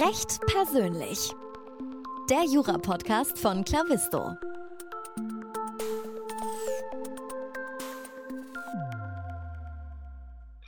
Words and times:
Recht 0.00 0.38
persönlich. 0.46 1.32
Der 2.30 2.44
Jura-Podcast 2.44 3.36
von 3.36 3.64
Clavisto. 3.64 4.36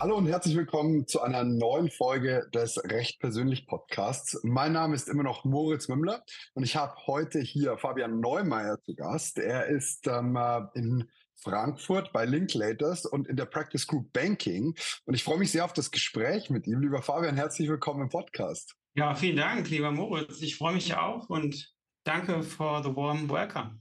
Hallo 0.00 0.16
und 0.16 0.26
herzlich 0.26 0.56
willkommen 0.56 1.06
zu 1.06 1.20
einer 1.20 1.44
neuen 1.44 1.92
Folge 1.92 2.48
des 2.52 2.82
Recht 2.82 3.20
persönlich 3.20 3.68
Podcasts. 3.68 4.40
Mein 4.42 4.72
Name 4.72 4.96
ist 4.96 5.08
immer 5.08 5.22
noch 5.22 5.44
Moritz 5.44 5.86
Mümmler 5.86 6.24
und 6.54 6.64
ich 6.64 6.74
habe 6.74 6.96
heute 7.06 7.38
hier 7.38 7.78
Fabian 7.78 8.18
Neumeier 8.18 8.82
zu 8.82 8.96
Gast. 8.96 9.38
Er 9.38 9.66
ist 9.66 10.08
ähm, 10.08 10.34
äh, 10.34 10.62
in 10.74 11.08
Frankfurt 11.36 12.12
bei 12.12 12.24
Linklaters 12.24 13.06
und 13.06 13.28
in 13.28 13.36
der 13.36 13.46
Practice 13.46 13.86
Group 13.86 14.12
Banking. 14.12 14.74
Und 15.04 15.14
ich 15.14 15.22
freue 15.22 15.38
mich 15.38 15.52
sehr 15.52 15.64
auf 15.64 15.72
das 15.72 15.92
Gespräch 15.92 16.50
mit 16.50 16.66
ihm. 16.66 16.80
Lieber 16.80 17.00
Fabian, 17.00 17.36
herzlich 17.36 17.68
willkommen 17.68 18.02
im 18.02 18.08
Podcast. 18.08 18.79
Ja, 18.94 19.14
vielen 19.14 19.36
Dank, 19.36 19.70
lieber 19.70 19.92
Moritz. 19.92 20.42
Ich 20.42 20.56
freue 20.56 20.74
mich 20.74 20.94
auch 20.94 21.28
und 21.28 21.72
danke 22.04 22.42
for 22.42 22.82
the 22.82 22.94
warm 22.94 23.30
welcome. 23.30 23.78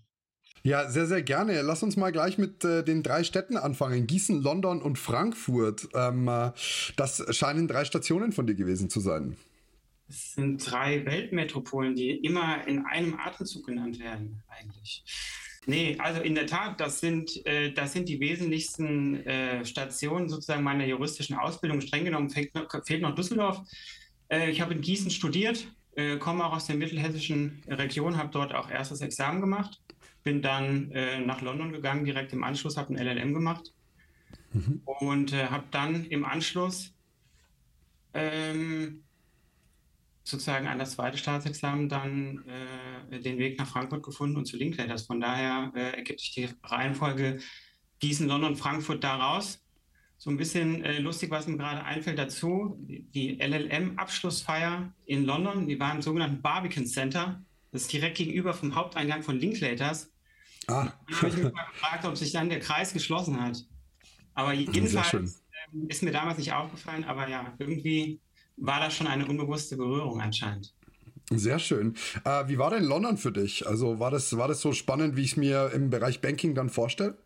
Ja, 0.63 0.89
sehr, 0.89 1.05
sehr 1.07 1.23
gerne. 1.23 1.61
Lass 1.61 1.83
uns 1.83 1.95
mal 1.95 2.11
gleich 2.11 2.37
mit 2.37 2.63
äh, 2.65 2.83
den 2.83 3.01
drei 3.01 3.23
Städten 3.23 3.57
anfangen. 3.57 4.07
Gießen, 4.07 4.41
London 4.41 4.81
und 4.81 4.99
Frankfurt. 4.99 5.87
Ähm, 5.95 6.27
äh, 6.27 6.51
das 6.95 7.23
scheinen 7.35 7.67
drei 7.67 7.85
Stationen 7.85 8.33
von 8.33 8.45
dir 8.45 8.55
gewesen 8.55 8.89
zu 8.89 8.99
sein. 8.99 9.37
Es 10.09 10.33
sind 10.33 10.69
drei 10.69 11.05
Weltmetropolen, 11.05 11.95
die 11.95 12.11
immer 12.11 12.67
in 12.67 12.85
einem 12.85 13.17
Atemzug 13.17 13.67
genannt 13.67 13.99
werden, 13.99 14.43
eigentlich. 14.47 15.03
Nee, 15.65 15.97
also 15.99 16.21
in 16.21 16.35
der 16.35 16.47
Tat, 16.47 16.79
das 16.81 16.99
sind, 16.99 17.45
äh, 17.45 17.71
das 17.71 17.93
sind 17.93 18.09
die 18.09 18.19
wesentlichsten 18.19 19.23
äh, 19.25 19.63
Stationen 19.65 20.27
sozusagen 20.27 20.63
meiner 20.63 20.85
juristischen 20.85 21.37
Ausbildung. 21.37 21.79
Streng 21.81 22.05
genommen 22.05 22.29
fehlt 22.29 22.55
noch, 22.55 22.67
fehlt 22.85 23.01
noch 23.01 23.13
Düsseldorf. 23.13 23.61
Äh, 24.29 24.49
ich 24.49 24.61
habe 24.61 24.73
in 24.73 24.81
Gießen 24.81 25.11
studiert, 25.11 25.67
äh, 25.95 26.17
komme 26.17 26.45
auch 26.45 26.53
aus 26.53 26.67
der 26.67 26.75
mittelhessischen 26.75 27.63
Region, 27.67 28.17
habe 28.17 28.29
dort 28.31 28.53
auch 28.53 28.69
erstes 28.69 29.01
Examen 29.01 29.41
gemacht, 29.41 29.81
bin 30.23 30.41
dann 30.41 30.91
äh, 30.91 31.19
nach 31.19 31.41
London 31.41 31.71
gegangen, 31.71 32.05
direkt 32.05 32.33
im 32.33 32.43
Anschluss, 32.43 32.77
habe 32.77 32.93
ein 32.93 32.97
LLM 32.97 33.33
gemacht 33.33 33.73
mhm. 34.53 34.81
und 34.85 35.33
habe 35.33 35.65
dann 35.71 36.05
im 36.05 36.25
Anschluss 36.25 36.93
ähm, 38.13 39.03
sozusagen 40.23 40.67
an 40.67 40.79
das 40.79 40.91
zweite 40.91 41.17
Staatsexamen 41.17 41.89
dann 41.89 42.43
äh, 43.11 43.19
den 43.19 43.37
Weg 43.37 43.57
nach 43.57 43.67
Frankfurt 43.67 44.03
gefunden 44.03 44.37
und 44.37 44.45
zu 44.45 44.57
Linklaters. 44.57 45.03
Von 45.03 45.19
daher 45.19 45.71
äh, 45.75 45.97
ergibt 45.97 46.19
sich 46.19 46.31
die 46.33 46.49
Reihenfolge 46.63 47.39
Gießen, 47.99 48.27
London, 48.27 48.55
Frankfurt 48.55 49.03
daraus. 49.03 49.59
So 50.19 50.29
ein 50.29 50.35
bisschen 50.35 50.83
äh, 50.83 50.99
lustig, 50.99 51.31
was 51.31 51.47
mir 51.47 51.55
gerade 51.55 51.81
einfällt 51.83 52.19
dazu. 52.19 52.75
Die, 52.77 53.39
LLM-Abschlussfeier 53.39 54.93
in 55.05 55.23
London, 55.23 55.65
die 55.65 55.79
war 55.79 55.95
im 55.95 56.01
sogenannten 56.01 56.41
Barbican 56.41 56.85
Center. 56.85 57.41
Das 57.71 57.83
ist 57.83 57.93
direkt 57.93 58.17
gegenüber 58.17 58.53
vom 58.53 58.75
Haupteingang 58.75 59.23
von 59.23 59.39
Linklaters. 59.39 60.11
Ah. 60.67 60.91
Da 61.09 61.15
habe 61.15 61.29
ich 61.29 61.37
mich 61.37 61.53
mal 61.53 61.65
gefragt, 61.71 62.03
ob 62.05 62.17
sich 62.17 62.33
dann 62.33 62.49
der 62.49 62.59
Kreis 62.59 62.91
geschlossen 62.91 63.41
hat. 63.41 63.65
Aber 64.33 64.53
jedenfalls 64.53 65.13
ähm, 65.13 65.87
ist 65.87 66.03
mir 66.03 66.11
damals 66.11 66.37
nicht 66.37 66.51
aufgefallen, 66.51 67.05
aber 67.05 67.29
ja, 67.29 67.53
irgendwie 67.57 68.19
war 68.57 68.81
das 68.81 68.95
schon 68.95 69.07
eine 69.07 69.25
unbewusste 69.25 69.77
Berührung 69.77 70.19
anscheinend. 70.19 70.73
Sehr 71.31 71.59
schön. 71.59 71.95
Äh, 72.25 72.49
wie 72.49 72.57
war 72.57 72.71
denn 72.71 72.83
London 72.83 73.17
für 73.17 73.31
dich? 73.31 73.65
Also 73.65 73.99
war 73.99 74.11
das, 74.11 74.35
war 74.35 74.49
das 74.49 74.59
so 74.59 74.73
spannend, 74.73 75.15
wie 75.15 75.21
ich 75.21 75.31
es 75.31 75.37
mir 75.37 75.71
im 75.73 75.89
Bereich 75.89 76.19
Banking 76.19 76.55
dann 76.55 76.69
vorstelle? 76.69 77.17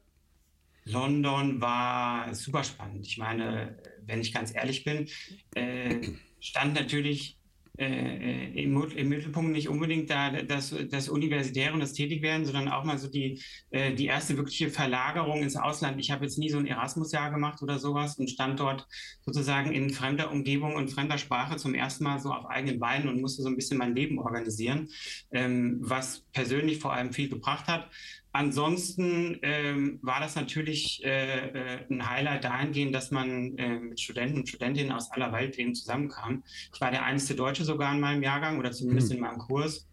London 0.85 1.61
war 1.61 2.33
super 2.35 2.63
spannend. 2.63 3.05
Ich 3.07 3.17
meine, 3.17 3.77
wenn 4.05 4.21
ich 4.21 4.33
ganz 4.33 4.53
ehrlich 4.53 4.83
bin, 4.83 5.07
äh, 5.55 6.01
stand 6.39 6.73
natürlich 6.73 7.37
äh, 7.77 8.63
im, 8.63 8.79
im, 8.91 9.09
Mittelpunkt 9.09 9.51
nicht 9.51 9.67
unbedingt 9.67 10.09
da 10.09 10.29
das, 10.43 10.75
das 10.91 11.09
Universitäre 11.09 11.73
und 11.73 11.79
das 11.79 11.93
Tätigwerden, 11.93 12.45
sondern 12.45 12.67
auch 12.67 12.83
mal 12.83 12.99
so 12.99 13.07
die, 13.07 13.41
äh, 13.71 13.95
die 13.95 14.05
erste 14.05 14.37
wirkliche 14.37 14.69
Verlagerung 14.69 15.41
ins 15.41 15.55
Ausland. 15.55 15.99
Ich 15.99 16.11
habe 16.11 16.25
jetzt 16.25 16.37
nie 16.37 16.49
so 16.49 16.59
ein 16.59 16.67
Erasmus-Jahr 16.67 17.31
gemacht 17.31 17.63
oder 17.63 17.79
sowas 17.79 18.19
und 18.19 18.29
stand 18.29 18.59
dort 18.59 18.87
sozusagen 19.25 19.71
in 19.71 19.89
fremder 19.89 20.31
Umgebung 20.31 20.75
und 20.75 20.91
fremder 20.91 21.17
Sprache 21.17 21.57
zum 21.57 21.73
ersten 21.73 22.03
Mal 22.03 22.19
so 22.19 22.31
auf 22.31 22.45
eigenen 22.45 22.79
Beinen 22.79 23.07
und 23.07 23.21
musste 23.21 23.41
so 23.41 23.49
ein 23.49 23.55
bisschen 23.55 23.79
mein 23.79 23.95
Leben 23.95 24.19
organisieren, 24.19 24.89
ähm, 25.31 25.79
was 25.81 26.25
persönlich 26.31 26.77
vor 26.77 26.93
allem 26.93 27.11
viel 27.11 27.29
gebracht 27.29 27.67
hat. 27.67 27.89
Ansonsten 28.35 29.37
ähm, 29.43 29.99
war 30.01 30.19
das 30.19 30.35
natürlich 30.35 31.05
äh, 31.05 31.49
äh, 31.49 31.85
ein 31.87 32.09
Highlight 32.09 32.43
dahingehend, 32.43 32.93
dass 32.93 33.11
man 33.11 33.55
äh, 33.59 33.79
mit 33.79 33.99
Studenten 34.01 34.39
und 34.39 34.49
Studentinnen 34.49 34.91
aus 34.91 35.11
aller 35.11 35.31
Welt 35.31 35.59
eben 35.59 35.75
zusammenkam. 35.75 36.43
Ich 36.73 36.81
war 36.81 36.89
der 36.89 37.05
einzige 37.05 37.37
Deutsche 37.37 37.63
sogar 37.63 37.93
in 37.93 37.99
meinem 37.99 38.23
Jahrgang 38.23 38.57
oder 38.57 38.71
zumindest 38.71 39.09
mhm. 39.09 39.17
in 39.17 39.21
meinem 39.21 39.37
Kurs. 39.37 39.87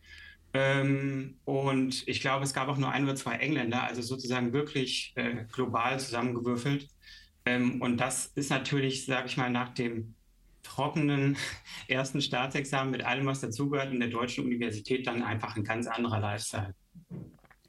Ähm, 0.54 1.36
und 1.44 2.08
ich 2.08 2.22
glaube, 2.22 2.44
es 2.44 2.54
gab 2.54 2.68
auch 2.68 2.78
nur 2.78 2.90
ein 2.90 3.04
oder 3.04 3.14
zwei 3.14 3.34
Engländer, 3.34 3.82
also 3.82 4.00
sozusagen 4.00 4.54
wirklich 4.54 5.12
äh, 5.16 5.44
global 5.52 6.00
zusammengewürfelt. 6.00 6.88
Ähm, 7.44 7.82
und 7.82 7.98
das 7.98 8.32
ist 8.36 8.48
natürlich, 8.48 9.04
sage 9.04 9.26
ich 9.26 9.36
mal, 9.36 9.50
nach 9.50 9.74
dem 9.74 10.14
trockenen 10.62 11.36
ersten 11.88 12.22
Staatsexamen 12.22 12.90
mit 12.90 13.04
allem, 13.04 13.26
was 13.26 13.42
dazugehört 13.42 13.92
in 13.92 14.00
der 14.00 14.08
deutschen 14.08 14.46
Universität, 14.46 15.06
dann 15.06 15.22
einfach 15.22 15.56
ein 15.56 15.64
ganz 15.64 15.86
anderer 15.86 16.20
Lifestyle. 16.20 16.74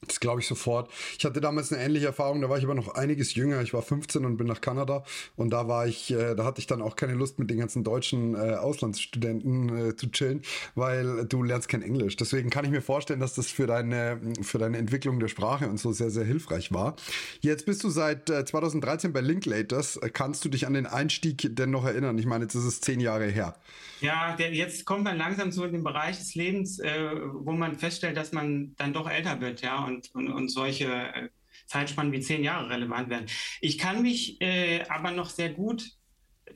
Das 0.08 0.20
glaube 0.20 0.42
ich 0.42 0.48
sofort. 0.48 0.90
Ich 1.20 1.26
hatte 1.26 1.42
damals 1.42 1.72
eine 1.72 1.84
ähnliche 1.84 2.08
Erfahrung, 2.08 2.42
da 2.42 2.50
war 2.50 2.58
ich 2.58 2.64
aber 2.64 2.74
noch 2.74 2.96
einiges 2.96 3.36
jünger. 3.36 3.62
Ich 3.62 3.72
war 3.72 3.84
15 3.84 4.26
und 4.26 4.38
bin 4.38 4.48
nach 4.48 4.60
Kanada 4.60 5.04
und 5.36 5.52
da 5.52 5.68
war 5.68 5.86
ich, 5.86 6.12
äh, 6.12 6.34
da 6.34 6.44
hatte 6.44 6.60
ich 6.60 6.66
dann 6.66 6.82
auch 6.82 6.96
keine 6.96 7.14
Lust 7.14 7.38
mit 7.38 7.52
den 7.52 7.60
ganzen 7.60 7.84
deutschen 7.84 8.34
äh, 8.34 8.56
Auslandsstudenten 8.56 9.90
äh, 9.90 9.96
zu 9.96 10.10
chillen, 10.10 10.42
weil 10.74 11.26
du 11.26 11.44
lernst 11.44 11.70
kein 11.70 11.84
Englisch. 11.84 12.16
Deswegen 12.16 12.50
kann 12.50 12.66
ich 12.66 12.72
mir 12.72 12.82
vorstellen, 12.82 13.20
dass 13.20 13.36
das 13.36 13.48
für 13.48 13.68
deine, 13.68 14.20
für 14.42 14.58
deine 14.58 14.80
Entwicklung 14.80 15.20
der 15.20 15.28
Sprache 15.28 15.70
und 15.70 15.80
so 15.80 15.92
sehr, 15.92 16.10
sehr 16.10 16.26
hilfreich 16.26 16.74
war. 16.74 16.96
Jetzt 17.42 17.68
bist 17.68 17.84
du 17.84 17.92
seit 17.92 18.28
2013 18.28 19.12
äh, 19.12 19.14
bei 19.14 19.22
Linklaters. 19.22 20.00
Kannst 20.14 20.44
du 20.44 20.50
dich 20.50 20.66
an 20.66 20.74
den 20.74 20.88
Einstieg 20.88 21.56
denn 21.56 21.70
noch 21.70 21.86
erinnern? 21.86 22.18
Ich 22.18 22.26
meine, 22.26 22.46
jetzt 22.46 22.56
ist 22.56 22.66
es 22.66 22.82
zehn 22.82 23.02
Jahre 23.02 23.28
her. 23.28 23.56
Ja, 24.02 24.36
der, 24.36 24.52
jetzt 24.52 24.86
kommt 24.86 25.04
man 25.04 25.16
langsam 25.16 25.52
so 25.52 25.64
in 25.64 25.74
den 25.74 25.84
Bereich 25.84 26.18
des 26.18 26.34
Lebens, 26.34 26.80
äh, 26.80 27.12
wo 27.34 27.52
man 27.52 27.78
feststellt, 27.78 28.18
dass 28.18 28.32
man 28.32 28.74
dann 28.78 28.94
doch 28.94 29.08
älter 29.08 29.40
wird, 29.42 29.62
ja, 29.62 29.86
und, 29.86 29.91
und, 30.14 30.30
und 30.30 30.50
solche 30.50 30.86
äh, 30.86 31.30
Zeitspannen 31.68 32.12
wie 32.12 32.22
zehn 32.22 32.44
Jahre 32.44 32.70
relevant 32.70 33.10
werden. 33.10 33.28
Ich 33.60 33.78
kann 33.78 34.02
mich 34.02 34.42
äh, 34.42 34.84
aber 34.90 35.12
noch 35.12 35.30
sehr 35.30 35.50
gut 35.50 35.92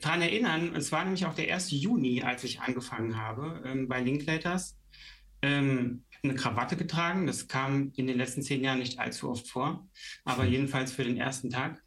daran 0.00 0.22
erinnern, 0.22 0.74
es 0.74 0.92
war 0.92 1.04
nämlich 1.04 1.24
auch 1.24 1.34
der 1.34 1.52
1. 1.54 1.70
Juni, 1.70 2.22
als 2.22 2.44
ich 2.44 2.60
angefangen 2.60 3.16
habe 3.16 3.62
ähm, 3.64 3.88
bei 3.88 4.00
Linklaters. 4.00 4.76
Ähm, 5.42 6.02
eine 6.22 6.34
Krawatte 6.34 6.76
getragen, 6.76 7.26
das 7.26 7.46
kam 7.46 7.92
in 7.94 8.06
den 8.06 8.16
letzten 8.16 8.42
zehn 8.42 8.64
Jahren 8.64 8.80
nicht 8.80 8.98
allzu 8.98 9.30
oft 9.30 9.48
vor, 9.48 9.86
aber 10.24 10.42
hm. 10.42 10.52
jedenfalls 10.52 10.92
für 10.92 11.04
den 11.04 11.16
ersten 11.16 11.50
Tag. 11.50 11.82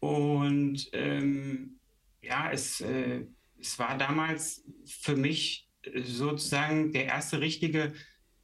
Und 0.00 0.88
ähm, 0.92 1.78
ja, 2.20 2.50
es 2.50 2.80
äh, 2.80 3.24
es 3.60 3.78
war 3.78 3.96
damals 3.98 4.64
für 4.86 5.16
mich 5.16 5.68
äh, 5.82 6.02
sozusagen 6.02 6.92
der 6.92 7.06
erste 7.06 7.40
richtige 7.40 7.92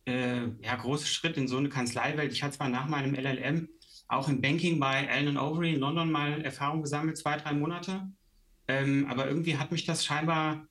äh, 0.06 0.48
ja, 0.62 0.74
große 0.76 1.06
Schritt 1.06 1.36
in 1.36 1.48
so 1.48 1.56
eine 1.56 1.68
Kanzleiwelt. 1.68 2.32
Ich 2.32 2.42
hatte 2.42 2.56
zwar 2.56 2.68
nach 2.68 2.88
meinem 2.88 3.14
LLM 3.14 3.68
auch 4.08 4.28
im 4.28 4.40
Banking 4.40 4.78
bei 4.78 5.08
Allen 5.10 5.38
Overy 5.38 5.74
in 5.74 5.80
London 5.80 6.10
mal 6.10 6.42
Erfahrung 6.42 6.82
gesammelt, 6.82 7.16
zwei, 7.16 7.36
drei 7.36 7.52
Monate. 7.52 8.08
Ähm, 8.68 9.06
aber 9.08 9.28
irgendwie 9.28 9.56
hat 9.56 9.72
mich 9.72 9.84
das 9.84 10.04
scheinbar 10.04 10.66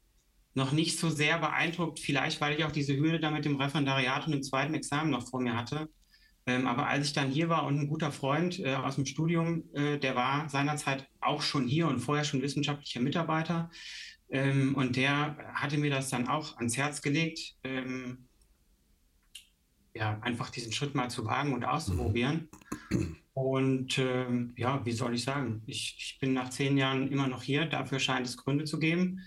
noch 0.53 0.72
nicht 0.72 0.99
so 0.99 1.09
sehr 1.09 1.39
beeindruckt. 1.39 1.99
Vielleicht, 1.99 2.41
weil 2.41 2.57
ich 2.57 2.63
auch 2.63 2.72
diese 2.72 2.95
Hürde 2.95 3.19
da 3.19 3.31
mit 3.31 3.45
dem 3.45 3.59
Referendariat 3.59 4.25
und 4.25 4.33
dem 4.33 4.43
zweiten 4.43 4.73
Examen 4.73 5.09
noch 5.09 5.27
vor 5.27 5.41
mir 5.41 5.55
hatte. 5.55 5.89
Ähm, 6.45 6.67
aber 6.67 6.88
als 6.88 7.07
ich 7.07 7.13
dann 7.13 7.31
hier 7.31 7.49
war 7.49 7.66
und 7.66 7.79
ein 7.79 7.88
guter 7.88 8.11
Freund 8.11 8.59
äh, 8.59 8.75
aus 8.75 8.95
dem 8.95 9.05
Studium, 9.05 9.63
äh, 9.73 9.97
der 9.97 10.16
war 10.16 10.49
seinerzeit 10.49 11.07
auch 11.22 11.41
schon 11.41 11.67
hier 11.67 11.88
und 11.88 11.99
vorher 11.99 12.25
schon 12.25 12.41
wissenschaftlicher 12.41 12.99
Mitarbeiter, 12.99 13.72
ähm, 14.33 14.73
und 14.73 14.95
der 14.95 15.37
hatte 15.53 15.78
mir 15.78 15.91
das 15.91 16.09
dann 16.09 16.28
auch 16.28 16.58
ans 16.58 16.75
Herz 16.75 17.03
gelegt, 17.03 17.55
ähm, 17.63 18.28
ja, 19.93 20.17
einfach 20.22 20.49
diesen 20.49 20.72
Schritt 20.72 20.95
mal 20.95 21.09
zu 21.09 21.25
wagen 21.25 21.53
und 21.53 21.66
auszuprobieren. 21.66 22.49
Und 23.34 23.97
ähm, 23.97 24.53
ja, 24.57 24.85
wie 24.85 24.91
soll 24.91 25.16
ich 25.16 25.23
sagen? 25.23 25.63
Ich, 25.66 25.95
ich, 25.97 26.19
bin 26.19 26.34
nach 26.34 26.49
zehn 26.49 26.78
Jahren 26.78 27.11
immer 27.11 27.28
noch 27.28 27.43
hier. 27.43 27.66
Dafür 27.66 27.99
scheint 27.99 28.28
es 28.28 28.37
Gründe 28.37 28.66
zu 28.66 28.79
geben. 28.79 29.22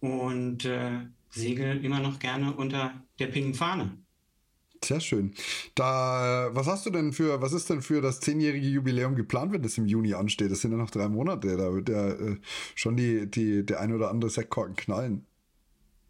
Und 0.00 0.64
äh, 0.64 1.06
segel 1.30 1.84
immer 1.84 2.00
noch 2.00 2.18
gerne 2.18 2.54
unter 2.54 3.02
der 3.18 3.26
pinken 3.26 3.54
Fahne. 3.54 3.98
Sehr 4.84 5.00
schön. 5.00 5.34
Da, 5.76 6.50
was 6.52 6.66
hast 6.66 6.86
du 6.86 6.90
denn 6.90 7.12
für, 7.12 7.40
was 7.40 7.52
ist 7.52 7.70
denn 7.70 7.82
für 7.82 8.00
das 8.00 8.18
zehnjährige 8.18 8.66
Jubiläum 8.66 9.14
geplant, 9.14 9.52
wenn 9.52 9.62
das 9.62 9.78
im 9.78 9.86
Juni 9.86 10.14
ansteht? 10.14 10.50
Das 10.50 10.60
sind 10.60 10.72
ja 10.72 10.76
noch 10.76 10.90
drei 10.90 11.08
Monate. 11.08 11.56
Da 11.56 11.72
wird 11.72 11.88
ja 11.88 12.08
äh, 12.08 12.36
schon 12.74 12.96
die, 12.96 13.30
die, 13.30 13.64
der 13.64 13.80
ein 13.80 13.92
oder 13.92 14.10
andere 14.10 14.30
Sektkorken 14.30 14.74
knallen. 14.74 15.24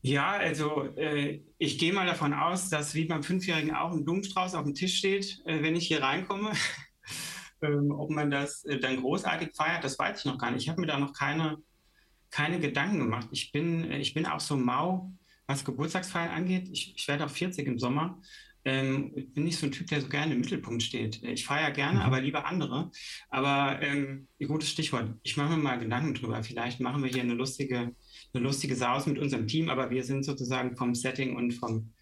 Ja, 0.04 0.32
also 0.32 0.84
äh, 0.96 1.42
ich 1.58 1.78
gehe 1.78 1.92
mal 1.92 2.06
davon 2.06 2.34
aus, 2.34 2.68
dass 2.68 2.94
wie 2.94 3.04
beim 3.04 3.22
Fünfjährigen 3.22 3.72
auch 3.72 3.92
ein 3.92 4.04
Blumenstrauß 4.04 4.54
auf 4.56 4.64
dem 4.64 4.74
Tisch 4.74 4.98
steht, 4.98 5.40
äh, 5.46 5.62
wenn 5.62 5.76
ich 5.76 5.86
hier 5.86 6.02
reinkomme. 6.02 6.52
ähm, 7.62 7.92
ob 7.92 8.10
man 8.10 8.30
das 8.30 8.64
äh, 8.64 8.80
dann 8.80 9.00
großartig 9.00 9.50
feiert, 9.54 9.84
das 9.84 9.98
weiß 9.98 10.18
ich 10.18 10.24
noch 10.24 10.38
gar 10.38 10.50
nicht. 10.50 10.62
Ich 10.62 10.68
habe 10.68 10.80
mir 10.80 10.88
da 10.88 10.98
noch 10.98 11.12
keine, 11.12 11.58
keine 12.30 12.58
Gedanken 12.58 12.98
gemacht. 12.98 13.28
Ich 13.30 13.52
bin, 13.52 13.90
äh, 13.90 13.98
ich 13.98 14.12
bin 14.12 14.26
auch 14.26 14.40
so 14.40 14.56
mau 14.56 15.12
was 15.46 15.64
Geburtstagsfeiern 15.64 16.30
angeht. 16.30 16.68
Ich, 16.72 16.94
ich 16.96 17.06
werde 17.06 17.24
auch 17.24 17.30
40 17.30 17.66
im 17.66 17.78
Sommer. 17.78 18.20
Ähm, 18.64 19.12
ich 19.16 19.32
bin 19.32 19.44
nicht 19.44 19.58
so 19.58 19.66
ein 19.66 19.72
Typ, 19.72 19.88
der 19.88 20.00
so 20.00 20.08
gerne 20.08 20.34
im 20.34 20.40
Mittelpunkt 20.40 20.82
steht. 20.82 21.22
Ich 21.22 21.44
feiere 21.44 21.72
gerne, 21.72 22.00
mhm. 22.00 22.04
aber 22.04 22.20
lieber 22.20 22.46
andere. 22.46 22.90
Aber 23.28 23.80
ähm, 23.82 24.28
ein 24.40 24.48
gutes 24.48 24.70
Stichwort. 24.70 25.14
Ich 25.22 25.36
mache 25.36 25.50
mir 25.50 25.62
mal 25.62 25.78
Gedanken 25.78 26.14
drüber. 26.14 26.42
Vielleicht 26.42 26.80
machen 26.80 27.02
wir 27.02 27.10
hier 27.10 27.22
eine 27.22 27.34
lustige, 27.34 27.94
eine 28.34 28.44
lustige 28.44 28.76
Saus 28.76 29.06
mit 29.06 29.18
unserem 29.18 29.46
Team, 29.46 29.68
aber 29.68 29.90
wir 29.90 30.04
sind 30.04 30.24
sozusagen 30.24 30.76
vom 30.76 30.94
Setting 30.94 31.36
und 31.36 31.52
vom, 31.52 31.92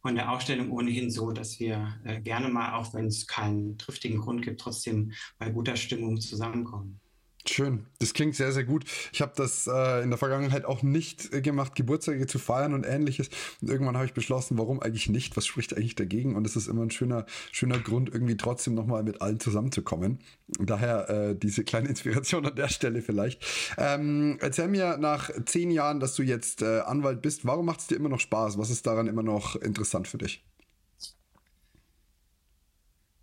von 0.00 0.14
der 0.14 0.30
Ausstellung 0.30 0.70
ohnehin 0.70 1.10
so, 1.10 1.32
dass 1.32 1.58
wir 1.58 2.00
äh, 2.04 2.20
gerne 2.20 2.48
mal, 2.48 2.74
auch 2.74 2.94
wenn 2.94 3.06
es 3.06 3.26
keinen 3.26 3.76
triftigen 3.76 4.18
Grund 4.18 4.42
gibt, 4.42 4.60
trotzdem 4.60 5.12
bei 5.38 5.50
guter 5.50 5.76
Stimmung 5.76 6.20
zusammenkommen. 6.20 6.99
Schön, 7.46 7.86
das 7.98 8.12
klingt 8.12 8.36
sehr, 8.36 8.52
sehr 8.52 8.64
gut. 8.64 8.84
Ich 9.12 9.22
habe 9.22 9.32
das 9.34 9.66
äh, 9.66 10.02
in 10.02 10.10
der 10.10 10.18
Vergangenheit 10.18 10.66
auch 10.66 10.82
nicht 10.82 11.32
äh, 11.32 11.40
gemacht, 11.40 11.74
Geburtstage 11.74 12.26
zu 12.26 12.38
feiern 12.38 12.74
und 12.74 12.84
ähnliches. 12.84 13.30
Und 13.62 13.70
irgendwann 13.70 13.96
habe 13.96 14.04
ich 14.04 14.12
beschlossen, 14.12 14.58
warum 14.58 14.80
eigentlich 14.80 15.08
nicht? 15.08 15.38
Was 15.38 15.46
spricht 15.46 15.74
eigentlich 15.74 15.94
dagegen? 15.94 16.36
Und 16.36 16.46
es 16.46 16.54
ist 16.54 16.68
immer 16.68 16.82
ein 16.82 16.90
schöner, 16.90 17.24
schöner 17.50 17.78
Grund, 17.78 18.12
irgendwie 18.12 18.36
trotzdem 18.36 18.74
nochmal 18.74 19.02
mit 19.04 19.22
allen 19.22 19.40
zusammenzukommen. 19.40 20.18
Daher 20.58 21.08
äh, 21.08 21.34
diese 21.34 21.64
kleine 21.64 21.88
Inspiration 21.88 22.44
an 22.44 22.56
der 22.56 22.68
Stelle 22.68 23.00
vielleicht. 23.00 23.42
Ähm, 23.78 24.36
erzähl 24.40 24.68
mir 24.68 24.98
nach 24.98 25.30
zehn 25.46 25.70
Jahren, 25.70 25.98
dass 25.98 26.14
du 26.16 26.22
jetzt 26.22 26.60
äh, 26.60 26.80
Anwalt 26.80 27.22
bist, 27.22 27.46
warum 27.46 27.64
macht 27.64 27.80
es 27.80 27.86
dir 27.86 27.96
immer 27.96 28.10
noch 28.10 28.20
Spaß? 28.20 28.58
Was 28.58 28.68
ist 28.68 28.86
daran 28.86 29.06
immer 29.06 29.22
noch 29.22 29.56
interessant 29.56 30.08
für 30.08 30.18
dich? 30.18 30.44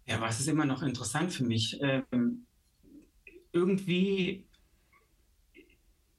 Ja, 0.07 0.19
was 0.21 0.39
ist 0.39 0.47
immer 0.47 0.65
noch 0.65 0.81
interessant 0.81 1.33
für 1.33 1.43
mich? 1.43 1.77
Ähm 1.81 2.46
irgendwie, 3.57 4.47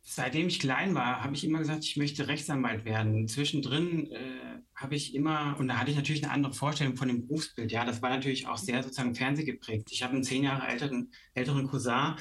seitdem 0.02 0.48
ich 0.48 0.60
klein 0.60 0.94
war, 0.94 1.22
habe 1.22 1.34
ich 1.34 1.44
immer 1.44 1.58
gesagt, 1.58 1.84
ich 1.84 1.96
möchte 1.96 2.28
Rechtsanwalt 2.28 2.84
werden. 2.84 3.28
Zwischendrin 3.28 4.10
äh, 4.10 4.60
habe 4.74 4.94
ich 4.94 5.14
immer, 5.14 5.56
und 5.58 5.68
da 5.68 5.78
hatte 5.78 5.90
ich 5.90 5.96
natürlich 5.96 6.22
eine 6.24 6.32
andere 6.32 6.54
Vorstellung 6.54 6.96
von 6.96 7.08
dem 7.08 7.26
Berufsbild. 7.26 7.72
Ja, 7.72 7.84
das 7.84 8.00
war 8.02 8.10
natürlich 8.10 8.46
auch 8.46 8.56
sehr 8.56 8.82
sozusagen 8.82 9.14
fernsehgeprägt. 9.14 9.90
Ich 9.92 10.02
habe 10.02 10.14
einen 10.14 10.24
zehn 10.24 10.44
Jahre 10.44 10.66
älteren, 10.66 11.12
älteren 11.34 11.66
Cousin 11.66 12.14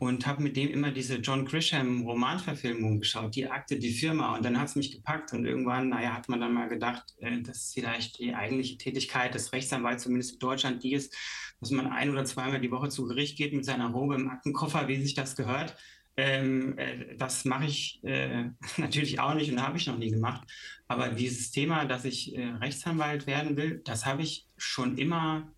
und 0.00 0.26
habe 0.26 0.42
mit 0.42 0.56
dem 0.56 0.70
immer 0.70 0.90
diese 0.92 1.16
John 1.16 1.44
Grisham 1.44 2.06
Romanverfilmung 2.06 3.00
geschaut, 3.00 3.36
die 3.36 3.46
Akte, 3.46 3.78
die 3.78 3.92
Firma. 3.92 4.34
Und 4.34 4.42
dann 4.42 4.58
hat 4.58 4.68
es 4.68 4.74
mich 4.74 4.92
gepackt 4.92 5.34
und 5.34 5.44
irgendwann, 5.44 5.90
naja, 5.90 6.14
hat 6.14 6.26
man 6.26 6.40
dann 6.40 6.54
mal 6.54 6.70
gedacht, 6.70 7.04
äh, 7.18 7.42
dass 7.42 7.74
vielleicht 7.74 8.18
die 8.18 8.34
eigentliche 8.34 8.78
Tätigkeit 8.78 9.34
des 9.34 9.52
Rechtsanwalts, 9.52 10.04
zumindest 10.04 10.32
in 10.32 10.38
Deutschland, 10.38 10.82
die 10.82 10.94
ist, 10.94 11.14
dass 11.60 11.70
man 11.70 11.86
ein 11.86 12.08
oder 12.08 12.24
zweimal 12.24 12.62
die 12.62 12.70
Woche 12.70 12.88
zu 12.88 13.06
Gericht 13.06 13.36
geht 13.36 13.52
mit 13.52 13.66
seiner 13.66 13.90
Robe 13.90 14.14
im 14.14 14.30
Aktenkoffer, 14.30 14.88
wie 14.88 15.02
sich 15.02 15.12
das 15.12 15.36
gehört. 15.36 15.76
Ähm, 16.16 16.78
äh, 16.78 17.14
das 17.16 17.44
mache 17.44 17.66
ich 17.66 18.00
äh, 18.02 18.44
natürlich 18.78 19.20
auch 19.20 19.34
nicht 19.34 19.52
und 19.52 19.60
habe 19.60 19.76
ich 19.76 19.86
noch 19.86 19.98
nie 19.98 20.10
gemacht. 20.10 20.50
Aber 20.88 21.10
dieses 21.10 21.50
Thema, 21.50 21.84
dass 21.84 22.06
ich 22.06 22.34
äh, 22.34 22.46
Rechtsanwalt 22.52 23.26
werden 23.26 23.58
will, 23.58 23.82
das 23.84 24.06
habe 24.06 24.22
ich 24.22 24.46
schon 24.56 24.96
immer 24.96 25.52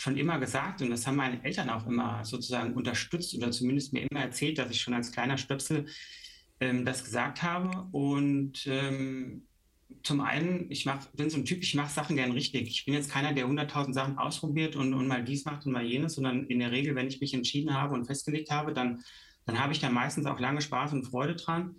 schon 0.00 0.16
immer 0.16 0.38
gesagt 0.38 0.80
und 0.80 0.88
das 0.88 1.06
haben 1.06 1.16
meine 1.16 1.44
Eltern 1.44 1.68
auch 1.68 1.86
immer 1.86 2.24
sozusagen 2.24 2.72
unterstützt 2.72 3.34
oder 3.36 3.50
zumindest 3.50 3.92
mir 3.92 4.06
immer 4.10 4.20
erzählt, 4.20 4.56
dass 4.56 4.70
ich 4.70 4.80
schon 4.80 4.94
als 4.94 5.12
kleiner 5.12 5.36
Stöpsel 5.36 5.84
ähm, 6.58 6.86
das 6.86 7.04
gesagt 7.04 7.42
habe. 7.42 7.86
Und 7.92 8.66
ähm, 8.66 9.42
zum 10.02 10.22
einen, 10.22 10.70
ich 10.70 10.86
mach, 10.86 11.04
bin 11.08 11.28
so 11.28 11.36
ein 11.36 11.44
Typ, 11.44 11.62
ich 11.62 11.74
mache 11.74 11.92
Sachen 11.92 12.16
gern 12.16 12.32
richtig. 12.32 12.68
Ich 12.68 12.86
bin 12.86 12.94
jetzt 12.94 13.10
keiner, 13.10 13.34
der 13.34 13.46
hunderttausend 13.46 13.94
Sachen 13.94 14.16
ausprobiert 14.16 14.74
und, 14.74 14.94
und 14.94 15.06
mal 15.06 15.22
dies 15.22 15.44
macht 15.44 15.66
und 15.66 15.72
mal 15.72 15.84
jenes, 15.84 16.14
sondern 16.14 16.46
in 16.46 16.60
der 16.60 16.72
Regel, 16.72 16.94
wenn 16.94 17.08
ich 17.08 17.20
mich 17.20 17.34
entschieden 17.34 17.74
habe 17.74 17.92
und 17.92 18.06
festgelegt 18.06 18.50
habe, 18.50 18.72
dann, 18.72 19.02
dann 19.44 19.58
habe 19.58 19.74
ich 19.74 19.80
da 19.80 19.90
meistens 19.90 20.24
auch 20.24 20.40
lange 20.40 20.62
Spaß 20.62 20.94
und 20.94 21.04
Freude 21.04 21.36
dran. 21.36 21.76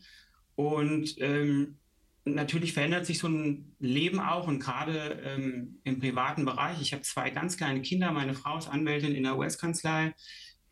Und 0.54 1.16
ähm, 1.18 1.80
natürlich 2.26 2.74
verändert 2.74 3.06
sich 3.06 3.20
so 3.20 3.28
ein 3.28 3.76
Leben 3.80 4.20
auch 4.20 4.48
und 4.48 4.60
gerade 4.60 5.22
ähm, 5.26 5.80
im 5.84 6.00
privaten 6.00 6.46
Bereich. 6.46 6.82
Ich 6.82 6.94
habe 6.94 7.04
zwei 7.04 7.30
ganz 7.30 7.58
kleine 7.58 7.82
Kinder, 7.82 8.12
meine 8.12 8.34
Frau 8.34 8.58
ist 8.58 8.68
Anwältin 8.68 9.16
in 9.16 9.24
der 9.24 9.38
US-Kanzlei. 9.38 10.14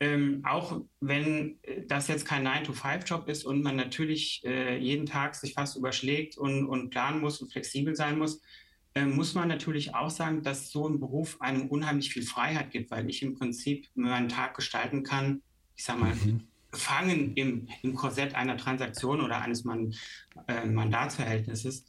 Ähm, 0.01 0.44
auch 0.46 0.81
wenn 1.01 1.60
äh, 1.63 1.86
das 1.86 2.07
jetzt 2.07 2.25
kein 2.25 2.48
9-to-5-Job 2.48 3.28
ist 3.28 3.44
und 3.44 3.63
man 3.63 3.75
natürlich 3.75 4.42
äh, 4.46 4.78
jeden 4.78 5.06
Tag 5.06 5.36
sich 5.36 5.54
fast 5.54 5.75
überschlägt 5.75 6.38
und, 6.38 6.68
und 6.68 6.90
planen 6.90 7.19
muss 7.19 7.42
und 7.42 7.51
flexibel 7.51 7.96
sein 7.96 8.18
muss, 8.18 8.42
äh, 8.94 9.04
muss 9.06 9.34
man 9.34 9.50
natürlich 9.50 9.96
auch 9.96 10.10
sagen, 10.10 10.42
dass 10.42 10.72
so 10.72 10.88
ein 10.88 11.01
Beruf 11.01 11.42
einem 11.42 11.68
unheimlich 11.68 12.13
viel 12.13 12.24
Freiheit 12.24 12.72
gibt, 12.72 12.92
weil 12.92 13.10
ich 13.10 13.22
im 13.24 13.34
Prinzip 13.34 13.90
meinen 13.94 14.30
Tag 14.30 14.56
gestalten 14.56 15.04
kann, 15.04 15.42
ich 15.75 15.84
sage 15.84 16.00
mal, 16.00 16.16
mhm 16.16 16.50
gefangen 16.71 17.33
im, 17.36 17.68
im 17.81 17.95
Korsett 17.95 18.36
einer 18.36 18.57
Transaktion 18.57 19.21
oder 19.21 19.42
eines 19.42 19.63
Man, 19.63 19.94
äh, 20.48 20.66
Mandatsverhältnisses, 20.66 21.86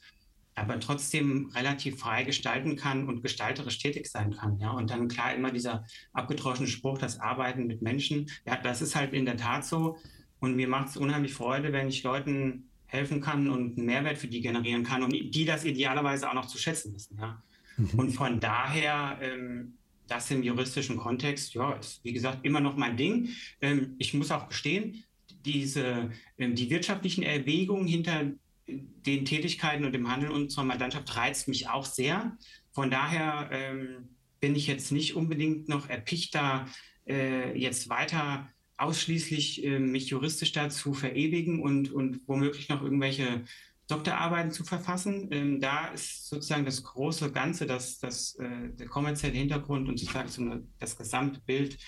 aber 0.54 0.80
trotzdem 0.80 1.50
relativ 1.54 2.00
frei 2.00 2.24
gestalten 2.24 2.76
kann 2.76 3.08
und 3.08 3.22
gestalterisch 3.22 3.78
tätig 3.78 4.06
sein 4.08 4.34
kann. 4.34 4.58
Ja? 4.58 4.70
Und 4.70 4.90
dann 4.90 5.08
klar 5.08 5.34
immer 5.34 5.50
dieser 5.50 5.84
abgedroschene 6.12 6.68
Spruch, 6.68 6.98
das 6.98 7.20
Arbeiten 7.20 7.66
mit 7.66 7.82
Menschen, 7.82 8.30
ja, 8.46 8.56
das 8.56 8.82
ist 8.82 8.96
halt 8.96 9.12
in 9.12 9.24
der 9.24 9.36
Tat 9.36 9.64
so. 9.64 9.96
Und 10.38 10.56
mir 10.56 10.68
macht 10.68 10.88
es 10.88 10.96
unheimlich 10.96 11.34
Freude, 11.34 11.72
wenn 11.72 11.88
ich 11.88 12.02
Leuten 12.02 12.70
helfen 12.86 13.20
kann 13.20 13.50
und 13.50 13.76
einen 13.76 13.86
Mehrwert 13.86 14.18
für 14.18 14.28
die 14.28 14.40
generieren 14.40 14.82
kann 14.82 15.02
und 15.02 15.12
die 15.12 15.44
das 15.44 15.64
idealerweise 15.64 16.28
auch 16.28 16.34
noch 16.34 16.46
zu 16.46 16.58
schätzen 16.58 16.94
wissen. 16.94 17.18
Ja? 17.18 17.42
Mhm. 17.76 17.90
Und 17.98 18.10
von 18.10 18.40
daher 18.40 19.18
ähm, 19.20 19.78
das 20.10 20.30
im 20.30 20.42
juristischen 20.42 20.96
Kontext, 20.96 21.54
ja, 21.54 21.72
ist 21.72 22.02
wie 22.04 22.12
gesagt 22.12 22.44
immer 22.44 22.60
noch 22.60 22.76
mein 22.76 22.96
Ding. 22.96 23.30
Ähm, 23.60 23.94
ich 23.98 24.14
muss 24.14 24.30
auch 24.30 24.48
gestehen, 24.48 25.04
diese, 25.44 26.10
ähm, 26.38 26.54
die 26.54 26.70
wirtschaftlichen 26.70 27.22
Erwägungen 27.22 27.86
hinter 27.86 28.32
den 28.66 29.24
Tätigkeiten 29.24 29.84
und 29.84 29.92
dem 29.92 30.10
Handeln 30.10 30.32
unserer 30.32 30.64
Mandantschaft 30.64 31.16
reizt 31.16 31.48
mich 31.48 31.68
auch 31.68 31.84
sehr. 31.84 32.36
Von 32.72 32.90
daher 32.90 33.48
ähm, 33.52 34.08
bin 34.40 34.54
ich 34.54 34.66
jetzt 34.66 34.92
nicht 34.92 35.16
unbedingt 35.16 35.68
noch 35.68 35.88
erpichter, 35.88 36.66
äh, 37.06 37.58
jetzt 37.58 37.88
weiter 37.88 38.48
ausschließlich 38.76 39.64
äh, 39.64 39.78
mich 39.78 40.08
juristisch 40.08 40.52
dazu 40.52 40.94
verewigen 40.94 41.60
und, 41.60 41.92
und 41.92 42.20
womöglich 42.26 42.68
noch 42.68 42.82
irgendwelche 42.82 43.44
Doktorarbeiten 43.90 44.50
zu 44.50 44.64
verfassen. 44.64 45.28
Ähm, 45.30 45.60
da 45.60 45.88
ist 45.88 46.28
sozusagen 46.28 46.64
das 46.64 46.82
große 46.82 47.32
Ganze, 47.32 47.66
das, 47.66 47.98
das, 47.98 48.36
äh, 48.36 48.70
der 48.70 48.86
kommerzielle 48.86 49.34
Hintergrund 49.34 49.88
und 49.88 49.98
sozusagen 49.98 50.28
so 50.28 50.42
das 50.78 50.96
Gesamtbild 50.96 51.78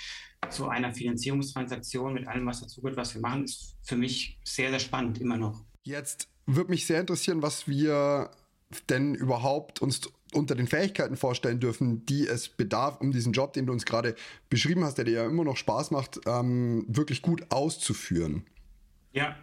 zu 0.51 0.69
einer 0.69 0.93
Finanzierungstransaktion 0.93 2.15
mit 2.15 2.27
allem, 2.27 2.47
was 2.47 2.61
dazugehört, 2.61 2.97
was 2.97 3.15
wir 3.15 3.21
machen, 3.21 3.45
ist 3.45 3.77
für 3.83 3.97
mich 3.97 4.39
sehr, 4.45 4.71
sehr 4.71 4.81
spannend 4.81 5.21
immer 5.21 5.37
noch. 5.37 5.65
Jetzt 5.85 6.29
würde 6.47 6.71
mich 6.71 6.87
sehr 6.87 7.01
interessieren, 7.01 7.43
was 7.43 7.69
wir 7.69 8.31
denn 8.89 9.15
überhaupt 9.15 9.81
uns 9.81 10.01
unter 10.33 10.55
den 10.55 10.67
Fähigkeiten 10.67 11.17
vorstellen 11.17 11.61
dürfen, 11.61 12.07
die 12.07 12.27
es 12.27 12.49
bedarf, 12.49 13.01
um 13.01 13.13
diesen 13.13 13.33
Job, 13.33 13.53
den 13.53 13.67
du 13.67 13.73
uns 13.73 13.85
gerade 13.85 14.15
beschrieben 14.49 14.83
hast, 14.85 14.97
der 14.97 15.05
dir 15.05 15.13
ja 15.13 15.27
immer 15.27 15.45
noch 15.45 15.57
Spaß 15.57 15.91
macht, 15.91 16.21
ähm, 16.27 16.87
wirklich 16.89 17.23
gut 17.23 17.51
auszuführen. 17.51 18.47
Ja, 19.13 19.37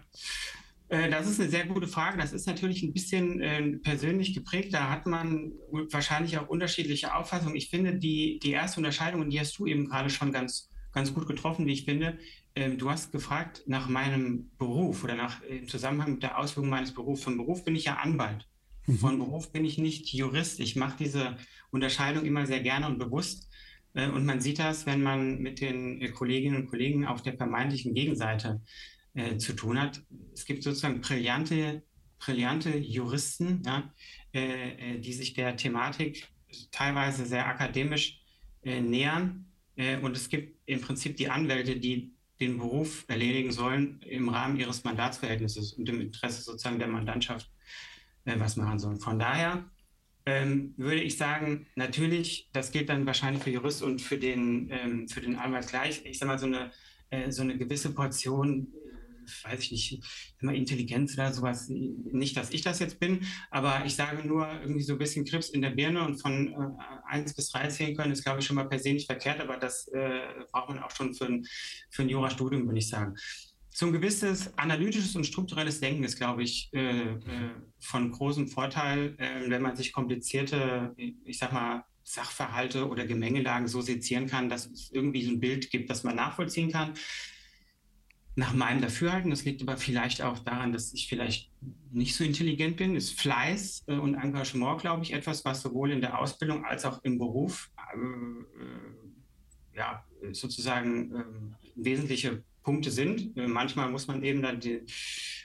das 0.89 1.29
ist 1.29 1.39
eine 1.39 1.49
sehr 1.49 1.65
gute 1.67 1.87
Frage. 1.87 2.17
Das 2.17 2.33
ist 2.33 2.47
natürlich 2.47 2.81
ein 2.81 2.93
bisschen 2.93 3.41
äh, 3.41 3.77
persönlich 3.77 4.33
geprägt. 4.33 4.73
Da 4.73 4.89
hat 4.89 5.05
man 5.05 5.51
wahrscheinlich 5.91 6.37
auch 6.39 6.47
unterschiedliche 6.47 7.13
Auffassungen. 7.15 7.55
Ich 7.55 7.69
finde, 7.69 7.95
die, 7.95 8.39
die 8.41 8.51
erste 8.51 8.79
Unterscheidung, 8.79 9.21
und 9.21 9.29
die 9.29 9.39
hast 9.39 9.57
du 9.59 9.67
eben 9.67 9.85
gerade 9.85 10.09
schon 10.09 10.31
ganz, 10.31 10.71
ganz 10.91 11.13
gut 11.13 11.27
getroffen, 11.27 11.67
wie 11.67 11.73
ich 11.73 11.85
finde. 11.85 12.17
Ähm, 12.55 12.77
du 12.77 12.89
hast 12.89 13.11
gefragt 13.11 13.63
nach 13.67 13.87
meinem 13.87 14.49
Beruf 14.57 15.03
oder 15.03 15.15
nach 15.15 15.41
im 15.43 15.67
Zusammenhang 15.67 16.13
mit 16.13 16.23
der 16.23 16.39
Ausführung 16.39 16.69
meines 16.69 16.93
Berufs. 16.93 17.23
Von 17.23 17.37
Beruf 17.37 17.63
bin 17.63 17.75
ich 17.75 17.85
ja 17.85 17.97
Anwalt. 17.97 18.47
Mhm. 18.87 18.97
Von 18.97 19.19
Beruf 19.19 19.51
bin 19.51 19.65
ich 19.65 19.77
nicht 19.77 20.11
Jurist. 20.11 20.59
Ich 20.59 20.75
mache 20.75 20.97
diese 20.97 21.37
Unterscheidung 21.69 22.25
immer 22.25 22.47
sehr 22.47 22.61
gerne 22.61 22.87
und 22.87 22.97
bewusst. 22.97 23.47
Äh, 23.93 24.09
und 24.09 24.25
man 24.25 24.41
sieht 24.41 24.59
das, 24.59 24.85
wenn 24.85 25.03
man 25.03 25.39
mit 25.39 25.61
den 25.61 26.01
äh, 26.01 26.09
Kolleginnen 26.09 26.55
und 26.57 26.67
Kollegen 26.67 27.05
auf 27.05 27.21
der 27.21 27.37
vermeintlichen 27.37 27.93
Gegenseite 27.93 28.61
äh, 29.19 29.37
zu 29.37 29.53
tun 29.53 29.79
hat. 29.79 30.01
Es 30.33 30.45
gibt 30.45 30.63
sozusagen 30.63 31.01
brillante, 31.01 31.83
brillante 32.19 32.77
Juristen, 32.77 33.61
ja, 33.65 33.93
äh, 34.33 34.95
äh, 34.95 34.99
die 34.99 35.13
sich 35.13 35.33
der 35.33 35.57
Thematik 35.57 36.27
teilweise 36.71 37.25
sehr 37.25 37.45
akademisch 37.47 38.21
äh, 38.63 38.81
nähern. 38.81 39.45
Äh, 39.75 39.97
und 39.97 40.15
es 40.15 40.29
gibt 40.29 40.57
im 40.65 40.81
Prinzip 40.81 41.17
die 41.17 41.29
Anwälte, 41.29 41.75
die 41.75 42.13
den 42.39 42.57
Beruf 42.57 43.03
erledigen 43.09 43.51
sollen 43.51 44.01
im 44.03 44.29
Rahmen 44.29 44.57
ihres 44.57 44.85
Mandatsverhältnisses 44.85 45.73
und 45.73 45.89
im 45.89 45.99
Interesse 45.99 46.41
sozusagen 46.41 46.79
der 46.79 46.87
Mandantschaft 46.87 47.51
was 48.23 48.55
machen 48.57 48.79
sollen. 48.79 48.99
Von 48.99 49.17
daher 49.17 49.69
ähm, 50.25 50.73
würde 50.77 51.01
ich 51.01 51.17
sagen, 51.17 51.67
natürlich, 51.75 52.49
das 52.53 52.71
gilt 52.71 52.87
dann 52.89 53.05
wahrscheinlich 53.05 53.43
für 53.43 53.49
Jurist 53.49 53.81
und 53.81 54.01
für 54.01 54.17
den, 54.17 54.69
ähm, 54.71 55.07
für 55.09 55.21
den 55.21 55.35
Anwalt 55.35 55.67
gleich. 55.67 56.05
Ich 56.05 56.19
sage 56.19 56.31
mal, 56.31 56.39
so 56.39 56.45
eine, 56.45 56.71
äh, 57.09 57.31
so 57.31 57.41
eine 57.41 57.57
gewisse 57.57 57.93
Portion 57.93 58.67
weiß 59.43 59.59
ich 59.61 59.71
nicht, 59.71 60.03
immer 60.39 60.53
Intelligenz 60.53 61.13
oder 61.13 61.33
sowas. 61.33 61.67
Nicht, 61.69 62.37
dass 62.37 62.51
ich 62.51 62.61
das 62.61 62.79
jetzt 62.79 62.99
bin, 62.99 63.25
aber 63.51 63.85
ich 63.85 63.95
sage 63.95 64.27
nur 64.27 64.47
irgendwie 64.61 64.83
so 64.83 64.93
ein 64.93 64.99
bisschen 64.99 65.25
Krebs 65.25 65.49
in 65.49 65.61
der 65.61 65.71
Birne 65.71 66.05
und 66.05 66.17
von 66.21 66.47
äh, 66.47 66.55
1 67.07 67.33
bis 67.33 67.49
3 67.49 67.67
zählen 67.67 67.95
können, 67.95 68.11
ist, 68.11 68.23
glaube 68.23 68.39
ich, 68.39 68.45
schon 68.45 68.55
mal 68.55 68.67
per 68.67 68.79
se 68.79 68.93
nicht 68.93 69.07
verkehrt, 69.07 69.39
aber 69.39 69.57
das 69.57 69.87
äh, 69.89 70.21
braucht 70.51 70.69
man 70.69 70.79
auch 70.79 70.91
schon 70.91 71.13
für 71.13 71.25
ein, 71.25 71.45
für 71.89 72.03
ein 72.03 72.09
Jurastudium, 72.09 72.65
würde 72.65 72.79
ich 72.79 72.89
sagen. 72.89 73.15
so 73.71 73.85
ein 73.85 73.93
gewisses 73.93 74.57
analytisches 74.57 75.15
und 75.15 75.25
strukturelles 75.25 75.79
Denken 75.79 76.03
ist, 76.03 76.17
glaube 76.17 76.43
ich, 76.43 76.69
äh, 76.73 77.13
äh, 77.13 77.17
von 77.79 78.11
großem 78.11 78.47
Vorteil, 78.47 79.15
äh, 79.17 79.49
wenn 79.49 79.61
man 79.61 79.75
sich 79.75 79.93
komplizierte, 79.93 80.93
ich 80.97 81.37
sag 81.37 81.53
mal, 81.53 81.85
Sachverhalte 82.03 82.87
oder 82.89 83.05
Gemengelagen 83.05 83.67
so 83.67 83.81
sezieren 83.81 84.25
kann, 84.25 84.49
dass 84.49 84.65
es 84.65 84.91
irgendwie 84.91 85.23
so 85.23 85.31
ein 85.31 85.39
Bild 85.39 85.69
gibt, 85.69 85.89
das 85.91 86.03
man 86.03 86.15
nachvollziehen 86.15 86.71
kann. 86.71 86.93
Nach 88.39 88.53
meinem 88.53 88.79
Dafürhalten, 88.79 89.31
das 89.31 89.43
liegt 89.43 89.61
aber 89.61 89.75
vielleicht 89.75 90.21
auch 90.21 90.39
daran, 90.39 90.71
dass 90.71 90.93
ich 90.93 91.09
vielleicht 91.09 91.51
nicht 91.91 92.15
so 92.15 92.23
intelligent 92.23 92.77
bin, 92.77 92.95
ist 92.95 93.19
Fleiß 93.19 93.83
äh, 93.87 93.95
und 93.95 94.15
Engagement, 94.15 94.79
glaube 94.79 95.03
ich, 95.03 95.11
etwas, 95.11 95.43
was 95.43 95.61
sowohl 95.61 95.91
in 95.91 95.99
der 95.99 96.17
Ausbildung 96.17 96.63
als 96.63 96.85
auch 96.85 97.03
im 97.03 97.17
Beruf 97.19 97.69
äh, 97.93 97.97
äh 97.97 99.75
ja, 99.75 100.05
sozusagen 100.31 101.15
äh, 101.15 101.23
wesentliche 101.75 102.41
Punkte 102.63 102.91
sind. 102.91 103.35
Äh, 103.35 103.47
manchmal 103.47 103.89
muss 103.89 104.07
man 104.07 104.23
eben 104.23 104.41
dann 104.41 104.61
die, 104.61 104.83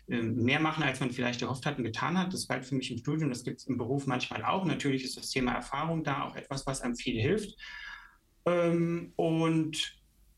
mehr 0.07 0.61
machen, 0.61 0.85
als 0.85 1.01
man 1.01 1.11
vielleicht 1.11 1.41
gehofft 1.41 1.67
hat 1.67 1.79
und 1.79 1.85
getan 1.85 2.17
hat. 2.17 2.33
Das 2.33 2.47
galt 2.47 2.65
für 2.65 2.77
mich 2.77 2.93
im 2.93 2.99
Studium, 2.99 3.29
das 3.29 3.43
gibt 3.43 3.59
es 3.59 3.67
im 3.67 3.77
Beruf 3.77 4.07
manchmal 4.07 4.45
auch. 4.45 4.65
Natürlich 4.65 5.03
ist 5.03 5.17
das 5.17 5.31
Thema 5.31 5.55
Erfahrung 5.55 6.05
da 6.05 6.23
auch 6.23 6.37
etwas, 6.37 6.65
was 6.65 6.81
einem 6.81 6.95
viel 6.95 7.21
hilft. 7.21 7.57
Ähm, 8.47 9.15
und 9.17 9.97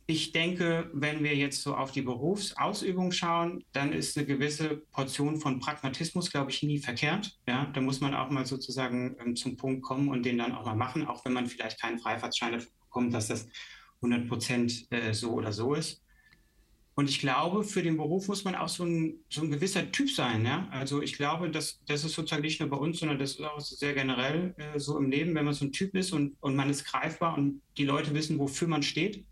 ich 0.09 0.31
denke, 0.31 0.89
wenn 0.93 1.25
wir 1.25 1.35
jetzt 1.35 1.63
so 1.63 1.75
auf 1.75 1.91
die 1.91 2.03
Berufsausübung 2.03 3.11
schauen, 3.11 3.65
dann 3.73 3.93
ist 3.93 4.17
eine 4.17 4.25
gewisse 4.25 4.77
Portion 4.93 5.41
von 5.41 5.59
Pragmatismus, 5.59 6.31
glaube 6.31 6.53
ich, 6.53 6.63
nie 6.63 6.79
verkehrt. 6.79 7.37
Ja, 7.49 7.67
da 7.75 7.81
muss 7.81 8.01
man 8.01 8.15
auch 8.15 8.31
mal 8.31 8.47
sozusagen 8.47 9.17
ähm, 9.19 9.35
zum 9.35 9.57
Punkt 9.57 9.83
kommen 9.83 10.09
und 10.09 10.25
den 10.25 10.39
dann 10.39 10.53
auch 10.53 10.65
mal 10.65 10.77
machen, 10.77 11.09
auch 11.09 11.25
wenn 11.25 11.33
man 11.33 11.49
vielleicht 11.49 11.81
keinen 11.81 11.99
Freifahrtschein 11.99 12.63
bekommt, 12.85 13.13
dass 13.15 13.27
das 13.27 13.49
100 13.97 14.29
Prozent 14.29 14.87
äh, 14.93 15.13
so 15.13 15.33
oder 15.33 15.53
so 15.53 15.75
ist. 15.75 16.03
Und 16.95 17.11
ich 17.11 17.19
glaube, 17.19 17.65
für 17.65 17.83
den 17.83 17.97
Beruf 17.97 18.29
muss 18.29 18.45
man 18.45 18.55
auch 18.55 18.69
so 18.69 18.85
ein, 18.85 19.17
so 19.29 19.43
ein 19.43 19.51
gewisser 19.51 19.91
Typ 19.91 20.09
sein. 20.09 20.47
Ja? 20.47 20.69
Also 20.71 21.03
ich 21.03 21.15
glaube, 21.15 21.51
dass 21.51 21.81
das 21.85 22.05
ist 22.05 22.15
sozusagen 22.15 22.43
nicht 22.43 22.61
nur 22.61 22.71
bei 22.71 22.77
uns, 22.77 23.01
sondern 23.01 23.19
das 23.19 23.33
ist 23.33 23.43
auch 23.43 23.61
sehr 23.61 23.93
generell 23.93 24.55
äh, 24.57 24.79
so 24.79 24.97
im 24.99 25.11
Leben, 25.11 25.35
wenn 25.35 25.45
man 25.45 25.53
so 25.53 25.65
ein 25.65 25.73
Typ 25.73 25.97
ist 25.97 26.13
und, 26.13 26.37
und 26.41 26.55
man 26.55 26.71
ist 26.71 26.85
greifbar 26.85 27.37
und 27.37 27.61
die 27.77 27.85
Leute 27.85 28.15
wissen, 28.15 28.39
wofür 28.39 28.69
man 28.69 28.85
steht 28.85 29.25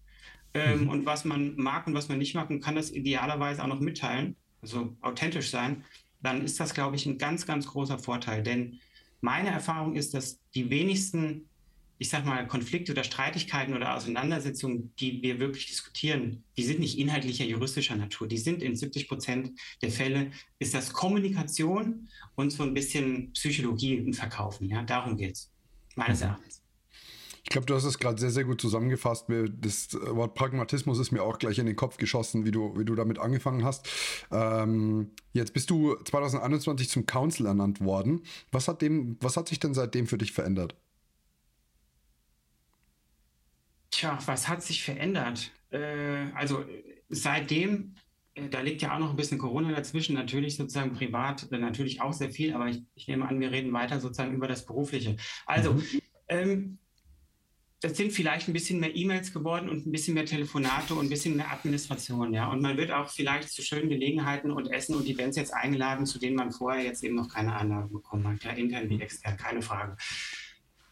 ähm, 0.55 0.83
mhm. 0.83 0.89
und 0.89 1.07
was 1.07 1.25
man 1.25 1.57
mag 1.57 1.87
und 1.87 1.95
was 1.95 2.09
man 2.09 2.19
nicht 2.19 2.35
mag 2.35 2.51
und 2.51 2.61
kann 2.61 2.77
das 2.77 2.91
idealerweise 2.91 3.63
auch 3.63 3.69
noch 3.69 3.81
mitteilen, 3.81 4.37
also 4.63 4.97
authentisch 5.01 5.51
sein, 5.51 5.85
dann 6.23 6.43
ist 6.43 6.59
das, 6.59 6.75
glaube 6.75 6.97
ich, 6.97 7.07
ein 7.07 7.19
ganz, 7.19 7.47
ganz 7.47 7.67
großer 7.67 7.99
Vorteil. 7.99 8.43
Denn 8.43 8.81
meine 9.21 9.51
Erfahrung 9.51 9.95
ist, 9.95 10.15
dass 10.15 10.41
die 10.55 10.71
wenigsten 10.71 11.49
ich 11.99 12.09
sag 12.09 12.25
mal, 12.25 12.47
Konflikte 12.47 12.93
oder 12.93 13.05
Streitigkeiten 13.05 13.75
oder 13.75 13.95
Auseinandersetzungen, 13.95 14.93
die 14.99 15.23
wir 15.23 15.39
wirklich 15.39 15.67
diskutieren, 15.67 16.43
die 16.57 16.65
sind 16.65 16.81
nicht 16.81 16.99
inhaltlicher 16.99 17.45
juristischer 17.45 17.95
Natur. 17.95 18.27
Die 18.27 18.39
sind 18.39 18.63
in 18.63 18.75
70 18.75 19.09
Prozent 19.09 19.53
der 19.81 19.91
Fälle, 19.91 20.33
ist 20.59 20.75
das 20.75 20.93
Kommunikation 20.93 22.09
und 22.35 22.51
so 22.51 22.65
ein 22.65 22.75
bisschen 22.75 23.33
Psychologie 23.33 24.01
und 24.01 24.15
Verkaufen. 24.15 24.69
Ja, 24.69 24.83
darum 24.83 25.17
geht 25.17 25.37
es, 25.37 25.53
meines 25.95 26.21
mhm. 26.21 26.27
Erachtens. 26.27 26.64
Ich 27.45 27.51
glaube, 27.51 27.67
du 27.67 27.75
hast 27.75 27.85
es 27.85 27.99
gerade 27.99 28.19
sehr, 28.19 28.31
sehr 28.31 28.45
gut 28.45 28.61
zusammengefasst. 28.61 29.27
Das 29.29 29.93
Wort 29.93 30.35
Pragmatismus 30.35 30.99
ist 30.99 31.13
mir 31.13 31.23
auch 31.23 31.39
gleich 31.39 31.59
in 31.59 31.67
den 31.67 31.77
Kopf 31.77 31.99
geschossen, 31.99 32.47
wie 32.47 32.51
du, 32.51 32.77
wie 32.79 32.87
du 32.87 32.95
damit 32.95 33.19
angefangen 33.19 33.65
hast. 33.65 33.87
Ähm, 34.33 35.11
jetzt 35.35 35.53
bist 35.53 35.69
du 35.69 35.95
2021 35.95 36.89
zum 36.89 37.05
Council 37.05 37.47
ernannt 37.47 37.83
worden. 37.83 38.23
Was 38.51 38.67
hat, 38.67 38.81
dem, 38.81 39.19
was 39.21 39.37
hat 39.37 39.49
sich 39.49 39.61
denn 39.61 39.75
seitdem 39.75 40.07
für 40.07 40.17
dich 40.17 40.33
verändert? 40.33 40.75
Tja, 43.91 44.19
was 44.25 44.49
hat 44.49 44.63
sich 44.63 44.83
verändert? 44.83 45.53
Äh, 45.71 46.31
also 46.35 46.65
seitdem, 47.11 47.95
äh, 48.35 48.49
da 48.49 48.61
liegt 48.61 48.81
ja 48.81 48.95
auch 48.95 48.99
noch 48.99 49.11
ein 49.11 49.17
bisschen 49.17 49.39
Corona 49.39 49.71
dazwischen, 49.71 50.15
natürlich 50.15 50.57
sozusagen 50.57 50.95
privat, 50.95 51.53
äh, 51.53 51.59
natürlich 51.59 52.01
auch 52.01 52.15
sehr 52.15 52.31
viel, 52.31 52.55
aber 52.55 52.69
ich, 52.69 52.83
ich, 52.95 53.07
nehme 53.07 53.29
an, 53.29 53.39
wir 53.39 53.53
reden 53.53 53.73
weiter 53.75 54.01
sozusagen 54.01 54.35
über 54.35 54.49
das 54.49 54.65
Berufliche. 54.65 55.17
Also, 55.45 55.75
mhm. 55.75 56.01
ähm, 56.29 56.79
das 57.85 57.99
sind 57.99 58.13
vielleicht 58.13 58.49
ein 58.49 58.55
bisschen 58.55 58.81
mehr 58.81 58.97
E-Mails 58.97 59.35
geworden 59.35 59.69
und 59.69 59.87
ein 59.87 59.93
bisschen 59.93 60.15
mehr 60.15 60.25
Telefonate 60.25 60.95
und 60.95 61.05
ein 61.05 61.11
bisschen 61.11 61.37
mehr 61.37 61.53
Administration, 61.53 62.33
ja. 62.33 62.51
Und 62.51 62.63
man 62.63 62.79
wird 62.79 62.91
auch 62.91 63.11
vielleicht 63.11 63.51
zu 63.51 63.61
schönen 63.61 63.91
Gelegenheiten 63.91 64.51
und 64.51 64.73
Essen 64.73 64.95
und 64.95 65.07
Events 65.07 65.37
jetzt 65.37 65.53
eingeladen, 65.53 66.07
zu 66.07 66.19
denen 66.19 66.35
man 66.35 66.51
vorher 66.51 66.83
jetzt 66.83 67.05
eben 67.05 67.15
noch 67.15 67.29
keine 67.29 67.55
Einladung 67.55 67.93
bekommen 67.93 68.27
hat, 68.27 68.43
ja, 68.43 68.53
intern 68.53 68.89
wie 68.89 69.03
extern, 69.03 69.37
keine 69.37 69.61
Frage 69.61 69.97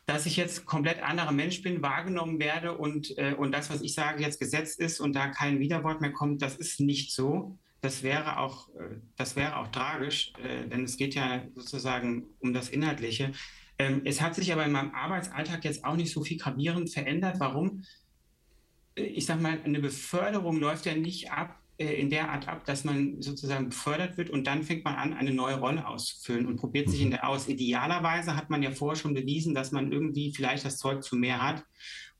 dass 0.04 0.26
ich 0.26 0.36
jetzt 0.36 0.66
komplett 0.66 1.00
anderer 1.00 1.30
Mensch 1.30 1.62
bin, 1.62 1.80
wahrgenommen 1.80 2.40
werde 2.40 2.76
und, 2.76 3.16
äh, 3.16 3.34
und 3.38 3.52
das, 3.52 3.70
was 3.70 3.82
ich 3.82 3.94
sage, 3.94 4.20
jetzt 4.20 4.40
gesetzt 4.40 4.80
ist 4.80 5.00
und 5.00 5.14
da 5.14 5.28
kein 5.28 5.60
Widerwort 5.60 6.00
mehr 6.00 6.12
kommt, 6.12 6.42
das 6.42 6.56
ist 6.56 6.80
nicht 6.80 7.14
so. 7.14 7.56
Das 7.80 8.02
wäre 8.02 8.38
auch, 8.38 8.68
äh, 8.74 8.96
das 9.16 9.36
wäre 9.36 9.56
auch 9.56 9.68
tragisch, 9.68 10.32
äh, 10.42 10.68
denn 10.68 10.84
es 10.84 10.96
geht 10.96 11.14
ja 11.14 11.44
sozusagen 11.54 12.24
um 12.40 12.52
das 12.52 12.68
Inhaltliche. 12.68 13.32
Ähm, 13.82 14.02
es 14.04 14.20
hat 14.20 14.34
sich 14.36 14.52
aber 14.52 14.64
in 14.64 14.72
meinem 14.72 14.94
Arbeitsalltag 14.94 15.64
jetzt 15.64 15.84
auch 15.84 15.96
nicht 15.96 16.12
so 16.12 16.22
viel 16.22 16.38
gravierend 16.38 16.90
verändert. 16.90 17.36
Warum? 17.40 17.82
Äh, 18.94 19.02
ich 19.02 19.26
sage 19.26 19.42
mal, 19.42 19.58
eine 19.64 19.80
Beförderung 19.80 20.58
läuft 20.58 20.86
ja 20.86 20.94
nicht 20.94 21.32
ab 21.32 21.58
äh, 21.78 22.00
in 22.00 22.10
der 22.10 22.30
Art 22.30 22.46
ab, 22.46 22.64
dass 22.64 22.84
man 22.84 23.20
sozusagen 23.20 23.70
befördert 23.70 24.16
wird 24.16 24.30
und 24.30 24.46
dann 24.46 24.62
fängt 24.62 24.84
man 24.84 24.94
an, 24.94 25.14
eine 25.14 25.32
neue 25.32 25.58
Rolle 25.58 25.86
auszufüllen 25.86 26.46
und 26.46 26.56
probiert 26.56 26.88
sich 26.88 27.00
in 27.00 27.08
mhm. 27.08 27.12
der 27.12 27.28
aus. 27.28 27.48
Idealerweise 27.48 28.36
hat 28.36 28.50
man 28.50 28.62
ja 28.62 28.70
vorher 28.70 28.96
schon 28.96 29.14
bewiesen, 29.14 29.54
dass 29.54 29.72
man 29.72 29.90
irgendwie 29.90 30.32
vielleicht 30.32 30.64
das 30.64 30.78
Zeug 30.78 31.02
zu 31.02 31.16
mehr 31.16 31.42
hat 31.42 31.64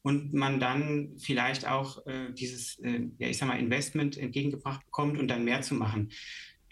und 0.03 0.35
man 0.35 0.59
dann 0.59 1.13
vielleicht 1.19 1.69
auch 1.69 2.05
äh, 2.07 2.33
dieses, 2.33 2.81
äh, 2.81 3.07
ja, 3.19 3.29
ich 3.29 3.39
sag 3.39 3.47
mal, 3.47 3.61
Investment 3.61 4.17
entgegengebracht 4.17 4.85
bekommt 4.85 5.17
und 5.17 5.29
dann 5.29 5.45
mehr 5.45 5.63
zu 5.63 5.75
machen. 5.75 6.11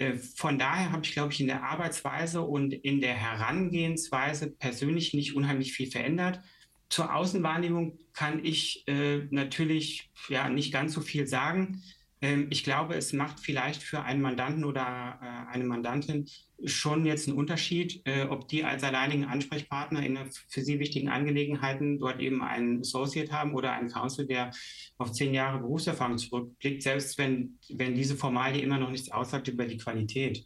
Äh, 0.00 0.14
von 0.14 0.58
daher 0.58 0.92
habe 0.92 1.04
ich, 1.04 1.12
glaube 1.12 1.32
ich, 1.32 1.40
in 1.40 1.46
der 1.46 1.62
Arbeitsweise 1.62 2.40
und 2.40 2.72
in 2.72 3.00
der 3.00 3.14
Herangehensweise 3.14 4.50
persönlich 4.50 5.14
nicht 5.14 5.36
unheimlich 5.36 5.72
viel 5.72 5.90
verändert. 5.90 6.40
Zur 6.88 7.14
Außenwahrnehmung 7.14 7.98
kann 8.14 8.44
ich 8.44 8.82
äh, 8.88 9.28
natürlich 9.30 10.10
ja 10.28 10.48
nicht 10.48 10.72
ganz 10.72 10.94
so 10.94 11.02
viel 11.02 11.26
sagen. 11.26 11.82
Ähm, 12.22 12.48
ich 12.50 12.64
glaube, 12.64 12.94
es 12.94 13.12
macht 13.12 13.40
vielleicht 13.40 13.82
für 13.82 14.02
einen 14.02 14.20
Mandanten 14.20 14.64
oder 14.64 15.18
äh, 15.22 15.52
eine 15.52 15.64
Mandantin 15.64 16.28
schon 16.64 17.06
jetzt 17.06 17.28
einen 17.28 17.38
Unterschied, 17.38 18.02
äh, 18.04 18.24
ob 18.24 18.48
die 18.48 18.64
als 18.64 18.84
alleinigen 18.84 19.24
Ansprechpartner 19.24 20.04
in 20.04 20.18
für 20.48 20.60
sie 20.60 20.78
wichtigen 20.78 21.08
Angelegenheiten 21.08 21.98
dort 21.98 22.20
eben 22.20 22.42
einen 22.42 22.80
Associate 22.80 23.32
haben 23.32 23.54
oder 23.54 23.72
einen 23.72 23.90
Counsel, 23.90 24.26
der 24.26 24.50
auf 24.98 25.12
zehn 25.12 25.32
Jahre 25.32 25.60
Berufserfahrung 25.60 26.18
zurückblickt, 26.18 26.82
selbst 26.82 27.16
wenn, 27.16 27.58
wenn 27.70 27.94
diese 27.94 28.16
Formalie 28.16 28.62
immer 28.62 28.78
noch 28.78 28.90
nichts 28.90 29.10
aussagt 29.10 29.48
über 29.48 29.66
die 29.66 29.78
Qualität. 29.78 30.44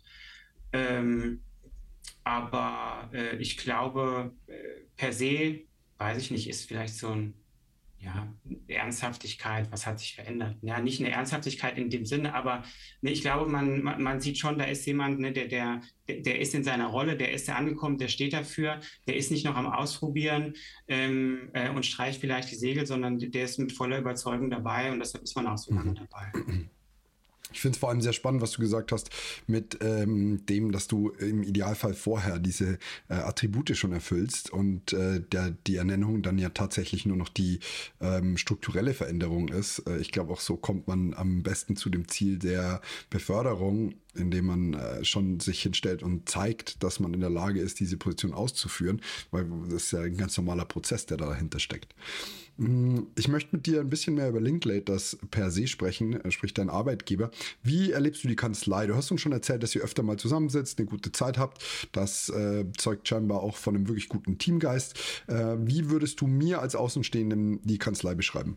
Ähm, 0.72 1.42
aber 2.22 3.10
äh, 3.12 3.36
ich 3.36 3.56
glaube, 3.56 4.32
per 4.96 5.12
se, 5.12 5.60
weiß 5.98 6.18
ich 6.18 6.30
nicht, 6.30 6.48
ist 6.48 6.66
vielleicht 6.68 6.94
so 6.94 7.08
ein 7.08 7.34
ja, 8.04 8.28
Ernsthaftigkeit, 8.68 9.70
was 9.72 9.86
hat 9.86 9.98
sich 9.98 10.14
verändert? 10.14 10.56
Ja, 10.62 10.80
nicht 10.80 11.00
eine 11.00 11.10
Ernsthaftigkeit 11.10 11.78
in 11.78 11.90
dem 11.90 12.04
Sinne, 12.04 12.34
aber 12.34 12.62
ne, 13.00 13.10
ich 13.10 13.22
glaube, 13.22 13.50
man, 13.50 13.82
man, 13.82 14.02
man, 14.02 14.20
sieht 14.20 14.38
schon, 14.38 14.58
da 14.58 14.64
ist 14.64 14.86
jemand, 14.86 15.20
ne, 15.20 15.32
der, 15.32 15.48
der, 15.48 15.80
der 16.08 16.40
ist 16.40 16.54
in 16.54 16.64
seiner 16.64 16.86
Rolle, 16.86 17.16
der 17.16 17.32
ist 17.32 17.48
da 17.48 17.54
angekommen, 17.54 17.98
der 17.98 18.08
steht 18.08 18.32
dafür, 18.32 18.80
der 19.06 19.16
ist 19.16 19.30
nicht 19.30 19.44
noch 19.44 19.56
am 19.56 19.66
Ausprobieren 19.66 20.54
ähm, 20.88 21.50
äh, 21.54 21.70
und 21.70 21.86
streicht 21.86 22.20
vielleicht 22.20 22.50
die 22.50 22.56
Segel, 22.56 22.86
sondern 22.86 23.18
der 23.18 23.44
ist 23.44 23.58
mit 23.58 23.72
voller 23.72 23.98
Überzeugung 23.98 24.50
dabei 24.50 24.92
und 24.92 24.98
deshalb 24.98 25.24
ist 25.24 25.36
man 25.36 25.46
auch 25.46 25.58
so 25.58 25.74
lange 25.74 25.90
mhm. 25.90 25.94
dabei. 25.94 26.32
Ich 27.54 27.60
finde 27.60 27.76
es 27.76 27.80
vor 27.80 27.88
allem 27.90 28.00
sehr 28.00 28.12
spannend, 28.12 28.42
was 28.42 28.50
du 28.50 28.60
gesagt 28.60 28.90
hast, 28.90 29.10
mit 29.46 29.78
ähm, 29.80 30.44
dem, 30.46 30.72
dass 30.72 30.88
du 30.88 31.10
im 31.10 31.44
Idealfall 31.44 31.94
vorher 31.94 32.40
diese 32.40 32.78
äh, 33.08 33.14
Attribute 33.14 33.76
schon 33.76 33.92
erfüllst 33.92 34.50
und 34.50 34.92
äh, 34.92 35.20
der, 35.20 35.52
die 35.66 35.76
Ernennung 35.76 36.22
dann 36.22 36.36
ja 36.36 36.48
tatsächlich 36.48 37.06
nur 37.06 37.16
noch 37.16 37.28
die 37.28 37.60
ähm, 38.00 38.36
strukturelle 38.36 38.92
Veränderung 38.92 39.48
ist. 39.48 39.84
Äh, 39.86 39.98
ich 39.98 40.10
glaube, 40.10 40.32
auch 40.32 40.40
so 40.40 40.56
kommt 40.56 40.88
man 40.88 41.14
am 41.14 41.44
besten 41.44 41.76
zu 41.76 41.90
dem 41.90 42.08
Ziel 42.08 42.38
der 42.38 42.80
Beförderung, 43.08 43.94
indem 44.14 44.46
man 44.46 44.74
äh, 44.74 45.04
schon 45.04 45.38
sich 45.38 45.62
hinstellt 45.62 46.02
und 46.02 46.28
zeigt, 46.28 46.82
dass 46.82 46.98
man 46.98 47.14
in 47.14 47.20
der 47.20 47.30
Lage 47.30 47.60
ist, 47.60 47.78
diese 47.78 47.96
Position 47.96 48.34
auszuführen, 48.34 49.00
weil 49.30 49.46
das 49.66 49.84
ist 49.84 49.92
ja 49.92 50.00
ein 50.00 50.16
ganz 50.16 50.36
normaler 50.36 50.64
Prozess, 50.64 51.06
der 51.06 51.18
dahinter 51.18 51.60
steckt. 51.60 51.94
Mm, 52.56 53.00
ich 53.16 53.28
möchte 53.28 53.56
mit 53.56 53.66
dir 53.66 53.80
ein 53.80 53.90
bisschen 53.90 54.14
mehr 54.14 54.28
über 54.28 54.40
Linklaters 54.40 55.18
per 55.30 55.50
se 55.50 55.66
sprechen, 55.66 56.20
äh, 56.20 56.30
sprich 56.30 56.54
dein 56.54 56.70
Arbeitgeber. 56.70 57.30
Wie 57.62 57.90
erlebst 57.90 58.22
du 58.24 58.28
die 58.28 58.36
Kanzlei? 58.36 58.86
Du 58.86 58.94
hast 58.94 59.10
uns 59.10 59.20
schon 59.20 59.32
erzählt, 59.32 59.62
dass 59.62 59.74
ihr 59.74 59.82
öfter 59.82 60.02
mal 60.02 60.18
zusammensitzt, 60.18 60.78
eine 60.78 60.86
gute 60.86 61.12
Zeit 61.12 61.38
habt. 61.38 61.64
Das 61.92 62.28
äh, 62.28 62.64
zeugt 62.76 63.08
scheinbar 63.08 63.42
auch 63.42 63.56
von 63.56 63.74
einem 63.74 63.88
wirklich 63.88 64.08
guten 64.08 64.38
Teamgeist. 64.38 64.98
Äh, 65.26 65.56
wie 65.58 65.90
würdest 65.90 66.20
du 66.20 66.26
mir 66.26 66.60
als 66.60 66.76
Außenstehenden 66.76 67.60
die 67.64 67.78
Kanzlei 67.78 68.14
beschreiben? 68.14 68.56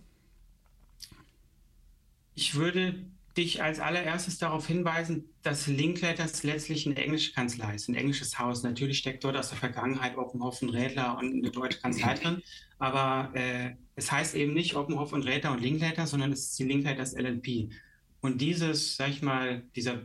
Ich 2.36 2.54
würde 2.54 2.94
dich 3.38 3.62
als 3.62 3.79
allererstes 3.79 4.39
darauf 4.39 4.67
hinweisen, 4.67 5.25
dass 5.44 5.67
Linklaters 5.67 6.44
letztlich 6.44 6.86
eine 6.86 6.96
englische 6.96 7.34
Kanzlei 7.34 7.75
ist, 7.75 7.88
ein 7.88 7.96
englisches 7.96 8.39
Haus. 8.39 8.63
Natürlich 8.63 8.98
steckt 8.98 9.24
dort 9.24 9.38
aus 9.38 9.50
der 9.50 9.58
Vergangenheit 9.58 10.17
Oppenhoff 10.17 10.62
und 10.62 10.70
Rädler 10.70 11.17
und 11.17 11.34
eine 11.34 11.51
deutsche 11.51 11.79
Kanzlei 11.79 12.15
drin, 12.15 12.41
aber 12.79 13.32
äh, 13.36 13.75
es 13.96 14.12
heißt 14.12 14.36
eben 14.36 14.53
nicht 14.53 14.75
Oppenhoff 14.75 15.13
und 15.13 15.24
Rädler 15.24 15.51
und 15.51 15.62
Linklater, 15.62 16.08
sondern 16.08 16.32
es 16.32 16.50
ist 16.50 16.60
die 16.60 16.65
Linklaters 16.65 17.13
LLP. 17.13 17.72
Und 18.22 18.41
dieses, 18.41 18.96
sag 18.96 19.10
ich 19.10 19.22
mal, 19.22 19.63
dieser, 19.75 20.01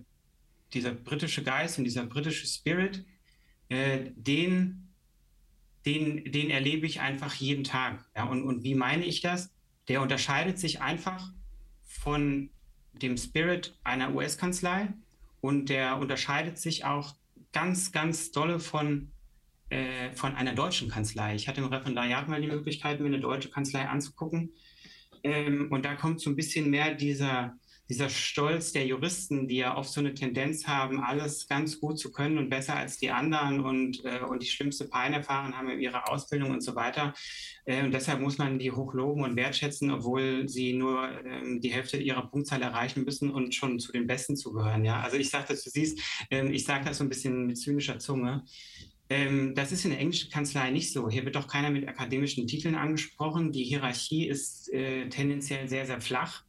dieser 0.72 0.92
britische 0.92 1.42
Geist 1.42 1.78
und 1.78 1.84
dieser 1.84 2.06
britische 2.06 2.46
Spirit, 2.46 3.04
äh, 3.68 4.10
den, 4.14 4.88
den, 5.86 6.30
den 6.30 6.50
erlebe 6.50 6.86
ich 6.86 7.00
einfach 7.00 7.34
jeden 7.34 7.64
Tag. 7.64 8.04
Ja? 8.14 8.24
Und, 8.24 8.42
und 8.44 8.62
wie 8.62 8.74
meine 8.74 9.04
ich 9.04 9.20
das? 9.20 9.50
Der 9.88 10.02
unterscheidet 10.02 10.58
sich 10.58 10.80
einfach 10.80 11.32
von 11.82 12.50
dem 12.94 13.16
Spirit 13.16 13.74
einer 13.84 14.14
US-Kanzlei 14.14 14.88
und 15.40 15.68
der 15.68 15.98
unterscheidet 15.98 16.58
sich 16.58 16.84
auch 16.84 17.14
ganz, 17.52 17.92
ganz 17.92 18.30
dolle 18.30 18.60
von, 18.60 19.10
äh, 19.70 20.10
von 20.12 20.34
einer 20.34 20.54
deutschen 20.54 20.88
Kanzlei. 20.88 21.34
Ich 21.34 21.48
hatte 21.48 21.60
im 21.60 21.68
Referendariat 21.68 22.28
mal 22.28 22.40
die 22.40 22.48
Möglichkeit, 22.48 23.00
mir 23.00 23.06
eine 23.06 23.20
deutsche 23.20 23.50
Kanzlei 23.50 23.86
anzugucken. 23.86 24.52
Ähm, 25.22 25.68
und 25.70 25.84
da 25.84 25.94
kommt 25.94 26.20
so 26.20 26.30
ein 26.30 26.36
bisschen 26.36 26.70
mehr 26.70 26.94
dieser, 26.94 27.56
dieser 27.92 28.08
Stolz 28.08 28.72
der 28.72 28.86
Juristen, 28.86 29.48
die 29.48 29.56
ja 29.56 29.76
oft 29.76 29.90
so 29.90 30.00
eine 30.00 30.14
Tendenz 30.14 30.66
haben, 30.66 31.00
alles 31.00 31.46
ganz 31.46 31.78
gut 31.78 31.98
zu 31.98 32.10
können 32.10 32.38
und 32.38 32.48
besser 32.48 32.74
als 32.74 32.96
die 32.96 33.10
anderen 33.10 33.60
und, 33.60 34.02
äh, 34.06 34.20
und 34.20 34.42
die 34.42 34.46
schlimmste 34.46 34.86
Pein 34.86 35.12
erfahren 35.12 35.54
haben 35.54 35.68
in 35.68 35.78
ihrer 35.78 36.10
Ausbildung 36.10 36.52
und 36.52 36.62
so 36.62 36.74
weiter. 36.74 37.12
Äh, 37.66 37.84
und 37.84 37.92
deshalb 37.92 38.20
muss 38.20 38.38
man 38.38 38.58
die 38.58 38.72
hochloben 38.72 39.24
und 39.24 39.36
wertschätzen, 39.36 39.90
obwohl 39.90 40.48
sie 40.48 40.72
nur 40.72 41.06
äh, 41.06 41.60
die 41.60 41.70
Hälfte 41.70 41.98
ihrer 41.98 42.26
Punktzahl 42.26 42.62
erreichen 42.62 43.04
müssen 43.04 43.30
und 43.30 43.54
schon 43.54 43.78
zu 43.78 43.92
den 43.92 44.06
Besten 44.06 44.36
zugehören. 44.36 44.86
Ja? 44.86 45.02
Also 45.02 45.18
ich 45.18 45.28
sage 45.28 45.48
das, 45.48 45.62
du 45.62 45.68
siehst, 45.68 46.00
ähm, 46.30 46.50
ich 46.50 46.64
sage 46.64 46.86
das 46.86 46.96
so 46.96 47.04
ein 47.04 47.10
bisschen 47.10 47.46
mit 47.46 47.58
zynischer 47.58 47.98
Zunge. 47.98 48.42
Ähm, 49.10 49.54
das 49.54 49.70
ist 49.70 49.84
in 49.84 49.90
der 49.90 50.00
englischen 50.00 50.30
Kanzlei 50.30 50.70
nicht 50.70 50.94
so. 50.94 51.10
Hier 51.10 51.26
wird 51.26 51.36
doch 51.36 51.46
keiner 51.46 51.68
mit 51.68 51.86
akademischen 51.86 52.46
Titeln 52.46 52.74
angesprochen. 52.74 53.52
Die 53.52 53.64
Hierarchie 53.64 54.26
ist 54.26 54.72
äh, 54.72 55.10
tendenziell 55.10 55.68
sehr, 55.68 55.84
sehr 55.84 56.00
flach. 56.00 56.44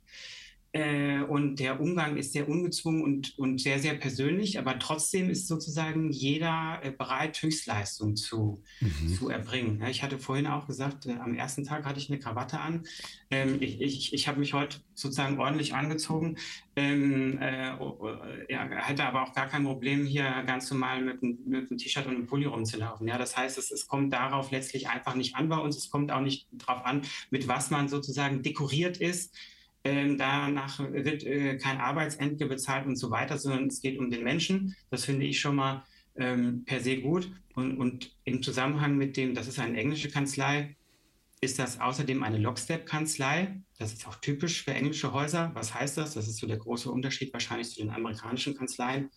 Äh, 0.73 1.21
und 1.21 1.57
der 1.57 1.79
Umgang 1.79 2.17
ist 2.17 2.33
sehr 2.33 2.49
ungezwungen 2.49 3.03
und, 3.03 3.37
und 3.37 3.61
sehr, 3.61 3.77
sehr 3.77 3.93
persönlich, 3.93 4.57
aber 4.57 4.79
trotzdem 4.79 5.29
ist 5.29 5.47
sozusagen 5.47 6.09
jeder 6.09 6.79
äh, 6.81 6.89
bereit, 6.89 7.39
Höchstleistung 7.39 8.15
zu, 8.15 8.63
mhm. 8.81 9.13
zu 9.13 9.29
erbringen. 9.29 9.79
Ja, 9.79 9.89
ich 9.89 10.01
hatte 10.01 10.17
vorhin 10.17 10.47
auch 10.47 10.65
gesagt, 10.65 11.05
äh, 11.05 11.11
am 11.11 11.35
ersten 11.35 11.63
Tag 11.63 11.85
hatte 11.85 11.99
ich 11.99 12.09
eine 12.09 12.17
Krawatte 12.17 12.59
an. 12.59 12.85
Ähm, 13.29 13.57
ich 13.61 13.81
ich, 13.81 14.13
ich 14.13 14.27
habe 14.27 14.39
mich 14.39 14.55
heute 14.55 14.77
sozusagen 14.95 15.39
ordentlich 15.39 15.75
angezogen, 15.75 16.37
ähm, 16.75 17.37
äh, 17.39 17.75
ja, 18.49 18.67
hätte 18.71 19.03
aber 19.03 19.21
auch 19.21 19.35
gar 19.35 19.47
kein 19.47 19.65
Problem, 19.65 20.07
hier 20.07 20.43
ganz 20.47 20.71
normal 20.71 21.03
mit, 21.03 21.21
mit 21.21 21.69
einem 21.69 21.77
T-Shirt 21.77 22.07
und 22.07 22.15
einem 22.15 22.25
Pulli 22.25 22.45
rumzulaufen. 22.45 23.07
Ja, 23.07 23.19
das 23.19 23.37
heißt, 23.37 23.59
es, 23.59 23.69
es 23.69 23.85
kommt 23.85 24.11
darauf 24.11 24.49
letztlich 24.49 24.89
einfach 24.89 25.13
nicht 25.13 25.35
an 25.35 25.49
bei 25.49 25.57
uns. 25.57 25.77
Es 25.77 25.91
kommt 25.91 26.11
auch 26.11 26.21
nicht 26.21 26.47
darauf 26.51 26.83
an, 26.83 27.03
mit 27.29 27.47
was 27.47 27.69
man 27.69 27.89
sozusagen 27.89 28.41
dekoriert 28.41 28.97
ist 28.97 29.35
ähm, 29.83 30.17
danach 30.17 30.79
wird 30.79 31.23
äh, 31.23 31.57
kein 31.57 31.77
Arbeitsentgelt 31.77 32.49
bezahlt 32.49 32.85
und 32.85 32.95
so 32.95 33.11
weiter, 33.11 33.37
sondern 33.37 33.67
es 33.67 33.81
geht 33.81 33.99
um 33.99 34.09
den 34.09 34.23
Menschen. 34.23 34.75
Das 34.89 35.05
finde 35.05 35.25
ich 35.25 35.39
schon 35.39 35.55
mal 35.55 35.83
ähm, 36.15 36.63
per 36.65 36.79
se 36.79 37.01
gut. 37.01 37.29
Und, 37.55 37.77
und, 37.77 38.15
im 38.23 38.41
Zusammenhang 38.41 38.97
mit 38.97 39.17
dem, 39.17 39.35
das 39.35 39.47
ist 39.47 39.59
eine 39.59 39.77
englische 39.77 40.09
Kanzlei, 40.09 40.75
ist 41.41 41.59
das 41.59 41.79
außerdem 41.79 42.23
eine 42.23 42.37
Lockstep-Kanzlei. 42.37 43.61
Das 43.77 43.93
ist 43.93 44.07
auch 44.07 44.15
typisch 44.15 44.63
für 44.63 44.73
englische 44.73 45.11
Häuser. 45.11 45.51
Was 45.53 45.73
heißt 45.73 45.97
das? 45.97 46.13
Das 46.13 46.27
ist 46.27 46.37
so 46.37 46.47
der 46.47 46.57
große 46.57 46.89
Unterschied 46.89 47.33
wahrscheinlich 47.33 47.69
zu 47.69 47.81
den 47.81 47.89
amerikanischen 47.89 48.55
Kanzleien. 48.55 49.09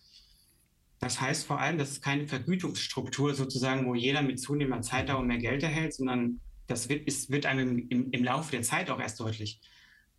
Das 0.99 1.21
heißt 1.21 1.45
vor 1.45 1.59
allem, 1.59 1.77
das 1.77 1.91
ist 1.91 2.03
keine 2.03 2.27
Vergütungsstruktur 2.27 3.33
sozusagen, 3.33 3.85
wo 3.85 3.95
jeder 3.95 4.21
mit 4.21 4.39
zunehmender 4.39 4.81
Zeitdauer 4.81 5.23
mehr 5.23 5.37
Geld 5.37 5.63
erhält, 5.63 5.93
sondern 5.93 6.41
das 6.65 6.89
wird, 6.89 7.07
ist, 7.07 7.31
wird 7.31 7.45
einem 7.45 7.87
im, 7.89 8.11
im 8.11 8.23
Laufe 8.23 8.51
der 8.51 8.63
Zeit 8.63 8.89
auch 8.89 8.99
erst 8.99 9.19
deutlich. 9.19 9.61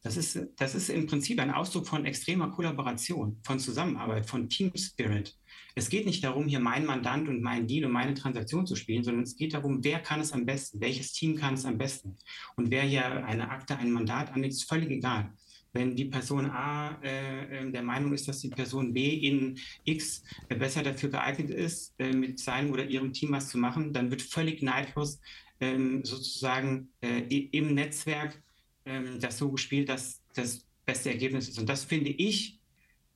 Das 0.09 0.17
ist, 0.17 0.41
das 0.57 0.75
ist 0.75 0.89
im 0.89 1.07
Prinzip 1.07 1.39
ein 1.39 1.51
Ausdruck 1.51 1.87
von 1.87 2.07
extremer 2.07 2.49
Kollaboration, 2.49 3.39
von 3.45 3.59
Zusammenarbeit, 3.59 4.25
von 4.25 4.49
Team 4.49 4.73
Spirit. 4.75 5.37
Es 5.75 5.91
geht 5.91 6.07
nicht 6.07 6.25
darum, 6.25 6.49
hier 6.49 6.61
mein 6.61 6.87
Mandant 6.87 7.29
und 7.29 7.43
mein 7.43 7.67
Deal 7.67 7.85
und 7.85 7.93
meine 7.93 8.15
Transaktion 8.15 8.67
zu 8.67 8.75
spielen, 8.75 9.05
sondern 9.05 9.25
es 9.25 9.37
geht 9.37 9.53
darum, 9.53 9.85
wer 9.85 9.99
kann 9.99 10.21
es 10.21 10.33
am 10.33 10.47
besten, 10.47 10.81
welches 10.81 11.13
Team 11.13 11.37
kann 11.37 11.53
es 11.53 11.67
am 11.67 11.77
besten. 11.77 12.17
Und 12.57 12.71
wer 12.71 12.85
hier 12.85 13.27
eine 13.27 13.51
Akte, 13.51 13.77
ein 13.77 13.93
Mandat 13.93 14.33
annimmt, 14.33 14.55
ist 14.55 14.67
völlig 14.67 14.91
egal. 14.91 15.31
Wenn 15.75 15.95
die 15.95 16.07
Person 16.07 16.47
A 16.47 16.99
äh, 17.03 17.67
äh, 17.67 17.71
der 17.71 17.83
Meinung 17.83 18.15
ist, 18.15 18.27
dass 18.29 18.41
die 18.41 18.49
Person 18.49 18.95
B 18.95 19.11
in 19.11 19.59
X 19.85 20.23
äh, 20.49 20.55
besser 20.55 20.83
dafür 20.83 21.11
geeignet 21.11 21.51
ist, 21.51 21.95
äh, 21.99 22.15
mit 22.15 22.39
seinem 22.39 22.73
oder 22.73 22.87
ihrem 22.87 23.13
Team 23.13 23.33
was 23.33 23.51
zu 23.51 23.59
machen, 23.59 23.93
dann 23.93 24.11
wird 24.11 24.23
völlig 24.23 24.63
neidlos 24.63 25.21
ähm, 25.61 26.03
sozusagen 26.03 26.89
äh, 27.03 27.19
im 27.29 27.75
Netzwerk 27.75 28.43
ähm, 28.89 29.21
das 29.21 29.39
so 29.39 29.51
gespielt, 29.51 29.89
dass 29.89 30.23
das 30.35 30.65
beste 30.87 31.11
Ergebnis 31.11 31.49
ist. 31.49 31.59
Und 31.59 31.69
das 31.69 31.85
finde 31.85 32.11
ich, 32.11 32.59